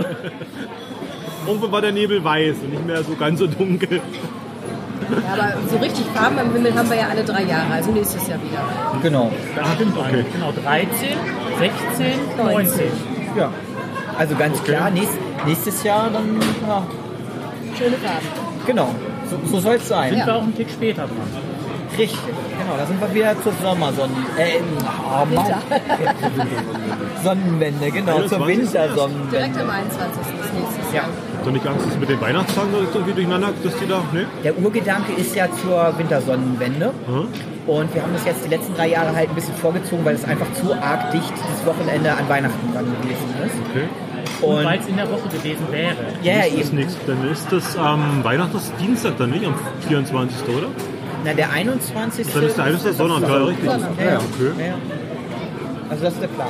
Irgendwann 1.47 1.71
war 1.71 1.81
der 1.81 1.91
Nebel 1.91 2.23
weiß 2.23 2.55
und 2.63 2.71
nicht 2.71 2.85
mehr 2.85 3.03
so 3.03 3.15
ganz 3.15 3.39
so 3.39 3.47
dunkel. 3.47 4.01
Ja, 5.11 5.33
aber 5.33 5.53
so 5.69 5.77
richtig 5.77 6.05
Farben 6.15 6.39
am 6.39 6.51
Himmel 6.53 6.73
haben 6.73 6.89
wir 6.89 6.97
ja 6.97 7.07
alle 7.09 7.23
drei 7.23 7.43
Jahre, 7.43 7.73
also 7.73 7.91
nächstes 7.91 8.27
Jahr 8.27 8.39
wieder. 8.41 8.63
Genau. 9.03 9.31
Da 9.55 9.63
stimmt 9.75 9.95
okay. 9.97 10.25
Genau, 10.33 10.51
13, 10.63 11.17
16, 11.59 12.13
19. 12.37 12.81
Ja. 13.37 13.51
Also 14.17 14.35
ganz 14.35 14.63
klar, 14.63 14.89
nächst, 14.89 15.17
nächstes 15.45 15.83
Jahr 15.83 16.09
dann, 16.11 16.39
ja, 16.67 16.83
Schöne 17.77 17.97
Farben. 17.97 18.27
genau. 18.65 18.89
So, 19.29 19.39
so 19.51 19.59
soll 19.59 19.75
es 19.75 19.87
sein. 19.87 20.13
Sind 20.13 20.25
wir 20.25 20.35
auch 20.35 20.43
einen 20.43 20.55
Tick 20.55 20.69
später 20.69 21.03
dran. 21.03 21.17
Richtig. 21.97 22.19
Genau, 22.59 22.77
da 22.77 22.85
sind 22.85 22.99
wir 22.99 23.13
wieder 23.13 23.41
zur 23.41 23.53
Sommersonnen... 23.61 24.15
Äh, 24.37 24.59
oh 24.59 25.25
Mann. 25.33 25.45
Sonnenwende, 27.23 27.91
genau, 27.91 28.21
zur 28.23 28.45
21. 28.45 28.47
Wintersonnenwende. 28.73 29.31
Direkt 29.37 29.57
am 29.57 29.69
21. 29.69 30.21
ist 30.21 30.53
nächstes 30.53 30.93
Ja. 30.93 31.01
Jahr. 31.01 31.09
Doch 31.43 31.51
nicht 31.51 31.67
Angst, 31.67 31.87
dass 31.87 31.97
mit 31.97 32.09
den 32.09 32.19
Weihnachtstagen 32.21 32.71
so 32.71 32.77
irgendwie 32.99 33.13
durcheinander, 33.13 33.49
dass 33.63 33.77
die 33.77 33.87
da, 33.87 34.03
ne? 34.11 34.25
Der 34.43 34.57
Urgedanke 34.57 35.13
ist 35.13 35.35
ja 35.35 35.47
zur 35.61 35.97
Wintersonnenwende. 35.97 36.91
Und 37.67 37.93
wir 37.95 38.01
haben 38.03 38.13
das 38.13 38.25
jetzt 38.25 38.45
die 38.45 38.49
letzten 38.49 38.75
drei 38.75 38.89
Jahre 38.89 39.15
halt 39.15 39.29
ein 39.29 39.35
bisschen 39.35 39.55
vorgezogen, 39.55 40.03
weil 40.05 40.15
es 40.15 40.25
einfach 40.25 40.51
zu 40.53 40.73
arg 40.73 41.11
dicht 41.11 41.33
das 41.33 41.65
Wochenende 41.65 42.11
an 42.11 42.27
Weihnachten 42.29 42.69
dann 42.73 42.85
gewesen 42.85 43.33
ist. 43.45 43.55
Okay. 43.71 43.87
Weil 44.47 44.79
es 44.79 44.87
in 44.87 44.95
der 44.97 45.09
Woche 45.11 45.27
gewesen 45.29 45.65
wäre. 45.71 45.95
ja, 46.21 46.37
Das 46.39 46.47
ist 46.47 46.73
eben. 46.73 46.87
Dann 47.07 47.31
ist 47.31 47.47
das 47.51 47.77
am 47.77 48.23
Weihnachtsdienstag 48.23 49.17
dann 49.17 49.31
nicht, 49.31 49.45
am 49.45 49.55
24. 49.87 50.47
oder? 50.49 50.67
Na, 51.23 51.33
der 51.33 51.51
21. 51.51 52.27
Dann 52.33 52.43
ist 52.43 52.57
der 52.57 52.63
21. 52.65 52.97
Sonntag, 52.97 53.29
ja, 53.29 53.43
richtig. 53.43 53.65
Ja, 53.65 53.77
ja. 54.05 54.17
Okay. 54.17 54.67
Ja. 54.67 54.75
Also 55.89 56.03
das 56.03 56.13
ist 56.13 56.21
der 56.21 56.27
Plan. 56.27 56.47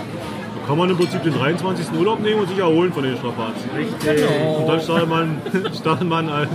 Da 0.62 0.68
kann 0.68 0.78
man 0.78 0.90
im 0.90 0.98
Prinzip 0.98 1.24
den 1.24 1.34
23. 1.34 1.86
Urlaub 1.98 2.20
nehmen 2.22 2.40
und 2.42 2.50
sich 2.50 2.58
erholen 2.58 2.92
von 2.92 3.04
den 3.04 3.16
Strapazen. 3.18 3.70
Richtig. 3.78 4.26
Und 4.58 4.68
dann 4.68 4.82
startet 4.82 5.10
man, 5.10 5.38
startet 5.80 6.08
man 6.10 6.30
als, 6.30 6.50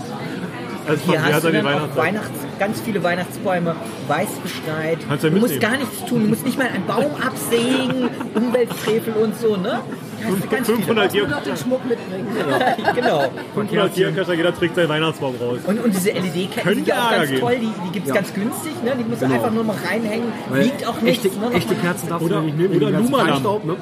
als 0.88 1.00
Hier 1.02 1.22
hast 1.22 1.44
du 1.44 1.52
dann. 1.52 1.64
Weihnachts, 1.94 2.30
ganz 2.58 2.80
viele 2.80 3.02
Weihnachtsbäume, 3.02 3.74
weiß 4.08 4.28
beschneit. 4.42 4.98
Du 5.22 5.30
musst 5.38 5.60
gar 5.60 5.76
nichts 5.78 6.04
tun, 6.06 6.22
du 6.24 6.28
musst 6.28 6.44
nicht 6.44 6.58
mal 6.58 6.68
einen 6.68 6.86
Baum 6.86 7.12
absägen, 7.24 8.10
Umweltfrevel 8.34 9.14
und 9.14 9.38
so, 9.38 9.56
ne? 9.56 9.80
Da 10.20 10.28
hast 10.28 10.44
du 10.44 10.48
ganz 10.48 10.66
viele. 10.66 10.76
500 10.78 11.04
Nur 11.04 11.08
Tier, 11.12 11.28
noch 11.28 11.42
den 11.42 11.56
Schmuck 11.56 11.84
mitbringen. 11.88 12.26
Genau. 12.94 13.24
500 13.54 13.94
Tierköcher, 13.94 14.34
jeder 14.34 14.54
trägt 14.54 14.74
seinen 14.76 14.88
Weihnachtsbaum 14.88 15.34
raus. 15.40 15.58
Und, 15.66 15.82
und 15.84 15.94
diese 15.94 16.10
LED-Ketten 16.10 16.74
sind 16.74 16.86
ja 16.86 16.94
auch 17.06 17.10
ganz 17.10 17.28
geben. 17.28 17.40
toll, 17.40 17.56
die, 17.60 17.72
die 17.86 17.92
gibt 17.92 18.08
es 18.08 18.14
ganz 18.14 18.34
günstig, 18.34 18.72
ne? 18.84 18.92
die 18.98 19.04
musst 19.04 19.22
du 19.22 19.26
einfach 19.26 19.50
nur 19.50 19.64
mal 19.64 19.76
reinhängen, 19.88 20.32
Weil 20.50 20.64
wiegt 20.64 20.86
auch 20.86 21.00
nichts. 21.00 21.24
echte, 21.24 21.38
ne? 21.38 21.52
echte 21.52 21.74
Kerzen 21.76 22.08
darfst 22.08 22.26
Oder, 22.26 22.36
du 22.36 22.42
nicht 22.46 22.58
nehmen. 22.58 22.76
oder 22.76 22.90
Lumalampen. 22.90 23.66
Ne? 23.66 23.76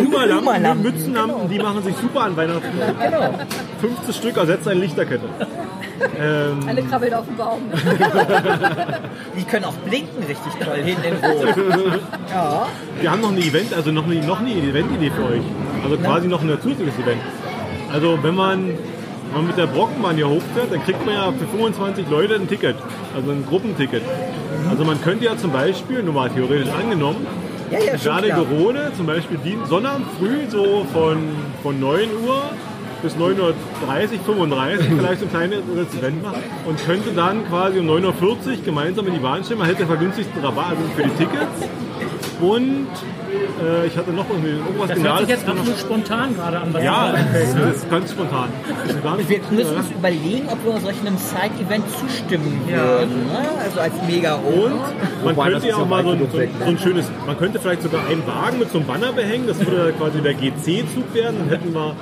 Luma- 0.00 0.24
Lumalampen, 0.24 0.82
Mützenlampen, 0.82 1.48
die 1.50 1.58
machen 1.58 1.82
sich 1.82 1.96
super 1.96 2.22
an 2.22 2.36
Weihnachten. 2.36 2.62
Genau. 3.02 3.34
50 3.80 4.16
Stück 4.16 4.36
ersetzt 4.36 4.68
eine 4.68 4.80
Lichterkette. 4.80 5.24
Ähm, 6.20 6.60
Alle 6.68 6.82
krabbeln 6.82 7.14
auf 7.14 7.24
dem 7.26 7.36
Baum. 7.36 7.60
Die 9.36 9.44
können 9.44 9.64
auch 9.64 9.72
blinken 9.72 10.22
richtig 10.24 10.52
toll 10.64 10.76
hinten 10.82 11.04
in 11.04 11.14
Rot. 11.24 12.00
Ja. 12.30 12.66
wir 13.00 13.10
haben 13.10 13.20
noch 13.22 13.30
ein 13.32 13.38
Event, 13.38 13.72
also 13.74 13.90
noch 13.92 14.04
eine, 14.04 14.16
noch 14.16 14.40
eine 14.40 14.50
Event-Idee 14.50 15.10
für 15.10 15.24
euch. 15.24 15.42
Also 15.86 15.98
quasi 15.98 16.26
noch 16.26 16.42
ein 16.42 16.48
zusätzliches 16.60 16.98
Event. 16.98 17.20
Also 17.92 18.18
wenn 18.20 18.34
man, 18.34 18.66
wenn 18.66 19.34
man 19.34 19.46
mit 19.46 19.56
der 19.56 19.68
Brockenbahn 19.68 20.16
hier 20.16 20.28
hochfährt, 20.28 20.72
dann 20.72 20.82
kriegt 20.82 21.06
man 21.06 21.14
ja 21.14 21.30
für 21.30 21.46
25 21.46 22.06
Leute 22.10 22.34
ein 22.34 22.48
Ticket. 22.48 22.74
Also 23.14 23.30
ein 23.30 23.46
Gruppenticket. 23.48 24.02
Also 24.68 24.84
man 24.84 25.00
könnte 25.00 25.26
ja 25.26 25.36
zum 25.36 25.52
Beispiel, 25.52 26.02
nur 26.02 26.14
mal 26.14 26.28
theoretisch 26.28 26.72
angenommen, 26.74 27.24
Ja, 27.70 27.78
ja, 27.78 27.96
Gerade 27.96 28.28
klar. 28.28 28.44
Gerone, 28.44 28.92
zum 28.96 29.06
Beispiel 29.06 29.38
die 29.44 29.56
Sonnabend 29.68 30.06
früh, 30.18 30.48
so 30.48 30.84
von, 30.92 31.18
von 31.62 31.78
9 31.78 32.08
Uhr 32.26 32.42
bis 33.02 33.14
9.30 33.14 33.38
Uhr, 33.38 33.54
35 34.24 34.86
vielleicht 34.98 35.20
so 35.20 35.26
ein 35.26 35.30
kleines 35.30 35.60
Event 35.98 36.22
machen 36.22 36.42
und 36.64 36.84
könnte 36.84 37.12
dann 37.12 37.46
quasi 37.48 37.78
um 37.78 37.86
9.40 37.88 38.02
Uhr 38.22 38.36
gemeinsam 38.64 39.06
in 39.06 39.14
die 39.14 39.20
Bahn 39.20 39.44
stehen. 39.44 39.58
Man 39.58 39.68
hätte 39.68 39.78
den 39.78 39.86
vergünstigsten 39.86 40.42
Rabatt 40.42 40.70
also 40.70 40.82
für 40.96 41.04
die 41.04 41.10
Tickets. 41.10 41.68
Und 42.40 42.86
äh, 43.62 43.86
ich 43.86 43.96
hatte 43.96 44.10
noch 44.10 44.28
irgendwie 44.28 44.50
irgendwas 44.50 44.88
Das 44.88 44.98
hört 44.98 45.18
sich 45.20 45.28
jetzt 45.28 45.48
absolut 45.48 45.78
spontan 45.78 46.36
gerade 46.36 46.58
an. 46.60 46.68
Was 46.74 46.82
Ja, 46.82 47.04
einfällt, 47.12 47.54
ne? 47.54 47.60
das 47.66 47.76
ist 47.76 47.90
ganz 47.90 48.10
spontan. 48.12 48.48
Das 48.86 48.94
ist 48.96 49.02
gar 49.02 49.16
nicht 49.16 49.28
Wir 49.30 49.40
müssen 49.50 49.74
äh, 49.74 49.78
uns 49.78 49.90
überlegen, 49.90 50.48
ob 50.48 50.64
wir 50.64 50.80
solch 50.80 51.00
einem 51.00 51.16
Side-Event 51.16 51.84
zustimmen 51.98 52.60
Ja. 52.68 52.76
würden. 52.84 53.26
Ne? 53.26 53.38
Also 53.64 53.80
als 53.80 53.94
mega 54.06 54.34
Und 54.34 54.70
man 55.24 55.36
Wobei, 55.36 55.50
das 55.50 55.62
könnte 55.62 55.68
ja 55.68 55.76
auch 55.76 55.88
mal 55.88 56.02
so 56.02 56.10
ein, 56.10 56.28
so, 56.30 56.38
weg, 56.38 56.50
ne? 56.58 56.64
so 56.64 56.70
ein 56.70 56.78
schönes, 56.78 57.06
man 57.26 57.38
könnte 57.38 57.58
vielleicht 57.58 57.82
sogar 57.82 58.06
einen 58.06 58.26
Wagen 58.26 58.58
mit 58.58 58.70
so 58.70 58.78
einem 58.78 58.86
Banner 58.86 59.12
behängen, 59.12 59.46
das 59.46 59.58
würde 59.58 59.94
quasi 59.98 60.20
der 60.20 60.34
GC-Zug 60.34 61.14
werden, 61.14 61.36
dann 61.38 61.48
hätten 61.48 61.72
wir 61.72 61.94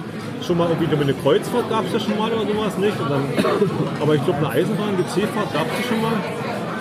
schon 0.44 0.59
mal 0.59 0.68
irgendwie 0.68 0.94
eine 0.94 1.14
Kreuzfahrt 1.14 1.70
gab 1.70 1.87
es 1.87 1.92
ja 1.94 2.01
schon 2.01 2.18
mal 2.18 2.31
oder 2.33 2.42
sowas 2.47 2.77
nicht. 2.79 2.99
Und 3.01 3.11
dann, 3.11 3.23
aber 4.01 4.14
ich 4.14 4.25
glaube 4.25 4.38
eine 4.40 4.51
Eisenbahn, 4.51 4.97
GC-Fahrt 4.99 5.53
gab 5.55 5.66
es 5.73 5.79
ja 5.85 5.88
schon 5.88 6.03
mal. 6.03 6.12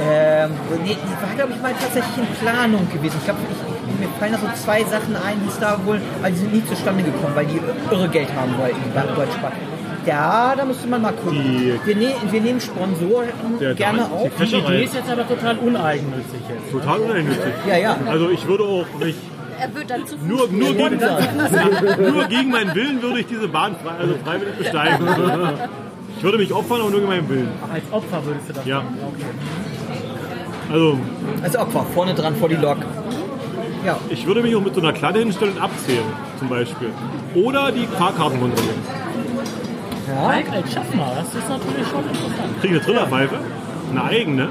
Ähm, 0.01 0.51
nee, 0.83 0.95
die 0.95 1.21
war, 1.21 1.35
glaube 1.35 1.53
ich, 1.53 1.61
mal 1.61 1.73
tatsächlich 1.79 2.17
in 2.17 2.27
Planung 2.41 2.87
gewesen. 2.91 3.15
Ich 3.19 3.25
glaube, 3.25 3.39
ich, 3.49 3.99
mir 3.99 4.07
fallen 4.19 4.31
da 4.33 4.39
so 4.39 4.47
zwei 4.63 4.83
Sachen 4.83 5.15
ein, 5.15 5.37
die 5.43 5.49
es 5.49 5.59
da 5.59 5.79
wohl, 5.85 6.01
aber 6.19 6.29
die 6.31 6.37
sind 6.37 6.53
nie 6.53 6.65
zustande 6.65 7.03
gekommen, 7.03 7.33
weil 7.35 7.45
die 7.45 7.59
irre 7.91 8.09
Geld 8.09 8.29
haben 8.35 8.57
wollten, 8.57 8.77
die 8.83 9.15
Deutschbank. 9.15 9.53
Ja, 10.05 10.53
da 10.57 10.65
müsste 10.65 10.87
man 10.87 11.01
mal 11.01 11.13
gucken. 11.13 11.79
Wir, 11.85 11.95
ne 11.95 12.13
wir 12.29 12.41
nehmen 12.41 12.59
Sponsoren 12.59 13.29
Der 13.61 13.73
gerne 13.73 13.99
Dan- 13.99 14.11
auf. 14.11 14.29
die 14.37 14.43
Idee 14.55 14.83
ist 14.83 14.95
jetzt 14.95 15.09
aber 15.09 15.25
total 15.27 15.57
uneigennützig 15.59 16.41
jetzt. 16.49 16.71
Total 16.71 16.99
uneigennützig. 16.99 17.53
Ja, 17.67 17.77
ja. 17.77 17.97
Also 18.09 18.29
ich 18.29 18.45
würde 18.45 18.63
auch 18.65 18.85
nicht, 18.99 19.17
Er 19.59 19.73
wird 19.73 19.89
dann 19.89 20.05
zu 20.05 20.17
nur, 20.17 20.49
nur, 20.49 20.73
gegen, 20.73 20.99
nur 22.13 22.25
gegen 22.25 22.49
meinen 22.49 22.75
Willen 22.75 23.01
würde 23.01 23.19
ich 23.21 23.27
diese 23.27 23.47
Bahn 23.47 23.75
frei, 23.81 23.93
also 23.99 24.15
freiwillig 24.25 24.55
besteigen. 24.57 25.07
Ich 26.15 26.23
würde 26.23 26.37
mich 26.37 26.53
opfern, 26.53 26.79
aber 26.79 26.89
nur 26.89 26.99
gegen 26.99 27.09
meinen 27.09 27.27
Willen. 27.27 27.49
Ach, 27.67 27.73
als 27.73 27.83
Opfer 27.91 28.23
würdest 28.25 28.47
du 28.47 28.53
das 28.53 28.65
Ja. 28.65 28.77
machen. 28.77 28.97
Okay. 29.13 29.25
Also 30.73 30.97
Als 31.43 31.55
Opfer, 31.55 31.85
vorne 31.93 32.15
dran 32.15 32.35
vor 32.35 32.49
die 32.49 32.55
Lok. 32.55 32.77
Ja, 33.85 33.99
ich 34.09 34.25
würde 34.25 34.41
mich 34.41 34.55
auch 34.55 34.61
mit 34.61 34.73
so 34.73 34.81
einer 34.81 34.91
Kladde 34.91 35.19
hinstellen 35.19 35.53
und 35.53 35.61
abzählen, 35.61 36.05
zum 36.39 36.49
Beispiel. 36.49 36.89
Oder 37.35 37.71
die 37.71 37.85
Fahrkarten 37.85 38.39
kontrollieren. 38.39 38.81
Falk 40.07 40.51
als 40.51 40.73
Schaffner, 40.73 41.11
das 41.15 41.27
ist 41.35 41.47
natürlich 41.47 41.87
schon 41.87 42.03
interessant. 42.03 42.59
Kriege 42.61 42.73
eine 42.73 42.83
Trillerpfeife, 42.83 43.35
eine 43.91 44.03
eigene. 44.03 44.49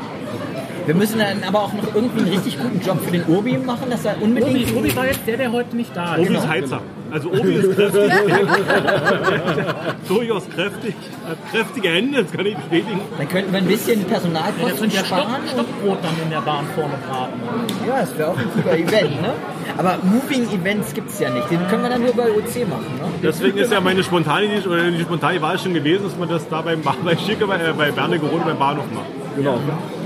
wir 0.87 0.95
müssen 0.95 1.19
dann 1.19 1.43
aber 1.43 1.61
auch 1.61 1.73
noch 1.73 1.93
irgendwie 1.93 2.21
einen 2.21 2.29
richtig 2.29 2.57
guten 2.57 2.81
Job 2.81 3.01
für 3.05 3.11
den 3.11 3.25
Urbi 3.27 3.59
machen, 3.59 3.91
dass 3.91 4.05
er 4.05 4.15
Obi, 4.19 4.25
unbedingt... 4.25 4.77
Obi 4.77 4.95
war 4.95 5.07
jetzt 5.07 5.27
der, 5.27 5.39
der 5.39 5.51
heute 5.51 5.77
nicht 5.77 5.91
da 5.97 6.15
ist. 6.15 6.21
Obi 6.21 6.37
ist 6.37 6.49
Heizer. 6.49 6.81
Also 7.12 7.29
Obi 7.29 7.55
ist 7.55 7.77
kräftig. 7.77 8.11
Durchaus 10.09 10.48
kräftig. 10.48 10.94
Hat 11.29 11.37
kräftige 11.51 11.88
Hände, 11.90 12.22
das 12.22 12.33
kann 12.33 12.46
ich 12.46 12.57
bestätigen. 12.57 13.01
Dann 13.18 13.29
könnten 13.29 13.53
wir 13.53 13.59
ein 13.59 13.66
bisschen 13.66 14.05
Personalkosten 14.05 14.90
ja 14.90 15.05
sparen. 15.05 15.42
Stockbrot 15.53 15.98
dann 16.03 16.14
in 16.22 16.31
der 16.31 16.40
Bahn 16.40 16.64
vorne 16.75 16.94
braten. 17.07 17.38
Ja, 17.87 18.01
das 18.01 18.16
wäre 18.16 18.31
auch 18.31 18.38
ein 18.38 18.48
super 18.57 18.75
Event, 18.77 19.20
ne? 19.20 19.35
Aber 19.77 19.98
Moving 20.03 20.48
Events 20.59 20.94
gibt 20.94 21.11
es 21.11 21.18
ja 21.18 21.29
nicht. 21.29 21.51
Den 21.51 21.66
können 21.68 21.83
wir 21.83 21.90
dann 21.90 22.03
nur 22.03 22.14
bei 22.14 22.31
OC 22.31 22.68
machen, 22.68 22.96
ne? 22.98 23.09
Deswegen 23.22 23.59
ist 23.59 23.70
ja 23.70 23.81
meine 23.81 24.03
spontane 24.03 24.62
oder 24.66 24.90
die 24.90 25.03
spontane 25.03 25.42
Wahl 25.42 25.59
schon 25.59 25.75
gewesen, 25.75 26.05
dass 26.05 26.16
man 26.16 26.31
das 26.31 26.48
da 26.48 26.62
beim 26.62 26.81
bei 26.83 27.16
Schicke, 27.16 27.46
bei, 27.46 27.57
äh, 27.57 27.72
bei 27.77 27.90
Bernegerode 27.90 28.44
beim 28.44 28.59
Bahnhof 28.59 28.87
macht. 28.92 29.22
Genau. 29.37 29.59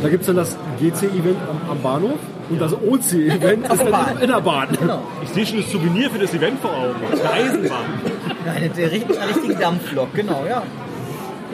Da 0.03 0.09
gibt 0.09 0.23
es 0.23 0.27
dann 0.27 0.37
das 0.37 0.57
GC-Event 0.79 1.39
am, 1.49 1.71
am 1.71 1.83
Bahnhof 1.83 2.19
und 2.49 2.61
das 2.61 2.73
OC-Event 2.73 3.67
ist 3.73 3.83
dann 3.83 4.19
in 4.21 4.29
der 4.29 4.41
Bahn. 4.41 4.69
Genau. 4.79 5.03
Ich 5.23 5.31
sehe 5.31 5.47
schon 5.47 5.61
das 5.61 5.71
Souvenir 5.71 6.11
für 6.11 6.19
das 6.19 6.33
Event 6.35 6.61
vor 6.61 6.71
Augen. 6.71 6.95
Eine 7.11 7.31
Eisenbahn. 7.31 7.85
Eine, 8.55 8.69
der 8.69 8.93
richtig, 8.93 9.21
eine 9.21 9.35
richtige 9.35 9.55
Dampflok, 9.57 10.15
genau, 10.15 10.45
ja. 10.49 10.63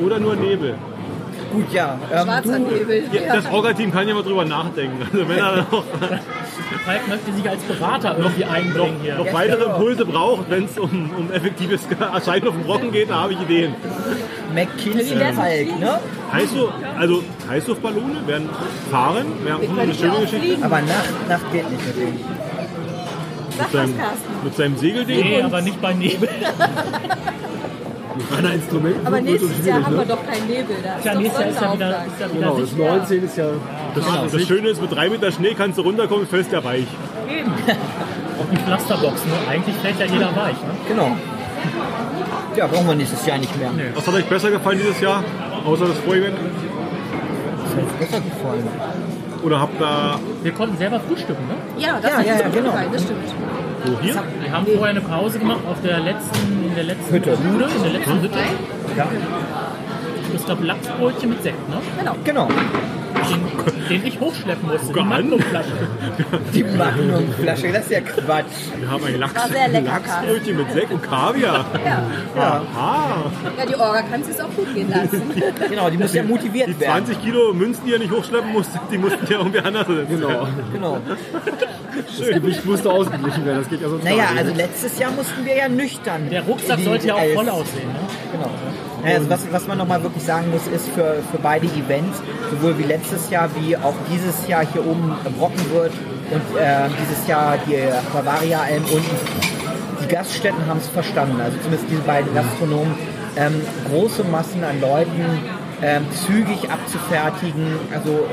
Oder 0.05 0.21
nur 0.21 0.37
Nebel. 0.37 0.75
Gut, 1.53 1.73
ja. 1.73 1.99
Ähm, 2.13 2.25
Schwarzer 2.25 2.59
du, 2.59 2.71
Nebel. 2.71 3.05
Ja, 3.13 3.37
das 3.37 3.51
Orga-Team 3.51 3.93
kann 3.93 4.09
ja 4.09 4.15
mal 4.15 4.23
drüber 4.23 4.45
nachdenken. 4.45 4.99
Also 5.03 5.29
wenn 5.29 5.39
er 5.39 5.57
noch, 5.71 5.85
Falk 6.85 7.09
möchte 7.09 7.33
sich 7.33 7.49
als 7.49 7.63
Berater 7.63 8.17
irgendwie 8.19 8.45
einbringen 8.45 8.97
hier. 9.03 9.17
noch 9.17 9.33
weitere 9.33 9.65
Impulse 9.65 10.05
braucht, 10.05 10.51
wenn 10.51 10.65
es 10.65 10.79
um, 10.79 11.11
um 11.17 11.31
effektives 11.31 11.87
Erscheinen 11.99 12.49
auf 12.49 12.55
dem 12.55 12.65
Brocken 12.65 12.93
geht, 12.93 13.11
da 13.11 13.21
habe 13.21 13.35
ich 13.35 13.41
Ideen. 13.41 13.75
McKinsey 14.55 15.17
Falk, 15.17 15.81
ne? 15.81 15.99
Heißluft, 16.33 16.73
also 16.99 17.23
Heißluftballone 17.49 18.27
werden 18.27 18.49
fahren, 18.91 19.27
auch 19.45 19.61
Wir 19.61 19.83
eine 19.83 19.95
schöne 19.95 20.21
Geschichte. 20.21 20.65
Aber 20.65 20.81
Nacht, 20.81 21.29
Nacht 21.29 21.53
geht 21.53 21.71
nicht 21.71 21.87
mit 21.87 21.97
dem. 21.97 22.15
Mit 23.59 23.71
seinem, 23.71 23.95
mit 24.45 24.57
seinem 24.57 24.77
Segelding. 24.79 25.21
Nee, 25.21 25.43
aber 25.43 25.61
nicht 25.61 25.81
bei 25.81 25.93
Nebel. 25.93 26.29
Reiner 28.31 28.55
Instrument. 28.55 28.97
Aber 29.05 29.21
nächstes 29.21 29.67
Jahr 29.67 29.85
haben 29.85 29.95
wir 29.95 30.01
ne? 30.01 30.07
doch 30.07 30.27
keinen 30.27 30.47
Nebel. 30.47 30.77
Da 30.83 30.97
ist 30.97 31.05
Ja, 31.05 31.15
nächstes 31.15 31.41
Jahr 31.41 31.51
ist 31.51 31.61
ja 31.61 31.75
wieder, 31.75 31.91
ist 31.91 32.21
ja 32.21 32.33
wieder 32.33 32.41
Genau, 32.41 32.59
das 32.59 32.71
sicher. 32.71 32.97
19 32.97 33.25
ist 33.25 33.37
ja. 33.37 33.47
Das, 33.95 34.33
das 34.33 34.47
Schöne 34.47 34.69
ist, 34.69 34.81
mit 34.81 34.93
drei 34.93 35.09
Meter 35.09 35.33
Schnee 35.33 35.55
kannst 35.55 35.79
du 35.79 35.83
runterkommen, 35.83 36.27
fällst 36.27 36.53
ja 36.53 36.63
weich. 36.65 36.87
Eben. 37.29 37.53
Auch 37.53 38.51
die 38.51 38.57
Pflasterbox, 38.57 39.25
ne? 39.27 39.33
Eigentlich 39.49 39.77
fällt 39.77 39.99
ja 39.99 40.07
jeder 40.07 40.37
weich. 40.37 40.57
Ne? 40.57 40.75
Genau. 40.89 41.17
Ja, 42.57 42.67
brauchen 42.67 42.87
wir 42.89 42.95
nächstes 42.95 43.25
Jahr 43.25 43.39
nicht 43.39 43.57
mehr. 43.59 43.71
Was 43.95 44.07
hat 44.07 44.15
euch 44.15 44.27
besser 44.27 44.51
gefallen 44.51 44.79
dieses 44.79 45.01
Jahr, 45.01 45.23
außer 45.65 45.87
das 45.87 45.99
Vorevent? 45.99 46.37
Das 46.37 47.83
uns 47.85 47.93
besser 47.95 48.21
gefallen. 48.21 48.69
Oder 49.43 49.61
habt 49.61 49.81
ihr 49.81 50.19
Wir 50.43 50.53
konnten 50.53 50.77
selber 50.77 51.01
frühstücken, 51.01 51.43
ne? 51.49 51.55
Ja, 51.83 51.99
das 52.01 52.11
Ja, 52.11 52.19
hat 52.19 52.27
ja, 52.27 52.35
ja, 52.35 52.49
genau. 52.49 52.71
gefallen, 52.71 52.89
das 52.93 53.03
stimmt. 53.03 53.29
so 53.85 54.01
hier? 54.01 54.15
Wir 54.41 54.53
haben 54.53 54.67
vorher 54.67 54.91
eine 54.91 55.01
Pause 55.01 55.39
gemacht 55.39 55.61
auf 55.69 55.81
der 55.83 55.99
letzten, 56.01 56.65
in 56.67 56.75
der 56.75 56.85
letzten 56.85 57.13
Hütte. 57.15 57.37
Bude, 57.37 57.65
in 57.77 57.83
der 57.83 57.93
letzten 57.93 58.21
Hütte. 58.23 58.39
Ja, 58.97 59.09
Das 60.33 60.47
gab 60.47 60.63
Lachsbrötchen 60.63 61.31
mit 61.31 61.43
Sekt, 61.43 61.69
ne? 61.69 61.77
Genau. 61.99 62.17
genau. 62.25 62.49
Den, 63.29 63.89
den 63.89 64.07
ich 64.07 64.21
hochschleppen 64.21 64.69
musste, 64.69 64.93
die. 64.93 65.01
Magnumflasche. 65.01 65.73
Die 66.55 66.65
Magnumflasche, 66.65 67.73
das 67.73 67.85
ist 67.85 67.91
ja 67.91 68.01
Quatsch. 68.01 68.45
Wir 68.79 68.91
haben 68.91 69.05
ein 69.05 69.19
Lachs, 69.19 69.35
War 69.35 69.49
sehr 69.49 69.69
lecker, 69.69 69.91
Lachsbrötchen 69.91 70.57
mit 70.57 70.73
Sekt 70.73 70.91
und 70.93 71.03
Kaviar. 71.03 71.65
Ja. 71.85 72.03
Ja, 72.37 72.63
Aha. 72.75 73.25
ja, 73.59 73.67
die 73.67 73.75
Orga 73.75 74.03
kann 74.03 74.23
es 74.23 74.41
auch 74.41 74.51
gut 74.55 74.75
gehen 74.75 74.91
lassen. 74.91 75.23
genau, 75.69 75.91
die 75.91 75.99
muss 75.99 76.15
ja 76.15 76.23
motiviert 76.23 76.69
Die 76.69 76.81
werden. 76.81 77.07
20 77.07 77.23
Kilo 77.23 77.53
Münzen, 77.53 77.85
die 77.87 77.93
ihr 77.93 77.99
nicht 77.99 78.13
hochschleppen 78.13 78.53
musstet, 78.53 78.81
die 78.91 78.99
mussten 78.99 79.27
ja 79.31 79.39
irgendwie 79.39 79.61
anders 79.61 79.87
setzen. 79.87 80.21
Genau. 80.21 80.47
Genau. 80.73 80.99
Das 82.19 82.27
Gewicht 82.29 82.65
musste 82.65 82.91
ausgeglichen 82.91 83.45
werden. 83.45 83.59
Das 83.59 83.69
geht 83.69 83.83
ja 83.83 83.89
sonst 83.89 84.05
Naja, 84.05 84.25
gar 84.25 84.31
nicht. 84.33 84.39
also 84.45 84.55
letztes 84.55 84.99
Jahr 84.99 85.11
mussten 85.13 85.45
wir 85.45 85.55
ja 85.57 85.69
nüchtern. 85.69 86.29
Der 86.31 86.43
Rucksack 86.43 86.79
die 86.79 86.85
sollte 86.85 87.07
ja 87.09 87.15
auch 87.15 87.35
voll 87.35 87.49
aussehen, 87.49 87.89
ne? 87.89 87.99
Genau. 88.33 88.51
Also 89.05 89.29
was, 89.31 89.41
was 89.51 89.67
man 89.67 89.79
nochmal 89.79 90.03
wirklich 90.03 90.23
sagen 90.23 90.51
muss, 90.51 90.67
ist 90.69 90.89
für, 90.89 91.23
für 91.31 91.39
beide 91.43 91.67
Events, 91.67 92.23
sowohl 92.51 92.79
wie 92.79 92.85
letztes 92.85 93.31
Jahr 93.31 93.51
wie 93.57 93.77
auch 93.77 93.95
dieses 94.13 94.47
Jahr 94.47 94.65
hier 94.65 94.87
oben 94.87 95.17
Brocken 95.39 95.71
wird 95.73 95.93
und 96.31 96.57
äh, 96.57 96.89
dieses 97.01 97.27
Jahr 97.27 97.59
die 97.67 97.77
Bavaria-Alm 98.13 98.85
unten, 98.85 99.17
die 100.03 100.09
Gaststätten 100.09 100.67
haben 100.67 100.79
es 100.79 100.89
verstanden, 100.89 101.41
also 101.41 101.57
zumindest 101.59 101.91
diese 101.91 102.03
beiden 102.03 102.33
Gastronomen, 102.35 102.95
ähm, 103.37 103.61
große 103.91 104.25
Massen 104.25 104.63
an 104.63 104.81
Leuten 104.81 105.25
ähm, 105.83 106.07
zügig 106.13 106.71
abzufertigen, 106.71 107.67
also 107.93 108.27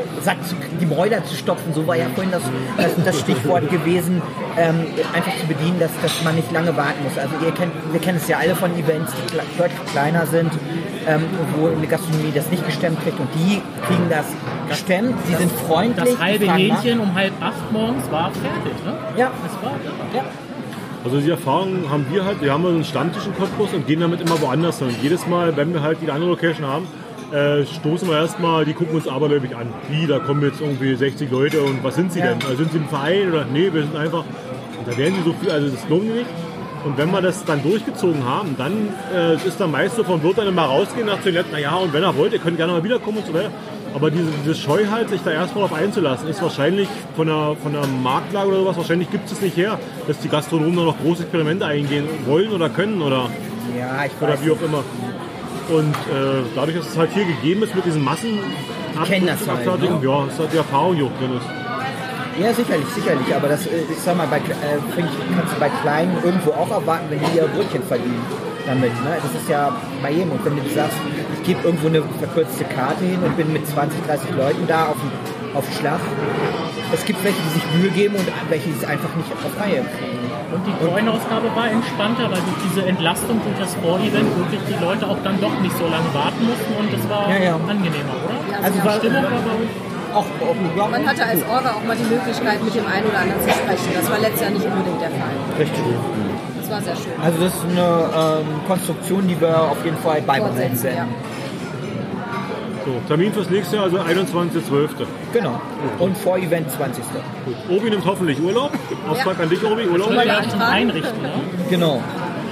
zu, 0.47 0.55
die 0.79 0.85
Mäuler 0.85 1.23
zu 1.25 1.35
stopfen, 1.35 1.73
so 1.73 1.85
war 1.87 1.95
ja 1.95 2.05
vorhin 2.13 2.31
das, 2.31 2.43
das, 2.77 2.91
das 3.03 3.19
Stichwort 3.19 3.69
gewesen, 3.69 4.21
ähm, 4.57 4.85
einfach 5.13 5.35
zu 5.39 5.47
bedienen, 5.47 5.79
dass, 5.79 5.91
dass 6.01 6.23
man 6.23 6.35
nicht 6.35 6.51
lange 6.51 6.77
warten 6.77 7.03
muss. 7.03 7.17
Also 7.17 7.33
ihr 7.43 7.51
kennt, 7.51 7.73
wir 7.91 7.99
kennen 7.99 8.19
es 8.21 8.27
ja 8.27 8.37
alle 8.37 8.55
von 8.55 8.71
Events, 8.77 9.11
die 9.15 9.57
deutlich 9.57 9.85
kleiner 9.91 10.27
sind, 10.27 10.51
ähm, 11.07 11.23
wo 11.57 11.67
eine 11.67 11.87
Gastronomie 11.87 12.31
das 12.33 12.49
nicht 12.51 12.65
gestemmt 12.65 13.01
kriegt 13.03 13.19
und 13.19 13.29
die 13.33 13.61
kriegen 13.87 14.07
das 14.09 14.25
gestemmt, 14.69 15.15
sie 15.25 15.35
sind 15.35 15.51
freundlich. 15.51 16.09
Das 16.11 16.19
halbe 16.19 16.45
fragen 16.45 16.67
nach. 16.67 16.83
Hähnchen 16.83 16.99
um 16.99 17.15
halb 17.15 17.33
acht 17.41 17.71
morgens 17.71 18.11
war 18.11 18.31
fertig, 18.31 18.85
ne? 18.85 18.93
Ja, 19.17 19.31
Das 19.43 19.63
war 19.63 19.71
ja. 20.13 20.23
Also 21.03 21.21
die 21.21 21.29
Erfahrung 21.29 21.89
haben 21.89 22.05
wir 22.11 22.25
halt, 22.25 22.41
wir 22.41 22.51
haben 22.51 22.63
so 22.63 22.69
einen 22.69 22.83
Stammtisch 22.83 23.25
in 23.25 23.33
Cottbus 23.35 23.73
und 23.73 23.87
gehen 23.87 24.01
damit 24.01 24.19
immer 24.19 24.39
woanders 24.41 24.79
hin. 24.79 24.89
Und 24.89 25.01
jedes 25.01 25.25
Mal, 25.27 25.55
wenn 25.55 25.73
wir 25.73 25.81
halt 25.81 25.99
die 26.01 26.11
andere 26.11 26.29
Location 26.29 26.67
haben, 26.67 26.87
äh, 27.31 27.65
stoßen 27.65 28.07
wir 28.09 28.17
erstmal, 28.17 28.65
die 28.65 28.73
gucken 28.73 28.95
uns 28.95 29.07
abergläubig 29.07 29.55
an. 29.55 29.67
Wie, 29.89 30.07
da 30.07 30.19
kommen 30.19 30.41
jetzt 30.43 30.61
irgendwie 30.61 30.95
60 30.95 31.29
Leute 31.31 31.61
und 31.61 31.83
was 31.83 31.95
sind 31.95 32.11
sie 32.11 32.19
Ja. 32.19 32.27
denn? 32.33 32.39
Also 32.43 32.57
sind 32.57 32.71
sie 32.71 32.77
im 32.77 32.87
Verein 32.87 33.31
oder 33.31 33.45
nee, 33.51 33.69
wir 33.71 33.83
sind 33.83 33.95
einfach, 33.95 34.23
und 34.23 34.87
da 34.87 34.97
werden 34.97 35.15
sie 35.15 35.23
so 35.29 35.33
viel, 35.39 35.51
also 35.51 35.69
das 35.69 35.85
die 35.87 35.93
nicht. 35.93 36.25
Und 36.85 36.97
wenn 36.97 37.11
wir 37.11 37.21
das 37.21 37.43
dann 37.43 37.61
durchgezogen 37.61 38.23
haben, 38.23 38.55
dann 38.57 38.71
äh, 39.13 39.35
ist 39.45 39.59
dann 39.59 39.69
meist 39.71 39.97
so 39.97 40.03
vom 40.03 40.23
Wirt 40.23 40.37
dann 40.37 40.47
immer 40.47 40.61
rausgehen 40.63 41.07
nach 41.07 41.21
den 41.21 41.33
letzten, 41.33 41.51
naja, 41.51 41.75
und 41.75 41.91
wenn 41.91 42.03
er 42.03 42.15
wollt, 42.15 42.31
ihr 42.31 42.39
könnt 42.39 42.55
gerne 42.57 42.71
mal 42.71 42.83
wiederkommen 42.83 43.17
und 43.17 43.27
so 43.27 43.33
weiter. 43.33 43.51
Aber 43.93 44.09
diese, 44.11 44.27
diese 44.43 44.55
Scheu 44.55 44.85
halt, 44.89 45.09
sich 45.09 45.19
da 45.21 45.31
erstmal 45.31 45.67
drauf 45.67 45.77
einzulassen, 45.77 46.29
ist 46.29 46.41
wahrscheinlich 46.41 46.87
von 47.17 47.27
der, 47.27 47.55
von 47.61 47.73
der 47.73 47.85
Marktlage 47.87 48.47
oder 48.47 48.57
sowas, 48.59 48.77
wahrscheinlich 48.77 49.09
gibt 49.11 49.29
es 49.29 49.41
nicht 49.41 49.57
her, 49.57 49.77
dass 50.07 50.19
die 50.19 50.29
Gastronomen 50.29 50.75
da 50.77 50.83
noch 50.83 50.99
große 50.99 51.23
Experimente 51.23 51.65
eingehen 51.65 52.05
wollen 52.25 52.51
oder 52.51 52.69
können 52.69 53.01
oder, 53.01 53.29
Ja, 53.77 54.05
ich 54.05 54.11
oder 54.21 54.37
wie 54.43 54.51
auch 54.51 54.61
immer. 54.61 54.83
Und 55.69 55.93
äh, 55.93 56.41
dadurch, 56.55 56.77
dass 56.77 56.87
es 56.89 56.97
halt 56.97 57.11
hier 57.13 57.25
gegeben 57.25 57.63
ist 57.63 57.75
mit 57.75 57.85
diesen 57.85 58.03
Massen, 58.03 58.39
kennen 59.05 59.27
das 59.27 59.47
halt, 59.47 59.59
Abfertigung, 59.67 60.01
ja, 60.03 60.25
ist 60.25 60.39
halt 60.39 60.51
die 60.53 60.57
Erfahrung, 60.57 60.95
die 60.95 61.03
auch 61.03 61.17
drin 61.19 61.37
ist. 61.37 61.45
Ja, 62.41 62.53
sicherlich, 62.53 62.87
sicherlich. 62.95 63.35
Aber 63.35 63.47
das, 63.49 63.65
äh, 63.67 63.81
ich 63.91 63.99
sag 63.99 64.15
mal, 64.17 64.27
bei, 64.27 64.37
äh, 64.37 64.41
ich, 64.41 64.95
kannst 65.35 65.53
du 65.55 65.59
bei 65.59 65.69
Kleinen 65.81 66.15
irgendwo 66.23 66.51
auch 66.51 66.71
erwarten, 66.71 67.05
wenn 67.09 67.19
die 67.19 67.37
ihr 67.37 67.47
Brötchen 67.47 67.83
verdienen 67.83 68.21
damit. 68.65 68.91
Ne? 69.03 69.17
Das 69.21 69.41
ist 69.41 69.49
ja 69.49 69.75
bei 70.01 70.11
jedem. 70.11 70.31
Und 70.31 70.43
wenn 70.45 70.55
du 70.55 70.61
sagst, 70.73 70.97
ich 71.41 71.43
gebe 71.47 71.59
irgendwo 71.63 71.87
eine 71.87 72.01
verkürzte 72.19 72.63
Karte 72.63 73.03
hin 73.05 73.19
und 73.23 73.35
bin 73.37 73.51
mit 73.53 73.67
20, 73.67 73.99
30 74.07 74.29
Leuten 74.37 74.65
da 74.67 74.85
auf, 74.87 74.97
dem- 74.97 75.57
auf 75.57 75.65
Schlag. 75.79 75.99
Es 76.93 77.03
gibt 77.05 77.23
welche, 77.23 77.37
die 77.41 77.59
sich 77.59 77.65
Mühe 77.81 77.91
geben 77.91 78.15
und 78.15 78.25
welche, 78.49 78.69
die 78.69 78.75
es 78.77 78.85
einfach 78.85 79.13
nicht 79.15 79.29
auf 79.31 79.59
Reihe 79.61 79.83
kriegen. 79.97 80.18
Und 80.51 80.65
die 80.65 80.73
Coin-Ausgabe 80.83 81.47
war 81.55 81.69
entspannter, 81.69 82.23
weil 82.31 82.41
durch 82.41 82.59
diese 82.65 82.81
Entlastung 82.87 83.39
durch 83.45 83.57
das 83.59 83.75
Vorevent 83.75 84.29
wirklich 84.35 84.61
die 84.67 84.77
Leute 84.83 85.05
auch 85.07 85.17
dann 85.23 85.39
doch 85.39 85.53
nicht 85.61 85.75
so 85.77 85.85
lange 85.85 86.09
warten 86.13 86.41
mussten 86.49 86.73
und 86.73 86.89
das 86.91 87.03
war 87.09 87.29
Ja, 87.29 87.37
ja. 87.37 87.53
angenehmer, 87.55 88.17
oder? 88.25 88.37
Also 88.65 88.79
Die 88.79 88.85
war- 88.85 88.97
Stimmung 88.97 89.23
war 89.23 89.41
bei 89.45 89.55
uns 89.61 89.69
Auch, 90.09 90.25
auch 90.25 90.89
Man 90.89 91.05
hatte 91.05 91.23
als 91.23 91.41
Orga 91.47 91.69
auch 91.77 91.83
mal 91.85 91.95
die 91.95 92.09
Möglichkeit, 92.09 92.63
mit 92.63 92.73
dem 92.73 92.87
einen 92.87 93.05
oder 93.05 93.19
anderen 93.19 93.41
zu 93.45 93.49
sprechen. 93.53 93.89
Das 93.93 94.09
war 94.09 94.17
letztes 94.17 94.41
Jahr 94.41 94.49
nicht 94.57 94.65
unbedingt 94.65 95.01
der 95.05 95.11
Fall. 95.13 95.35
richtig. 95.59 95.83
Das 96.59 96.67
war 96.71 96.81
sehr 96.81 96.95
schön. 96.97 97.13
Also 97.21 97.37
das 97.45 97.53
ist 97.53 97.65
eine 97.69 98.41
ähm, 98.41 98.47
Konstruktion, 98.67 99.27
die 99.27 99.39
wir 99.39 99.53
auf 99.69 99.85
jeden 99.85 99.97
Fall 99.97 100.21
beibehalten 100.23 100.57
Fortsetzen, 100.57 100.97
ja. 100.97 101.05
So, 102.85 102.91
Termin 103.07 103.33
fürs 103.33 103.49
nächste 103.49 103.75
Jahr, 103.75 103.85
also 103.85 103.97
21.12. 103.99 104.89
Genau. 105.33 105.61
Und 105.99 106.17
vor 106.17 106.37
Event 106.37 106.71
20. 106.71 107.03
Gut. 107.45 107.55
Obi 107.69 107.89
nimmt 107.89 108.05
hoffentlich 108.05 108.39
Urlaub. 108.41 108.71
Auftrag 109.09 109.39
an 109.39 109.49
dich, 109.49 109.63
Obi, 109.63 109.85
Urlaub 109.87 110.09
wir 110.11 110.25
ja 110.25 110.37
eintragen. 110.37 110.61
einrichten, 110.61 111.21
ne? 111.21 111.31
Genau. 111.69 112.01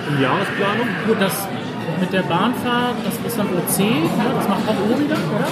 in 0.10 0.22
Jahresplanung. 0.22 0.88
Gut, 1.08 1.18
das 1.20 1.48
mit 2.00 2.13
der 2.13 2.24
Bahnfahrt, 2.24 2.96
das 3.04 3.13
ist 3.26 3.40
dann 3.40 3.48
OC, 3.48 3.80
ne? 3.80 4.10
das 4.36 4.48
macht 4.48 4.68
auch 4.68 4.92
Obi 4.92 5.08
dann, 5.08 5.20
oder? 5.36 5.48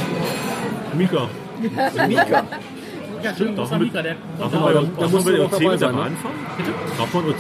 Mika. 0.93 1.27
Mika. 2.07 2.43
Ja, 3.25 3.33
stimmt, 3.33 3.57
der 3.57 3.65
Darf 3.65 3.69
kommt 3.69 3.81
man 3.81 3.91
bei 3.91 4.01
der, 4.03 4.15
da 4.37 4.43
darf 4.43 5.11
man 5.11 5.23
bei 5.23 5.31
du 5.31 5.37
der 5.37 5.45
auch 5.45 5.51
OC 5.53 5.59
mit 5.71 5.81
der 5.81 5.91
ne? 5.91 6.11
Darf 6.97 7.13
man 7.13 7.23
OC, 7.25 7.35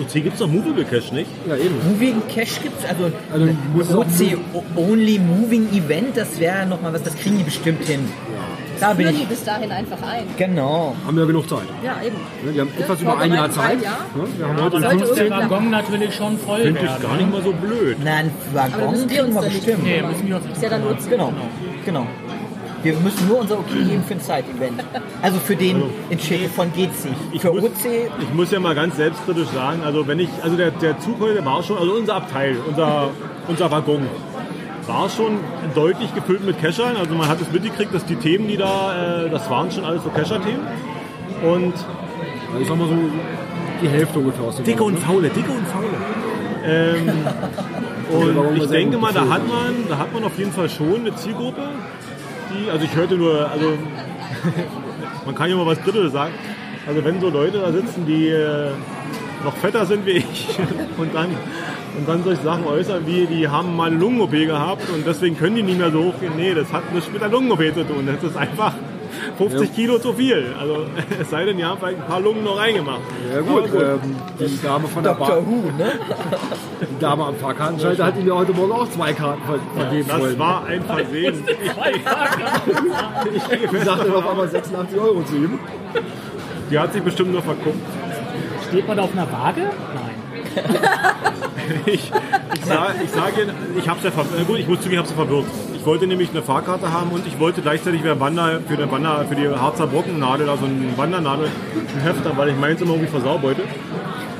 OC 0.00 0.12
gibt 0.14 0.32
es 0.34 0.38
doch 0.38 0.48
Movable 0.48 0.84
Cash, 0.84 1.12
nicht? 1.12 1.30
Ja, 1.48 1.56
eben. 1.56 1.74
Moving 1.90 2.22
Cash 2.28 2.60
gibt's, 2.62 2.84
also, 2.84 3.10
Also, 3.32 3.48
es 3.80 3.94
auch 3.94 4.00
OC 4.00 4.38
Only 4.76 5.18
Moving 5.18 5.68
Event, 5.72 6.16
das 6.16 6.38
wäre 6.38 6.66
nochmal 6.66 6.92
was, 6.92 7.02
das 7.02 7.16
kriegen 7.16 7.38
die 7.38 7.44
bestimmt 7.44 7.84
hin. 7.84 8.08
Da 8.80 8.92
bin 8.92 9.06
Führen 9.06 9.16
die 9.16 9.22
ich. 9.22 9.28
bis 9.28 9.44
dahin 9.44 9.70
einfach 9.70 10.02
ein. 10.02 10.24
Genau. 10.36 10.96
Haben 11.06 11.16
wir 11.16 11.26
genug 11.26 11.48
Zeit. 11.48 11.62
Ja, 11.82 11.96
eben. 12.04 12.16
Ne, 12.44 12.52
Die 12.52 12.60
haben 12.60 12.70
etwas 12.78 13.00
über 13.00 13.18
ein 13.18 13.32
Jahr 13.32 13.50
Zeit. 13.50 13.82
Ja. 13.82 13.98
Ne, 14.14 14.26
Wir 14.36 14.48
haben 14.48 14.62
heute 14.62 14.80
dann 14.80 14.90
den 14.90 14.98
muss 14.98 15.14
der 15.14 15.26
15. 15.26 15.30
Waggon 15.30 15.70
natürlich 15.70 16.14
schon 16.14 16.38
voll 16.38 16.60
Finde 16.60 16.80
ich 16.80 17.02
gar 17.02 17.16
nicht 17.16 17.30
mal 17.30 17.42
so 17.42 17.52
blöd. 17.52 17.96
Na, 18.02 18.16
ein 18.16 18.30
Aber 18.52 18.68
dann 18.68 18.72
Waggon 18.72 18.90
müssen 18.90 19.10
wir 19.10 19.16
kriegen 19.22 19.36
uns 19.36 19.44
wir 19.44 19.50
bestimmt. 19.50 19.84
Nee, 19.84 20.02
müssen 20.02 20.28
wir 20.28 20.36
uns 20.36 20.46
Ist 20.52 20.62
ja 20.62 20.68
dann 20.70 20.82
uns. 20.84 21.08
Genau, 21.08 21.32
genau. 21.84 22.06
Wir 22.84 22.94
müssen 23.00 23.26
nur 23.28 23.38
unser 23.40 23.58
Okay 23.58 23.82
geben 23.82 24.04
für 24.06 24.14
ein 24.14 24.20
Side-Event. 24.20 24.84
Also 25.22 25.38
für 25.38 25.56
den 25.56 25.82
in 26.10 26.18
Schäfe 26.18 26.50
von 26.50 26.72
geht's 26.72 27.04
nicht. 27.04 27.40
Für 27.42 27.52
muss- 27.52 27.64
OC, 27.64 28.10
Ich 28.20 28.34
muss 28.34 28.50
ja 28.50 28.60
mal 28.60 28.74
ganz 28.74 28.96
selbstkritisch 28.96 29.48
sagen, 29.48 29.82
also 29.82 30.06
wenn 30.06 30.18
ich, 30.20 30.28
also 30.42 30.56
der, 30.56 30.70
der 30.70 30.98
Zug 31.00 31.18
heute 31.20 31.44
war 31.44 31.62
schon, 31.62 31.78
also 31.78 31.92
unser 31.94 32.14
Abteil, 32.16 32.56
unser, 32.68 33.08
unser 33.48 33.70
Waggon, 33.70 34.02
war 34.86 35.08
schon 35.08 35.38
deutlich 35.74 36.14
gefüllt 36.14 36.44
mit 36.44 36.60
Cachern. 36.60 36.96
Also 36.98 37.14
man 37.14 37.26
hat 37.26 37.40
es 37.40 37.50
mitgekriegt, 37.50 37.94
dass 37.94 38.04
die 38.04 38.16
Themen, 38.16 38.46
die 38.48 38.58
da, 38.58 39.24
äh, 39.24 39.30
das 39.30 39.48
waren 39.48 39.70
schon 39.70 39.84
alles 39.84 40.02
so 40.04 40.10
Cacher-Themen. 40.10 40.60
Und 41.42 41.72
Ja, 41.74 42.60
Ich 42.60 42.68
sag 42.68 42.76
mal 42.78 42.86
so 42.86 42.94
die 43.82 43.88
Hälfte 43.88 44.18
ungefähr 44.18 44.44
aus 44.44 44.56
dem 44.56 44.64
Dicke 44.66 44.84
und 44.84 44.94
Waggon, 44.96 45.06
faule, 45.14 45.28
dicke 45.30 45.50
und 45.50 45.66
faule. 45.68 45.86
Ähm, 46.66 47.12
Warum 48.34 48.46
und 48.48 48.56
ich 48.62 48.66
denke 48.68 48.98
mal, 48.98 49.12
da 49.12 49.22
hat 49.22 49.48
man, 49.48 49.74
da 49.88 49.98
hat 49.98 50.12
man 50.12 50.22
auf 50.24 50.38
jeden 50.38 50.52
Fall 50.52 50.68
schon 50.68 50.96
eine 51.00 51.14
Zielgruppe, 51.16 51.62
die, 52.54 52.70
also 52.70 52.84
ich 52.84 52.94
hörte 52.94 53.16
nur, 53.16 53.50
also 53.50 53.72
man 55.26 55.34
kann 55.34 55.50
ja 55.50 55.56
mal 55.56 55.66
was 55.66 55.80
Drittes 55.80 56.12
sagen. 56.12 56.34
Also 56.86 57.04
wenn 57.04 57.20
so 57.20 57.30
Leute 57.30 57.58
da 57.58 57.72
sitzen, 57.72 58.06
die 58.06 58.28
äh, 58.28 58.70
noch 59.44 59.56
fetter 59.56 59.86
sind 59.86 60.06
wie 60.06 60.18
ich 60.18 60.58
und 60.96 61.14
dann 61.14 61.28
und 61.96 62.08
dann 62.08 62.24
solche 62.24 62.42
Sachen 62.42 62.66
äußern 62.66 63.06
wie, 63.06 63.26
die 63.26 63.46
haben 63.46 63.76
mal 63.76 63.88
eine 63.90 63.96
Lungen-OP 63.96 64.32
gehabt 64.32 64.82
und 64.92 65.06
deswegen 65.06 65.36
können 65.36 65.56
die 65.56 65.62
nicht 65.62 65.78
mehr 65.78 65.92
so 65.92 66.04
hochgehen. 66.04 66.32
Nee, 66.36 66.52
das 66.52 66.72
hat 66.72 66.92
nichts 66.92 67.10
mit 67.12 67.22
der 67.22 67.28
Lungen-OP 67.28 67.60
zu 67.72 67.84
tun. 67.84 68.06
Das 68.06 68.22
ist 68.28 68.36
einfach, 68.36 68.74
50 69.36 69.74
Kilo 69.74 69.98
zu 69.98 70.12
viel. 70.12 70.54
Also 70.58 70.86
es 71.20 71.30
sei 71.30 71.44
denn, 71.44 71.58
ihr 71.58 71.68
habt 71.68 71.80
vielleicht 71.80 72.00
ein 72.00 72.06
paar 72.06 72.20
Lungen 72.20 72.44
noch 72.44 72.58
reingemacht. 72.58 73.00
Ja 73.32 73.40
gut, 73.40 73.64
ähm, 73.74 74.16
die 74.38 74.62
Dame 74.62 74.88
von 74.88 75.02
der. 75.02 75.14
Bar, 75.14 75.46
Who, 75.46 75.70
ne? 75.76 75.92
die 76.80 76.98
Dame 77.00 77.24
am 77.24 77.36
Fahrkartenschalter 77.36 78.06
hat 78.06 78.14
ja 78.24 78.34
heute 78.34 78.52
Morgen 78.52 78.72
auch 78.72 78.88
zwei 78.90 79.12
Karten 79.12 79.42
ver 79.42 79.58
vergeben 79.76 80.08
Das 80.08 80.20
wollen. 80.20 80.38
war 80.38 80.64
ein 80.66 80.82
Versehen. 80.82 81.44
Ich 83.72 83.82
sagte 83.84 84.14
auf 84.14 84.28
einmal 84.28 84.48
86 84.48 84.98
Euro 84.98 85.22
zu 85.24 85.36
ihm. 85.36 85.58
Die 86.70 86.78
hat 86.78 86.92
sich 86.92 87.02
bestimmt 87.02 87.32
nur 87.32 87.42
verguckt. 87.42 87.78
Steht 88.68 88.86
man 88.86 88.96
da 88.96 89.02
auf 89.04 89.12
einer 89.12 89.30
Waage? 89.30 89.62
Nein. 89.94 90.64
Ich, 91.86 91.94
ich, 91.94 92.64
sag, 92.64 92.94
ich 93.02 93.10
sage, 93.10 93.46
ich 93.78 93.88
hab's 93.88 94.04
ja 94.04 94.10
ver 94.10 94.22
äh, 94.38 94.44
gut, 94.44 94.58
ich 94.58 94.66
muss 94.68 94.78
zugeben, 94.78 94.94
ich 94.94 94.98
hab's 95.00 95.10
ja 95.10 95.16
verwirrt. 95.16 95.46
Ich 95.76 95.84
wollte 95.86 96.06
nämlich 96.06 96.30
eine 96.30 96.42
Fahrkarte 96.42 96.90
haben 96.92 97.10
und 97.10 97.26
ich 97.26 97.38
wollte 97.38 97.60
gleichzeitig 97.60 98.00
für, 98.02 98.18
Wander, 98.18 98.60
für, 98.66 98.76
den 98.76 98.90
Wander, 98.90 99.24
für 99.28 99.34
die 99.34 99.48
Harzer 99.48 99.86
Brockennadel, 99.86 100.48
also 100.48 100.64
ein 100.64 100.92
Wandernadel, 100.96 101.46
ein 101.46 102.02
Heft 102.02 102.24
haben, 102.24 102.36
weil 102.38 102.48
ich 102.50 102.56
meins 102.56 102.80
immer 102.80 102.92
irgendwie 102.92 103.10
versau 103.10 103.40
wollte. 103.42 103.62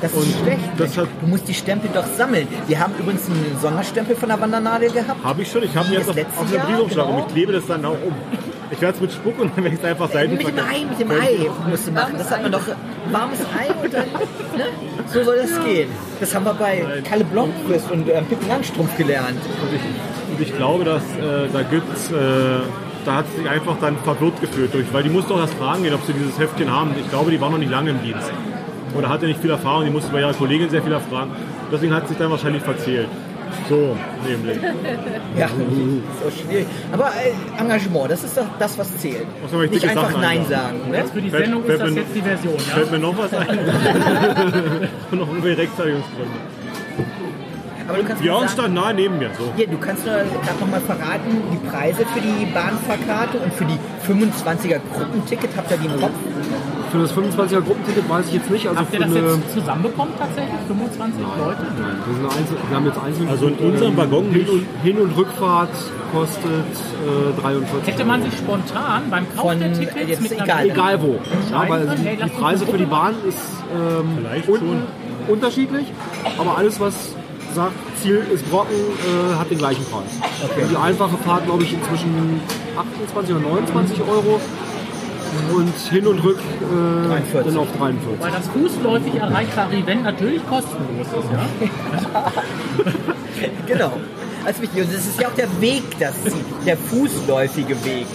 Das 0.01 0.11
ist 0.11 0.17
Und 0.17 0.43
schlecht. 0.43 0.59
das 0.77 0.97
hat- 0.97 1.07
du 1.21 1.27
musst 1.27 1.47
die 1.47 1.53
Stempel 1.53 1.89
doch 1.93 2.05
sammeln. 2.17 2.47
Wir 2.67 2.79
haben 2.79 2.93
übrigens 2.99 3.25
einen 3.27 3.57
Sonderstempel 3.61 4.15
von 4.15 4.29
der 4.29 4.39
Wandernadel 4.41 4.91
gehabt. 4.91 5.23
Habe 5.23 5.41
ich 5.41 5.51
schon, 5.51 5.63
ich 5.63 5.75
habe 5.75 5.87
ihn 5.87 5.93
jetzt 5.93 6.09
auf, 6.09 6.17
auf 6.17 6.51
Jahr, 6.53 6.65
Briefumschlag 6.65 7.05
genau. 7.07 7.17
und 7.19 7.27
ich 7.27 7.33
klebe 7.33 7.53
das 7.53 7.65
dann 7.67 7.85
auch 7.85 7.91
um. 7.91 8.13
Ich 8.71 8.81
werde 8.81 8.95
es 8.95 9.01
mit 9.01 9.11
Spuck 9.11 9.39
und 9.39 9.55
dann 9.55 9.63
werde 9.63 9.75
ich 9.75 9.81
es 9.81 9.85
einfach 9.89 10.09
seitlich 10.11 10.43
Mit 10.43 10.57
dem. 10.57 10.65
Ei, 10.65 10.85
mit 10.89 10.99
dem 10.99 11.11
Ei 11.11 11.49
musst 11.69 11.87
du 11.87 11.91
machen. 11.91 12.15
Das 12.17 12.31
hat 12.31 12.41
man 12.41 12.51
doch 12.51 12.67
warmes 13.11 13.39
Ei 13.41 13.71
und 13.83 13.93
dann, 13.93 14.05
ne? 14.57 14.65
So 15.07 15.23
soll 15.23 15.37
das 15.37 15.63
gehen. 15.63 15.89
Das 16.19 16.33
haben 16.33 16.45
wir 16.45 16.53
bei 16.53 16.83
Kalle 17.07 17.23
Blomqvist 17.25 17.91
und 17.91 18.09
äh, 18.09 18.21
Pippi 18.23 18.47
Langstrumpf 18.47 18.97
gelernt. 18.97 19.39
Und 19.61 19.75
ich, 19.75 19.81
und 20.31 20.41
ich 20.41 20.57
glaube, 20.57 20.83
dass 20.83 21.03
äh, 21.03 21.47
da 21.53 21.61
gibt's, 21.63 22.11
äh, 22.11 22.15
da 23.05 23.15
hat 23.15 23.25
sie 23.31 23.41
sich 23.41 23.49
einfach 23.49 23.77
dann 23.79 23.97
verwirrt 23.97 24.41
gefühlt 24.41 24.73
durch, 24.73 24.85
weil 24.91 25.03
die 25.03 25.09
musste 25.09 25.33
auch 25.33 25.39
erst 25.39 25.53
fragen 25.53 25.83
gehen, 25.83 25.93
ob 25.93 26.03
sie 26.05 26.13
dieses 26.13 26.39
Heftchen 26.39 26.71
haben. 26.71 26.91
Ich 26.99 27.09
glaube, 27.09 27.31
die 27.31 27.39
war 27.39 27.49
noch 27.49 27.59
nicht 27.59 27.71
lange 27.71 27.91
im 27.91 28.01
Dienst. 28.01 28.31
Oder 28.97 29.09
hatte 29.09 29.25
nicht 29.27 29.41
viel 29.41 29.51
Erfahrung, 29.51 29.85
die 29.85 29.91
musste 29.91 30.11
bei 30.11 30.21
ihrer 30.21 30.33
Kollegin 30.33 30.69
sehr 30.69 30.81
viel 30.81 30.93
erfragen. 30.93 31.31
Deswegen 31.71 31.93
hat 31.93 32.03
sie 32.03 32.09
sich 32.09 32.17
dann 32.17 32.31
wahrscheinlich 32.31 32.63
verzählt. 32.63 33.09
So, 33.69 33.97
nämlich. 34.27 34.57
Ja, 35.37 35.49
so 35.49 36.31
schwierig. 36.31 36.65
Aber 36.93 37.07
äh, 37.07 37.61
Engagement, 37.61 38.09
das 38.09 38.23
ist 38.23 38.37
doch 38.37 38.45
das, 38.57 38.77
was 38.77 38.97
zählt. 38.97 39.25
Muss 39.41 39.51
man 39.51 39.69
Nicht 39.69 39.83
einfach 39.85 40.09
Sachen 40.09 40.21
Nein 40.21 40.45
sagen. 40.49 40.89
Ne? 40.89 40.97
Jetzt 40.97 41.11
für 41.11 41.21
die 41.21 41.29
Sendung 41.29 41.63
fällt 41.65 41.81
ist 41.81 41.87
das 41.87 41.95
jetzt 41.95 42.15
die 42.15 42.21
Version, 42.21 42.55
ja? 42.55 42.73
Fällt 42.75 42.91
mir 42.91 42.99
noch 42.99 43.17
was 43.17 43.33
ein? 43.33 43.59
Und 45.11 45.19
noch 45.19 45.43
Rechtfertigungsgründe. 45.43 46.54
Aber 47.87 47.97
du 47.99 48.03
kannst 48.03 48.21
mir 48.23 48.29
Björn 48.29 48.47
sagen, 48.47 48.53
stand 48.53 48.73
nahe 48.73 48.93
neben 48.93 49.17
mir. 49.19 49.29
So. 49.37 49.53
hier, 49.55 49.67
du 49.67 49.77
kannst 49.77 50.03
gerade 50.05 50.25
noch 50.59 50.71
mal 50.71 50.81
verraten, 50.81 51.41
die 51.51 51.67
Preise 51.69 52.05
für 52.05 52.21
die 52.21 52.45
Bahnfahrkarte 52.45 53.37
und 53.37 53.53
für 53.53 53.65
die 53.65 53.77
25er 54.07 54.79
Gruppenticket, 54.93 55.49
habt 55.55 55.71
ihr 55.71 55.77
die 55.77 55.85
im 55.85 55.99
Kopf? 55.99 56.13
Für 56.91 56.99
das 56.99 57.13
25er 57.13 57.61
Gruppenticket 57.61 58.09
weiß 58.09 58.27
ich 58.27 58.33
jetzt 58.35 58.49
nicht. 58.49 58.67
Also 58.67 58.79
Habt 58.79 58.93
ihr 58.93 58.99
das 58.99 59.09
eine, 59.09 59.19
jetzt 59.19 59.53
zusammenbekommen 59.53 60.13
tatsächlich? 60.17 60.59
25 60.67 61.21
Leute? 61.21 61.61
Nein, 61.61 61.97
wir, 62.05 62.15
sind 62.15 62.39
einzel, 62.39 62.57
wir 62.69 62.75
haben 62.75 62.85
jetzt 62.85 62.99
einzeln. 62.99 63.29
Also 63.29 63.47
in 63.47 63.55
unserem 63.55 63.97
Waggon 63.97 64.23
hin 64.25 64.33
nicht. 64.33 64.49
und, 64.49 64.65
hin 64.83 64.97
und 64.97 65.17
Rückfahrt 65.17 65.69
kostet 66.11 66.45
äh, 67.37 67.41
43. 67.41 67.93
Hätte 67.93 68.05
man 68.05 68.23
sich 68.23 68.33
spontan 68.37 69.03
beim 69.09 69.25
Kauf 69.35 69.51
Von, 69.51 69.59
der 69.59 69.71
äh, 69.71 69.73
Tickets 69.73 70.09
jetzt 70.09 70.21
mit 70.21 70.31
egal. 70.31 70.69
Egal 70.69 71.01
wo. 71.01 71.19
Ja, 71.51 71.69
weil 71.69 71.85
können, 71.85 72.01
die, 72.01 72.07
hey, 72.07 72.17
die 72.23 72.29
Preise 72.29 72.65
für 72.65 72.77
die 72.77 72.85
Bahn 72.85 73.15
ist 73.27 73.39
ähm, 73.75 74.17
Vielleicht 74.17 74.47
unten 74.47 74.65
schon. 74.67 75.33
unterschiedlich, 75.33 75.87
aber 76.37 76.57
alles 76.57 76.79
was 76.79 77.15
sagt, 77.55 77.73
Ziel 78.01 78.23
ist 78.33 78.49
Brocken, 78.51 78.75
äh, 78.75 79.35
hat 79.35 79.49
den 79.49 79.57
gleichen 79.57 79.83
Preis. 79.85 80.11
Und 80.41 80.71
Die 80.71 80.75
einfache 80.75 81.17
Fahrt, 81.17 81.45
glaube 81.45 81.63
ich, 81.63 81.73
inzwischen 81.73 82.41
28 82.77 83.35
oder 83.35 83.43
29 83.43 84.01
Euro 84.01 84.39
und 85.55 85.77
hin 85.89 86.07
und 86.07 86.23
rück 86.23 86.37
äh, 86.37 87.07
43. 87.07 87.53
dann 87.53 87.57
auf 87.57 87.67
43. 87.77 88.21
Weil 88.21 88.31
das 88.31 88.47
fußläufig 88.47 89.15
erreichbare 89.15 89.75
Event 89.75 90.03
natürlich 90.03 90.41
kostenlos 90.47 91.07
ist, 91.07 91.31
ja? 91.31 92.31
Genau. 93.67 93.91
Das 94.45 94.55
ist 94.55 94.61
wichtig. 94.61 94.83
Und 94.83 94.93
das 94.93 95.05
ist 95.07 95.19
ja 95.19 95.27
auch 95.27 95.33
der 95.33 95.49
Weg, 95.59 95.83
das 95.99 96.13
Ziel, 96.23 96.43
der 96.65 96.77
fußläufige 96.77 97.83
Weg. 97.83 98.05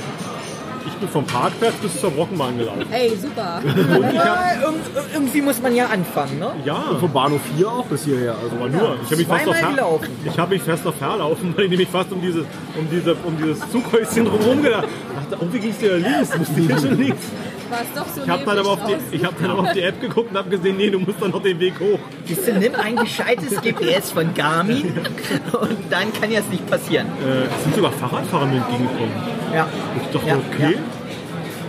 Ich 0.87 0.93
bin 0.95 1.09
vom 1.09 1.25
Parkplatz 1.25 1.75
bis 1.83 2.01
zur 2.01 2.11
Brockenbahn 2.11 2.59
gelaufen. 2.59 2.85
Hey, 2.91 3.11
super. 3.21 3.61
Und 3.65 4.11
ich 4.13 4.19
hab, 4.19 4.27
Aber 4.27 4.69
irg- 4.69 5.15
irgendwie 5.15 5.43
muss 5.43 5.61
man 5.61 5.75
ja 5.75 5.87
anfangen, 5.87 6.39
ne? 6.39 6.51
ja, 6.65 6.97
Vom 6.99 7.13
Bahnhof 7.13 7.41
4 7.57 7.69
auch 7.69 7.85
bis 7.87 8.05
hierher. 8.05 8.35
Also 8.43 8.57
aber 8.57 8.69
nur. 8.69 8.97
Ich 9.03 9.07
habe 9.11 9.17
mich 9.17 9.27
fast 9.27 9.49
auf 9.49 9.61
gelaufen. 9.61 10.09
ich 10.25 10.39
habe 10.39 10.55
mich 10.55 10.63
fest 10.63 10.87
auf 10.87 11.01
herlaufen, 11.01 11.53
weil 11.57 11.65
ich 11.65 11.71
nämlich 11.71 11.89
fast 11.89 12.13
um 12.13 12.21
dieses, 12.21 12.45
um 12.77 12.89
diese, 12.91 13.15
um 13.25 13.37
dieses 13.37 13.61
Zughäuschen 13.71 14.25
drumherum 14.25 14.63
gedacht. 14.63 14.85
Ich 14.89 15.29
dachte, 15.31 15.45
oh, 15.45 15.53
wie 15.53 15.59
ging's 15.59 15.79
dir 15.79 15.91
da 16.01 16.09
links? 16.09 16.37
Musste 16.39 16.61
hier 16.61 16.79
schon 16.79 16.99
links. 16.99 17.23
War 17.71 17.83
es 17.83 17.93
doch 17.95 18.07
so 18.09 18.23
Ich 18.23 18.29
habe 18.29 18.45
dann 18.45 18.59
aber 18.59 18.71
auf 18.71 18.81
die, 18.85 18.93
neblig 18.93 19.13
ich 19.21 19.25
habe 19.25 19.37
dann 19.41 19.51
aber 19.51 19.61
auf 19.61 19.73
die 19.73 19.83
App 19.83 20.01
geguckt 20.01 20.31
und 20.31 20.37
habe 20.37 20.51
gesehen, 20.51 20.77
nee, 20.77 20.91
du 20.91 20.99
musst 20.99 21.23
dann 21.23 21.31
noch 21.31 21.43
den 21.43 21.59
Weg 21.61 21.75
hoch. 21.79 21.99
Siehst 22.25 22.49
du, 22.49 22.55
nimm 22.55 22.75
ein 22.75 22.97
gescheites 22.97 23.61
GPS 23.61 24.11
von 24.11 24.35
Garmin 24.35 24.93
und 25.61 25.79
dann 25.91 26.13
kann 26.13 26.31
ja 26.31 26.41
es 26.41 26.49
nicht 26.49 26.69
passieren. 26.69 27.07
Äh, 27.07 27.45
es 27.57 27.63
sind 27.65 27.77
sogar 27.77 27.93
Fahrradfahrer 27.93 28.47
mir 28.47 28.57
entgegengekommen. 28.57 29.13
Ja. 29.55 29.69
Ich 30.03 30.09
dachte, 30.13 30.27
Ja, 30.29 30.37
okay. 30.37 30.79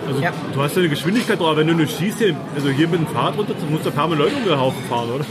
Also 0.08 0.22
Ja. 0.22 0.32
du 0.54 0.62
hast 0.62 0.76
ja 0.76 0.80
eine 0.80 0.90
Geschwindigkeit 0.90 1.40
drauf, 1.40 1.56
wenn 1.56 1.68
du 1.68 1.76
nur 1.76 1.88
schießt, 1.88 2.18
hier, 2.18 2.36
also 2.56 2.70
hier 2.70 2.88
mit 2.88 3.00
dem 3.00 3.08
Fahrrad 3.08 3.38
runter, 3.38 3.54
du 3.54 3.66
musst 3.72 3.86
da 3.86 3.92
ein 3.92 3.96
paar 3.96 4.08
Mal 4.08 4.18
Leute 4.18 4.36
um 4.36 4.44
den 4.44 4.60
Haufen 4.60 4.84
fahren, 4.90 5.10
oder? 5.12 5.26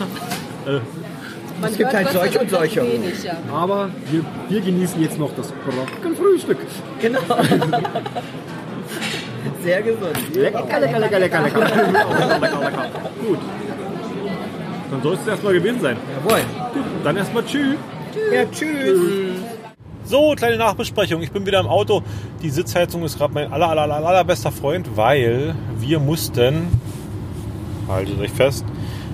Man 1.60 1.70
Es 1.70 1.76
gibt 1.76 1.92
hört 1.92 2.04
halt 2.04 2.12
solche 2.16 2.38
und 2.38 2.50
solche. 2.50 2.82
Wenig, 2.82 3.22
ja. 3.22 3.34
Aber 3.52 3.90
wir, 4.10 4.24
wir 4.48 4.60
genießen 4.60 5.02
jetzt 5.02 5.18
noch 5.18 5.34
das 5.36 5.52
Brockenfrühstück. 5.52 6.58
Genau. 7.02 7.20
Sehr 9.62 9.82
gesund. 9.82 10.34
Lecker, 10.34 10.80
lecker, 10.80 10.98
lecker, 10.98 11.18
lecker, 11.18 11.40
lecker. 11.40 11.61
Gut. 13.26 13.38
Dann 14.90 15.02
soll 15.02 15.14
es 15.14 15.28
erstmal 15.28 15.52
gewesen 15.52 15.80
sein. 15.80 15.96
Jawohl. 16.24 16.40
Dann 17.04 17.16
erstmal 17.16 17.44
tschüss. 17.44 17.76
Ja, 18.32 18.44
tschüss. 18.50 18.98
So, 20.04 20.34
kleine 20.36 20.56
Nachbesprechung. 20.56 21.22
Ich 21.22 21.30
bin 21.30 21.46
wieder 21.46 21.61
im 21.61 21.68
Auto. 21.68 22.02
Die 22.42 22.50
Sitzheizung 22.50 23.04
ist 23.04 23.18
gerade 23.18 23.32
mein 23.34 23.52
aller, 23.52 23.68
aller, 23.68 23.82
aller, 23.82 24.04
allerbester 24.04 24.50
Freund, 24.50 24.96
weil 24.96 25.54
wir 25.78 26.00
mussten, 26.00 26.66
haltet 27.86 28.18
euch 28.18 28.32
fest, 28.32 28.64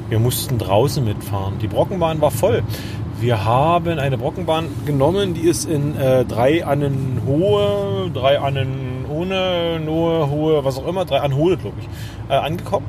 wir 0.08 0.18
mussten 0.18 0.58
draußen 0.58 1.04
mitfahren. 1.04 1.58
Die 1.58 1.66
Brockenbahn 1.66 2.20
war 2.20 2.30
voll. 2.30 2.62
Wir 3.20 3.44
haben 3.44 3.98
eine 3.98 4.16
Brockenbahn 4.16 4.68
genommen, 4.86 5.34
die 5.34 5.48
ist 5.48 5.68
in 5.68 5.98
äh, 5.98 6.24
drei 6.24 6.64
Annen 6.64 7.22
hohe, 7.26 8.10
drei 8.12 8.38
Annen 8.38 8.85
ohne, 9.16 9.80
hohe, 9.86 10.30
hohe, 10.30 10.64
was 10.64 10.78
auch 10.78 10.86
immer, 10.86 11.04
drei 11.04 11.20
Annen 11.20 11.36
hohe, 11.36 11.56
glaube 11.56 11.76
ich, 11.80 11.88
äh, 12.30 12.34
angekommen. 12.36 12.86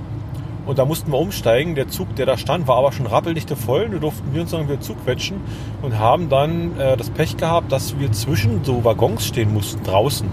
Und 0.68 0.80
da 0.80 0.86
mussten 0.86 1.12
wir 1.14 1.18
umsteigen. 1.18 1.76
Der 1.76 1.88
Zug, 1.88 2.14
der 2.18 2.26
da 2.26 2.38
stand, 2.38 2.68
war 2.68 2.76
aber 2.76 2.92
schon 2.92 3.06
rappeldichte 3.06 3.56
voll. 3.56 3.88
Da 3.90 4.00
durften 4.00 4.34
wir 4.34 4.42
uns 4.42 4.52
dann 4.52 4.68
wieder 4.68 4.82
zuquetschen 4.82 5.38
und 5.82 5.98
haben 5.98 6.28
dann 6.28 6.78
äh, 6.78 6.98
das 6.98 7.10
Pech 7.10 7.38
gehabt, 7.38 7.72
dass 7.72 7.98
wir 7.98 8.12
zwischen 8.12 8.66
so 8.66 8.84
Waggons 8.84 9.26
stehen 9.26 9.54
mussten 9.54 9.82
draußen. 9.84 10.28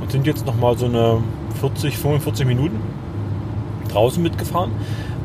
Und 0.00 0.10
sind 0.10 0.26
jetzt 0.26 0.46
nochmal 0.46 0.78
so 0.78 0.86
eine 0.86 1.22
40, 1.60 1.98
45 1.98 2.46
Minuten 2.46 2.80
draußen 3.92 4.22
mitgefahren. 4.22 4.72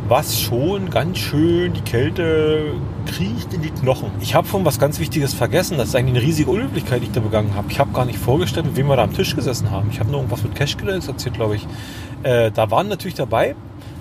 Was 0.09 0.41
schon 0.41 0.89
ganz 0.89 1.19
schön 1.19 1.73
die 1.73 1.81
Kälte 1.81 2.73
kriecht 3.05 3.53
in 3.53 3.61
die 3.61 3.69
Knochen. 3.69 4.09
Ich 4.21 4.33
habe 4.33 4.47
von 4.47 4.65
was 4.65 4.79
ganz 4.79 4.99
Wichtiges 4.99 5.35
vergessen. 5.35 5.77
Das 5.77 5.89
ist 5.89 5.95
eigentlich 5.95 6.15
eine 6.15 6.25
riesige 6.25 6.49
Unhöflichkeit, 6.49 7.01
die 7.01 7.05
ich 7.05 7.11
da 7.11 7.19
begangen 7.19 7.53
habe. 7.53 7.67
Ich 7.69 7.79
habe 7.79 7.91
gar 7.91 8.05
nicht 8.05 8.17
vorgestellt, 8.17 8.65
mit 8.65 8.75
wem 8.75 8.87
wir 8.87 8.95
da 8.95 9.03
am 9.03 9.13
Tisch 9.13 9.35
gesessen 9.35 9.69
haben. 9.69 9.91
Ich 9.91 9.99
habe 9.99 10.09
nur 10.09 10.21
irgendwas 10.21 10.41
mit 10.41 10.55
Cashkiller 10.55 10.93
erzählt, 10.93 11.35
glaube 11.35 11.57
ich. 11.57 11.67
Äh, 12.23 12.49
da 12.49 12.71
waren 12.71 12.87
natürlich 12.87 13.13
dabei 13.13 13.53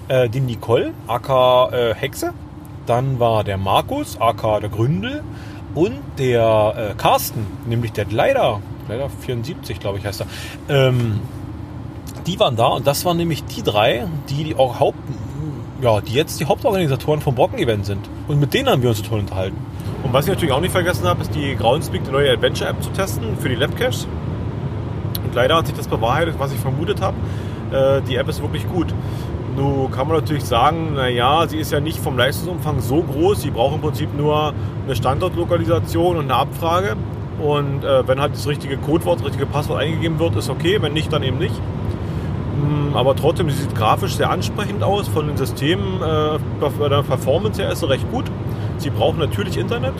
äh, 0.08 0.30
die 0.30 0.40
Nicole, 0.40 0.94
aka 1.08 1.68
äh, 1.72 1.94
Hexe. 1.94 2.32
Dann 2.86 3.20
war 3.20 3.44
der 3.44 3.58
Markus, 3.58 4.18
aka 4.18 4.60
der 4.60 4.70
Gründel. 4.70 5.22
Und 5.74 6.00
der 6.16 6.74
äh, 6.74 6.94
Carsten, 6.96 7.46
nämlich 7.66 7.92
der 7.92 8.06
Leider, 8.10 8.62
Leider 8.88 9.10
74, 9.10 9.78
glaube 9.78 9.98
ich, 9.98 10.06
heißt 10.06 10.22
er. 10.22 10.26
Ähm, 10.70 11.20
die 12.26 12.40
waren 12.40 12.56
da 12.56 12.68
und 12.68 12.86
das 12.86 13.04
waren 13.04 13.18
nämlich 13.18 13.44
die 13.44 13.62
drei, 13.62 14.06
die, 14.30 14.44
die 14.44 14.54
auch 14.54 14.80
Haupt, 14.80 14.98
ja, 15.80 16.00
die 16.00 16.12
jetzt 16.12 16.40
die 16.40 16.46
Hauptorganisatoren 16.46 17.20
vom 17.20 17.34
Brocken-Event 17.34 17.86
sind. 17.86 18.08
Und 18.26 18.40
mit 18.40 18.54
denen 18.54 18.68
haben 18.68 18.82
wir 18.82 18.90
uns 18.90 19.02
total 19.02 19.20
unterhalten. 19.20 19.56
Und 20.02 20.12
was 20.12 20.26
ich 20.26 20.32
natürlich 20.32 20.52
auch 20.52 20.60
nicht 20.60 20.72
vergessen 20.72 21.06
habe, 21.06 21.22
ist 21.22 21.34
die 21.34 21.56
Groundspeak, 21.56 22.04
die 22.04 22.10
neue 22.10 22.32
Adventure-App 22.32 22.82
zu 22.82 22.90
testen 22.90 23.36
für 23.38 23.48
die 23.48 23.54
Labcaches. 23.54 24.06
Und 25.24 25.34
leider 25.34 25.56
hat 25.56 25.66
sich 25.66 25.76
das 25.76 25.88
bewahrheitet, 25.88 26.36
was 26.38 26.52
ich 26.52 26.58
vermutet 26.58 27.00
habe. 27.00 27.16
Äh, 27.72 28.02
die 28.02 28.16
App 28.16 28.28
ist 28.28 28.40
wirklich 28.40 28.66
gut. 28.68 28.94
Nun 29.56 29.90
kann 29.90 30.06
man 30.06 30.18
natürlich 30.18 30.44
sagen, 30.44 30.94
naja, 30.94 31.46
sie 31.48 31.58
ist 31.58 31.72
ja 31.72 31.80
nicht 31.80 31.98
vom 31.98 32.16
Leistungsumfang 32.16 32.80
so 32.80 33.02
groß. 33.02 33.42
Sie 33.42 33.50
braucht 33.50 33.74
im 33.74 33.80
Prinzip 33.80 34.16
nur 34.16 34.54
eine 34.84 34.94
Standortlokalisation 34.94 36.16
und 36.16 36.24
eine 36.24 36.34
Abfrage. 36.34 36.96
Und 37.40 37.84
äh, 37.84 38.06
wenn 38.06 38.20
halt 38.20 38.34
das 38.34 38.46
richtige 38.46 38.76
Codewort, 38.76 39.18
das 39.20 39.26
richtige 39.26 39.46
Passwort 39.46 39.80
eingegeben 39.80 40.18
wird, 40.18 40.36
ist 40.36 40.48
okay. 40.48 40.78
Wenn 40.80 40.92
nicht, 40.92 41.12
dann 41.12 41.22
eben 41.22 41.38
nicht. 41.38 41.54
Mm, 42.58 42.96
Aber 42.96 43.14
trotzdem, 43.14 43.48
sie 43.50 43.56
sieht 43.62 43.74
grafisch 43.74 44.16
sehr 44.16 44.30
ansprechend 44.30 44.82
aus. 44.82 45.08
Von 45.08 45.28
den 45.28 45.36
Systemen, 45.36 46.02
äh, 46.02 46.38
der 46.88 47.02
Performance 47.02 47.62
her 47.62 47.70
ist 47.70 47.80
sie 47.80 47.88
recht 47.88 48.10
gut. 48.10 48.24
Sie 48.78 48.90
braucht 48.90 49.18
natürlich 49.18 49.56
Internet, 49.56 49.94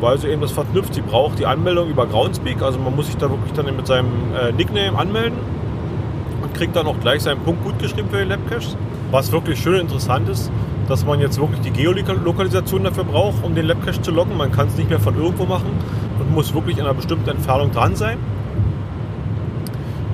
weil 0.00 0.18
sie 0.18 0.28
eben 0.28 0.40
das 0.40 0.52
verknüpft. 0.52 0.94
Sie 0.94 1.02
braucht 1.02 1.38
die 1.38 1.46
Anmeldung 1.46 1.88
über 1.88 2.06
Groundspeak. 2.06 2.62
Also 2.62 2.78
man 2.78 2.94
muss 2.94 3.06
sich 3.06 3.16
da 3.16 3.30
wirklich 3.30 3.52
dann 3.52 3.66
mit 3.76 3.86
seinem 3.86 4.08
äh, 4.34 4.52
Nickname 4.52 4.98
anmelden. 4.98 5.38
Und 6.42 6.54
kriegt 6.54 6.74
dann 6.74 6.86
auch 6.86 6.98
gleich 7.00 7.22
seinen 7.22 7.40
Punkt 7.40 7.62
gut 7.64 7.78
geschrieben 7.78 8.08
für 8.10 8.18
die 8.18 8.28
Labcaches. 8.28 8.76
Was 9.10 9.30
wirklich 9.32 9.60
schön 9.60 9.74
und 9.74 9.80
interessant 9.82 10.28
ist, 10.28 10.50
dass 10.88 11.04
man 11.04 11.20
jetzt 11.20 11.38
wirklich 11.38 11.60
die 11.60 11.70
Geolokalisation 11.70 12.84
dafür 12.84 13.04
braucht, 13.04 13.44
um 13.44 13.54
den 13.54 13.66
Labcache 13.66 14.00
zu 14.00 14.10
locken. 14.10 14.36
Man 14.36 14.50
kann 14.50 14.68
es 14.68 14.76
nicht 14.76 14.88
mehr 14.88 15.00
von 15.00 15.16
irgendwo 15.16 15.44
machen 15.44 15.70
und 16.18 16.32
muss 16.32 16.54
wirklich 16.54 16.78
in 16.78 16.84
einer 16.84 16.94
bestimmten 16.94 17.28
Entfernung 17.28 17.70
dran 17.72 17.94
sein. 17.94 18.18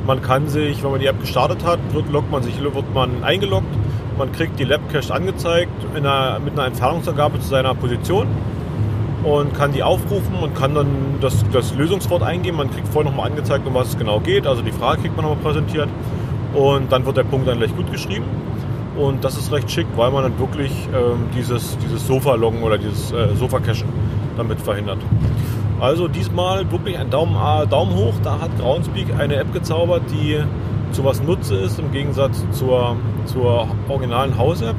Man 0.06 0.22
kann 0.22 0.46
sich, 0.48 0.84
wenn 0.84 0.92
man 0.92 1.00
die 1.00 1.06
App 1.06 1.20
gestartet 1.20 1.64
hat, 1.64 1.80
wird, 1.92 2.10
loggt 2.12 2.30
man 2.30 2.42
sich, 2.42 2.62
wird 2.62 2.94
man 2.94 3.24
eingeloggt. 3.24 3.74
Man 4.16 4.30
kriegt 4.32 4.58
die 4.58 4.64
Labcache 4.64 5.12
angezeigt 5.12 5.72
einer, 5.94 6.38
mit 6.38 6.54
einer 6.54 6.66
Entfernungsangabe 6.68 7.40
zu 7.40 7.48
seiner 7.48 7.74
Position 7.74 8.28
und 9.24 9.52
kann 9.54 9.72
die 9.72 9.82
aufrufen 9.82 10.34
und 10.40 10.54
kann 10.54 10.74
dann 10.74 10.86
das, 11.20 11.44
das 11.52 11.74
Lösungswort 11.74 12.22
eingeben. 12.22 12.58
Man 12.58 12.70
kriegt 12.70 12.86
vorher 12.88 13.10
nochmal 13.10 13.30
angezeigt, 13.30 13.66
um 13.66 13.74
was 13.74 13.88
es 13.88 13.98
genau 13.98 14.20
geht. 14.20 14.46
Also 14.46 14.62
die 14.62 14.72
Frage 14.72 15.02
kriegt 15.02 15.16
man 15.16 15.24
nochmal 15.26 15.42
präsentiert 15.42 15.88
und 16.54 16.92
dann 16.92 17.04
wird 17.04 17.16
der 17.16 17.24
Punkt 17.24 17.48
dann 17.48 17.58
gleich 17.58 17.74
gut 17.74 17.90
geschrieben. 17.90 18.24
Und 18.96 19.24
das 19.24 19.36
ist 19.36 19.52
recht 19.52 19.70
schick, 19.70 19.86
weil 19.96 20.10
man 20.10 20.22
dann 20.22 20.38
wirklich 20.38 20.72
ähm, 20.94 21.28
dieses, 21.36 21.76
dieses 21.78 22.06
Sofa-Loggen 22.06 22.62
oder 22.62 22.78
dieses 22.78 23.12
äh, 23.12 23.34
Sofa-Cachen 23.34 23.88
damit 24.36 24.60
verhindert. 24.60 24.98
Also 25.80 26.08
diesmal 26.08 26.70
wirklich 26.70 26.98
ein 26.98 27.10
Daumen, 27.10 27.36
äh, 27.36 27.66
Daumen 27.66 27.94
hoch. 27.94 28.14
Da 28.22 28.40
hat 28.40 28.50
Groundspeak 28.58 29.08
eine 29.18 29.36
App 29.36 29.52
gezaubert, 29.52 30.02
die 30.10 30.42
zu 30.92 31.04
was 31.04 31.22
Nutze 31.22 31.56
ist 31.56 31.78
im 31.78 31.92
Gegensatz 31.92 32.44
zur, 32.52 32.96
zur 33.26 33.68
originalen 33.88 34.38
Haus-App. 34.38 34.76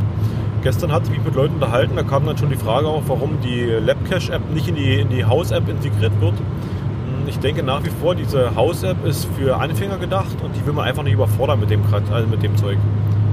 Gestern 0.64 0.92
hatte 0.92 1.06
ich 1.06 1.18
mich 1.18 1.24
mit 1.24 1.36
Leuten 1.36 1.56
unterhalten, 1.56 1.96
da 1.96 2.04
kam 2.04 2.26
dann 2.26 2.38
schon 2.38 2.50
die 2.50 2.56
Frage 2.56 2.88
auf, 2.88 3.04
warum 3.08 3.40
die 3.42 3.64
Labcache-App 3.64 4.42
nicht 4.54 4.68
in 4.68 4.76
die, 4.76 5.02
in 5.02 5.10
die 5.10 5.24
Haus-App 5.24 5.70
integriert 5.70 6.14
wird. 6.20 6.34
Hm, 6.34 7.28
Ich 7.28 7.38
denke 7.40 7.62
nach 7.62 7.84
wie 7.84 7.92
vor, 8.02 8.16
diese 8.16 8.56
Haus-App 8.56 9.06
ist 9.06 9.28
für 9.38 9.58
Anfänger 9.58 9.98
gedacht 9.98 10.36
und 10.44 10.56
die 10.56 10.66
will 10.66 10.74
man 10.74 10.86
einfach 10.86 11.04
nicht 11.04 11.14
überfordern 11.14 11.60
mit 11.60 11.70
dem, 11.70 11.82
also 12.12 12.28
mit 12.28 12.42
dem 12.42 12.58
Zeug. 12.58 12.78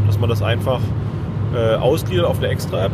Dass 0.07 0.19
man 0.19 0.29
das 0.29 0.43
einfach 0.43 0.81
äh, 1.55 1.77
ausgliedert 1.77 2.27
auf 2.27 2.39
eine 2.39 2.49
Extra-App 2.49 2.93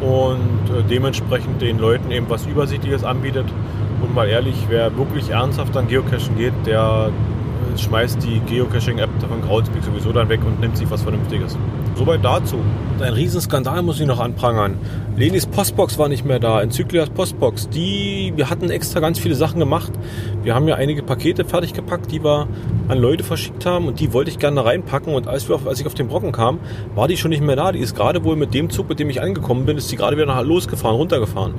und 0.00 0.70
äh, 0.70 0.82
dementsprechend 0.88 1.60
den 1.60 1.78
Leuten 1.78 2.10
eben 2.10 2.28
was 2.28 2.46
Übersichtliches 2.46 3.04
anbietet. 3.04 3.46
Und 4.02 4.14
mal 4.14 4.28
ehrlich, 4.28 4.56
wer 4.68 4.96
wirklich 4.96 5.30
ernsthaft 5.30 5.76
an 5.76 5.88
Geocachen 5.88 6.36
geht, 6.36 6.54
der 6.64 7.10
äh, 7.74 7.78
schmeißt 7.78 8.22
die 8.22 8.40
Geocaching-App 8.40 9.10
von 9.28 9.42
Crowdspeak 9.42 9.84
sowieso 9.84 10.12
dann 10.12 10.28
weg 10.28 10.40
und 10.44 10.60
nimmt 10.60 10.76
sich 10.76 10.90
was 10.90 11.02
Vernünftiges. 11.02 11.56
Soweit 12.00 12.24
dazu. 12.24 12.56
Ein 12.98 13.12
Riesenskandal 13.12 13.82
muss 13.82 14.00
ich 14.00 14.06
noch 14.06 14.20
anprangern. 14.20 14.78
Lenis 15.18 15.44
Postbox 15.44 15.98
war 15.98 16.08
nicht 16.08 16.24
mehr 16.24 16.38
da, 16.38 16.62
Enzyklias 16.62 17.10
Postbox. 17.10 17.68
Die, 17.68 18.32
wir 18.36 18.48
hatten 18.48 18.70
extra 18.70 19.00
ganz 19.00 19.18
viele 19.18 19.34
Sachen 19.34 19.58
gemacht. 19.58 19.92
Wir 20.42 20.54
haben 20.54 20.66
ja 20.66 20.76
einige 20.76 21.02
Pakete 21.02 21.44
fertig 21.44 21.74
gepackt, 21.74 22.10
die 22.10 22.24
wir 22.24 22.48
an 22.88 22.96
Leute 22.96 23.22
verschickt 23.22 23.66
haben 23.66 23.86
und 23.86 24.00
die 24.00 24.14
wollte 24.14 24.30
ich 24.30 24.38
gerne 24.38 24.64
reinpacken. 24.64 25.12
Und 25.12 25.28
als, 25.28 25.46
wir 25.50 25.56
auf, 25.56 25.66
als 25.66 25.78
ich 25.78 25.86
auf 25.86 25.92
den 25.92 26.08
Brocken 26.08 26.32
kam, 26.32 26.60
war 26.94 27.06
die 27.06 27.18
schon 27.18 27.28
nicht 27.28 27.42
mehr 27.42 27.56
da. 27.56 27.70
Die 27.70 27.80
ist 27.80 27.94
gerade 27.94 28.24
wohl 28.24 28.34
mit 28.34 28.54
dem 28.54 28.70
Zug, 28.70 28.88
mit 28.88 28.98
dem 28.98 29.10
ich 29.10 29.20
angekommen 29.20 29.66
bin, 29.66 29.76
ist 29.76 29.92
die 29.92 29.96
gerade 29.96 30.16
wieder 30.16 30.42
losgefahren, 30.42 30.96
runtergefahren. 30.96 31.52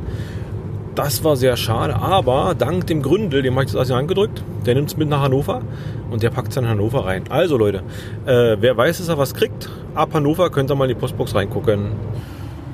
Das 0.95 1.23
war 1.23 1.37
sehr 1.37 1.55
schade, 1.55 1.95
aber 1.95 2.53
dank 2.53 2.87
dem 2.87 3.01
Gründel, 3.01 3.41
dem 3.41 3.53
habe 3.53 3.63
ich 3.63 3.71
das 3.71 3.79
also 3.79 3.95
angedrückt, 3.95 4.43
der 4.65 4.75
nimmt 4.75 4.89
es 4.89 4.97
mit 4.97 5.07
nach 5.07 5.21
Hannover 5.21 5.61
und 6.09 6.21
der 6.21 6.31
packt 6.31 6.51
es 6.51 6.57
in 6.57 6.67
Hannover 6.67 7.05
rein. 7.05 7.23
Also 7.29 7.57
Leute, 7.57 7.83
äh, 8.25 8.57
wer 8.59 8.75
weiß, 8.75 8.97
dass 8.97 9.07
er 9.07 9.17
was 9.17 9.33
kriegt, 9.33 9.69
ab 9.95 10.13
Hannover 10.13 10.49
könnt 10.49 10.69
ihr 10.69 10.75
mal 10.75 10.89
in 10.89 10.95
die 10.95 10.99
Postbox 10.99 11.33
reingucken. 11.33 11.93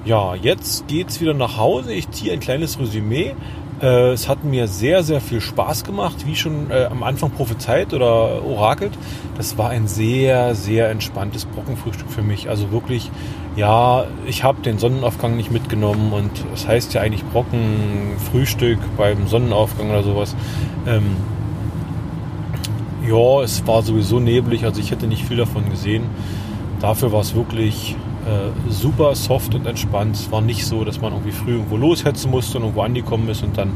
Ja, 0.03 0.33
jetzt 0.33 0.87
geht's 0.87 1.21
wieder 1.21 1.35
nach 1.35 1.57
Hause. 1.57 1.93
Ich 1.93 2.09
ziehe 2.09 2.33
ein 2.33 2.39
kleines 2.39 2.79
Resümee. 2.79 3.35
Äh, 3.81 4.13
es 4.13 4.27
hat 4.27 4.43
mir 4.43 4.67
sehr, 4.67 5.03
sehr 5.03 5.21
viel 5.21 5.41
Spaß 5.41 5.83
gemacht, 5.83 6.25
wie 6.25 6.35
schon 6.35 6.71
äh, 6.71 6.87
am 6.89 7.03
Anfang 7.03 7.29
prophezeit 7.29 7.93
oder 7.93 8.43
orakelt. 8.43 8.93
Das 9.37 9.57
war 9.59 9.69
ein 9.69 9.87
sehr, 9.87 10.55
sehr 10.55 10.89
entspanntes 10.89 11.45
Brockenfrühstück 11.45 12.09
für 12.09 12.23
mich. 12.23 12.49
Also 12.49 12.71
wirklich, 12.71 13.11
ja, 13.57 14.05
ich 14.25 14.43
habe 14.43 14.61
den 14.61 14.77
Sonnenaufgang 14.77 15.35
nicht 15.35 15.51
mitgenommen 15.51 16.13
und 16.13 16.31
es 16.53 16.61
das 16.61 16.67
heißt 16.67 16.93
ja 16.93 17.01
eigentlich 17.01 17.25
Brockenfrühstück 17.25 18.77
beim 18.95 19.27
Sonnenaufgang 19.27 19.89
oder 19.89 20.03
sowas. 20.03 20.35
Ähm, 20.85 21.17
ja, 23.07 23.41
es 23.41 23.65
war 23.65 23.81
sowieso 23.81 24.19
neblig, 24.19 24.63
also 24.63 24.79
ich 24.79 24.91
hätte 24.91 25.07
nicht 25.07 25.25
viel 25.25 25.37
davon 25.37 25.69
gesehen. 25.69 26.03
Dafür 26.79 27.11
war 27.11 27.21
es 27.21 27.33
wirklich 27.33 27.95
äh, 28.27 28.71
super 28.71 29.15
soft 29.15 29.55
und 29.55 29.65
entspannt. 29.65 30.15
Es 30.15 30.31
war 30.31 30.41
nicht 30.41 30.65
so, 30.65 30.83
dass 30.83 31.01
man 31.01 31.13
irgendwie 31.13 31.31
früh 31.31 31.53
irgendwo 31.53 31.77
loshetzen 31.77 32.29
musste 32.29 32.57
und 32.57 32.63
irgendwo 32.65 32.81
angekommen 32.81 33.27
ist 33.29 33.43
und 33.43 33.57
dann 33.57 33.71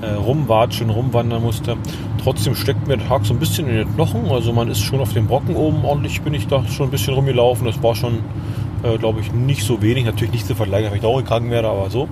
äh, 0.00 0.12
rumwatschen, 0.12 0.88
rumwandern 0.88 1.42
musste. 1.42 1.76
Trotzdem 2.22 2.54
steckt 2.54 2.86
mir 2.86 2.96
der 2.96 3.08
Tag 3.08 3.26
so 3.26 3.34
ein 3.34 3.40
bisschen 3.40 3.68
in 3.68 3.76
den 3.76 3.94
Knochen. 3.94 4.30
Also 4.30 4.54
man 4.54 4.68
ist 4.68 4.80
schon 4.80 5.00
auf 5.00 5.12
dem 5.12 5.26
Brocken 5.26 5.56
oben 5.56 5.84
ordentlich, 5.84 6.22
bin 6.22 6.32
ich 6.32 6.46
da 6.46 6.64
schon 6.68 6.88
ein 6.88 6.90
bisschen 6.90 7.12
rumgelaufen. 7.14 7.66
Das 7.66 7.82
war 7.82 7.94
schon, 7.94 8.20
äh, 8.82 8.98
glaube 8.98 9.20
ich, 9.20 9.32
nicht 9.32 9.64
so 9.64 9.82
wenig. 9.82 10.04
Natürlich 10.04 10.32
nicht 10.32 10.46
zu 10.46 10.54
vergleichen, 10.54 10.90
wenn 10.90 10.96
ich 10.96 11.02
da 11.02 11.08
auch 11.08 11.18
gegangen 11.18 11.50
wäre, 11.50 11.68
aber 11.68 11.90
so. 11.90 12.08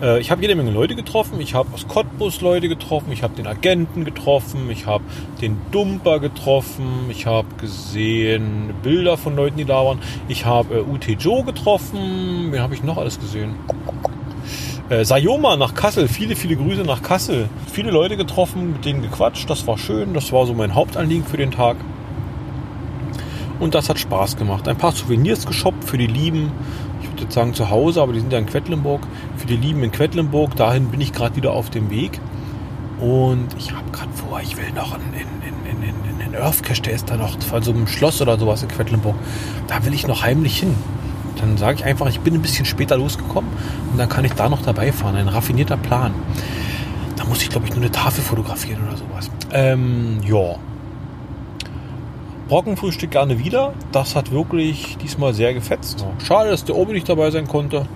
Äh, 0.00 0.20
ich 0.20 0.30
habe 0.30 0.42
jede 0.42 0.54
Menge 0.54 0.70
Leute 0.70 0.94
getroffen. 0.94 1.40
Ich 1.40 1.54
habe 1.54 1.72
aus 1.74 1.86
Cottbus 1.88 2.40
Leute 2.40 2.68
getroffen. 2.68 3.12
Ich 3.12 3.22
habe 3.22 3.34
den 3.34 3.46
Agenten 3.46 4.04
getroffen. 4.04 4.70
Ich 4.70 4.86
habe 4.86 5.04
den 5.40 5.58
Dumper 5.70 6.20
getroffen. 6.20 7.06
Ich 7.10 7.26
habe 7.26 7.48
gesehen 7.60 8.74
Bilder 8.82 9.16
von 9.16 9.36
Leuten, 9.36 9.56
die 9.56 9.64
da 9.64 9.84
waren. 9.84 9.98
Ich 10.28 10.44
habe 10.44 10.78
äh, 10.78 10.80
UT 10.80 11.06
Joe 11.18 11.44
getroffen. 11.44 12.48
Wen 12.50 12.60
habe 12.60 12.74
ich 12.74 12.82
noch 12.82 12.98
alles 12.98 13.18
gesehen? 13.18 13.54
Äh, 14.88 15.04
Sayoma 15.04 15.56
nach 15.56 15.74
Kassel. 15.74 16.08
Viele, 16.08 16.36
viele 16.36 16.56
Grüße 16.56 16.82
nach 16.82 17.02
Kassel. 17.02 17.48
Viele 17.70 17.90
Leute 17.90 18.16
getroffen, 18.16 18.72
mit 18.72 18.84
denen 18.84 19.02
gequatscht. 19.02 19.50
Das 19.50 19.66
war 19.66 19.78
schön. 19.78 20.14
Das 20.14 20.32
war 20.32 20.46
so 20.46 20.54
mein 20.54 20.74
Hauptanliegen 20.74 21.24
für 21.24 21.36
den 21.36 21.50
Tag. 21.50 21.76
Und 23.60 23.74
das 23.74 23.88
hat 23.88 23.98
Spaß 23.98 24.36
gemacht. 24.36 24.68
Ein 24.68 24.76
paar 24.76 24.92
Souvenirs 24.92 25.46
geshoppt 25.46 25.84
für 25.84 25.98
die 25.98 26.06
Lieben. 26.06 26.52
Ich 27.02 27.10
würde 27.10 27.22
jetzt 27.22 27.34
sagen 27.34 27.54
zu 27.54 27.70
Hause, 27.70 28.02
aber 28.02 28.12
die 28.12 28.20
sind 28.20 28.32
ja 28.32 28.38
in 28.38 28.46
Quedlinburg. 28.46 29.02
Für 29.36 29.46
die 29.46 29.56
Lieben 29.56 29.82
in 29.82 29.90
Quedlinburg. 29.90 30.54
Dahin 30.56 30.88
bin 30.88 31.00
ich 31.00 31.12
gerade 31.12 31.36
wieder 31.36 31.52
auf 31.52 31.70
dem 31.70 31.90
Weg. 31.90 32.20
Und 33.00 33.48
ich 33.58 33.72
habe 33.72 33.90
gerade 33.92 34.12
vor, 34.12 34.40
ich 34.40 34.56
will 34.56 34.72
noch 34.72 34.96
in, 34.96 35.02
in, 35.12 35.82
in, 35.82 35.82
in, 35.82 36.20
in 36.26 36.34
Earthcache, 36.34 36.82
der 36.82 36.94
ist 36.94 37.08
da 37.08 37.16
noch 37.16 37.40
von 37.40 37.62
so 37.62 37.70
einem 37.70 37.86
Schloss 37.86 38.20
oder 38.20 38.38
sowas 38.38 38.62
in 38.62 38.68
Quedlinburg. 38.68 39.14
Da 39.68 39.84
will 39.84 39.94
ich 39.94 40.06
noch 40.06 40.22
heimlich 40.22 40.58
hin. 40.58 40.74
Dann 41.40 41.56
sage 41.56 41.78
ich 41.78 41.84
einfach, 41.84 42.08
ich 42.08 42.20
bin 42.20 42.34
ein 42.34 42.42
bisschen 42.42 42.64
später 42.64 42.96
losgekommen 42.96 43.50
und 43.92 43.98
dann 43.98 44.08
kann 44.08 44.24
ich 44.24 44.32
da 44.32 44.48
noch 44.48 44.62
dabei 44.62 44.90
fahren. 44.90 45.14
Ein 45.14 45.28
raffinierter 45.28 45.76
Plan. 45.76 46.12
Da 47.16 47.24
muss 47.24 47.42
ich, 47.42 47.50
glaube 47.50 47.66
ich, 47.66 47.72
nur 47.72 47.82
eine 47.82 47.92
Tafel 47.92 48.22
fotografieren 48.22 48.82
oder 48.86 48.96
sowas. 48.96 49.30
Ähm, 49.52 50.18
ja. 50.26 50.56
Brockenfrühstück 52.48 53.10
gerne 53.10 53.38
wieder. 53.38 53.74
Das 53.92 54.16
hat 54.16 54.32
wirklich 54.32 54.96
diesmal 54.98 55.34
sehr 55.34 55.54
gefetzt. 55.54 56.04
Schade, 56.24 56.50
dass 56.50 56.64
der 56.64 56.76
Obi 56.76 56.92
nicht 56.92 57.08
dabei 57.08 57.30
sein 57.30 57.46
konnte. 57.46 57.86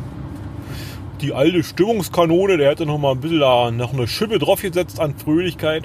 Die 1.20 1.32
alte 1.32 1.62
Stimmungskanone, 1.62 2.56
der 2.58 2.70
hätte 2.70 2.84
noch 2.84 2.98
mal 2.98 3.12
ein 3.12 3.20
bisschen 3.20 3.40
da 3.40 3.70
noch 3.70 3.92
eine 3.92 4.06
Schippe 4.06 4.38
draufgesetzt 4.38 5.00
an 5.00 5.14
Fröhlichkeit. 5.14 5.84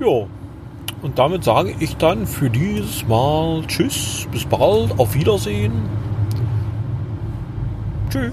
Ja. 0.00 0.26
Und 1.02 1.18
damit 1.18 1.44
sage 1.44 1.74
ich 1.80 1.96
dann 1.96 2.26
für 2.26 2.48
dieses 2.48 3.06
Mal 3.06 3.62
Tschüss, 3.66 4.26
bis 4.32 4.44
bald, 4.44 4.98
auf 4.98 5.14
Wiedersehen. 5.14 5.72
Tschüss. 8.10 8.32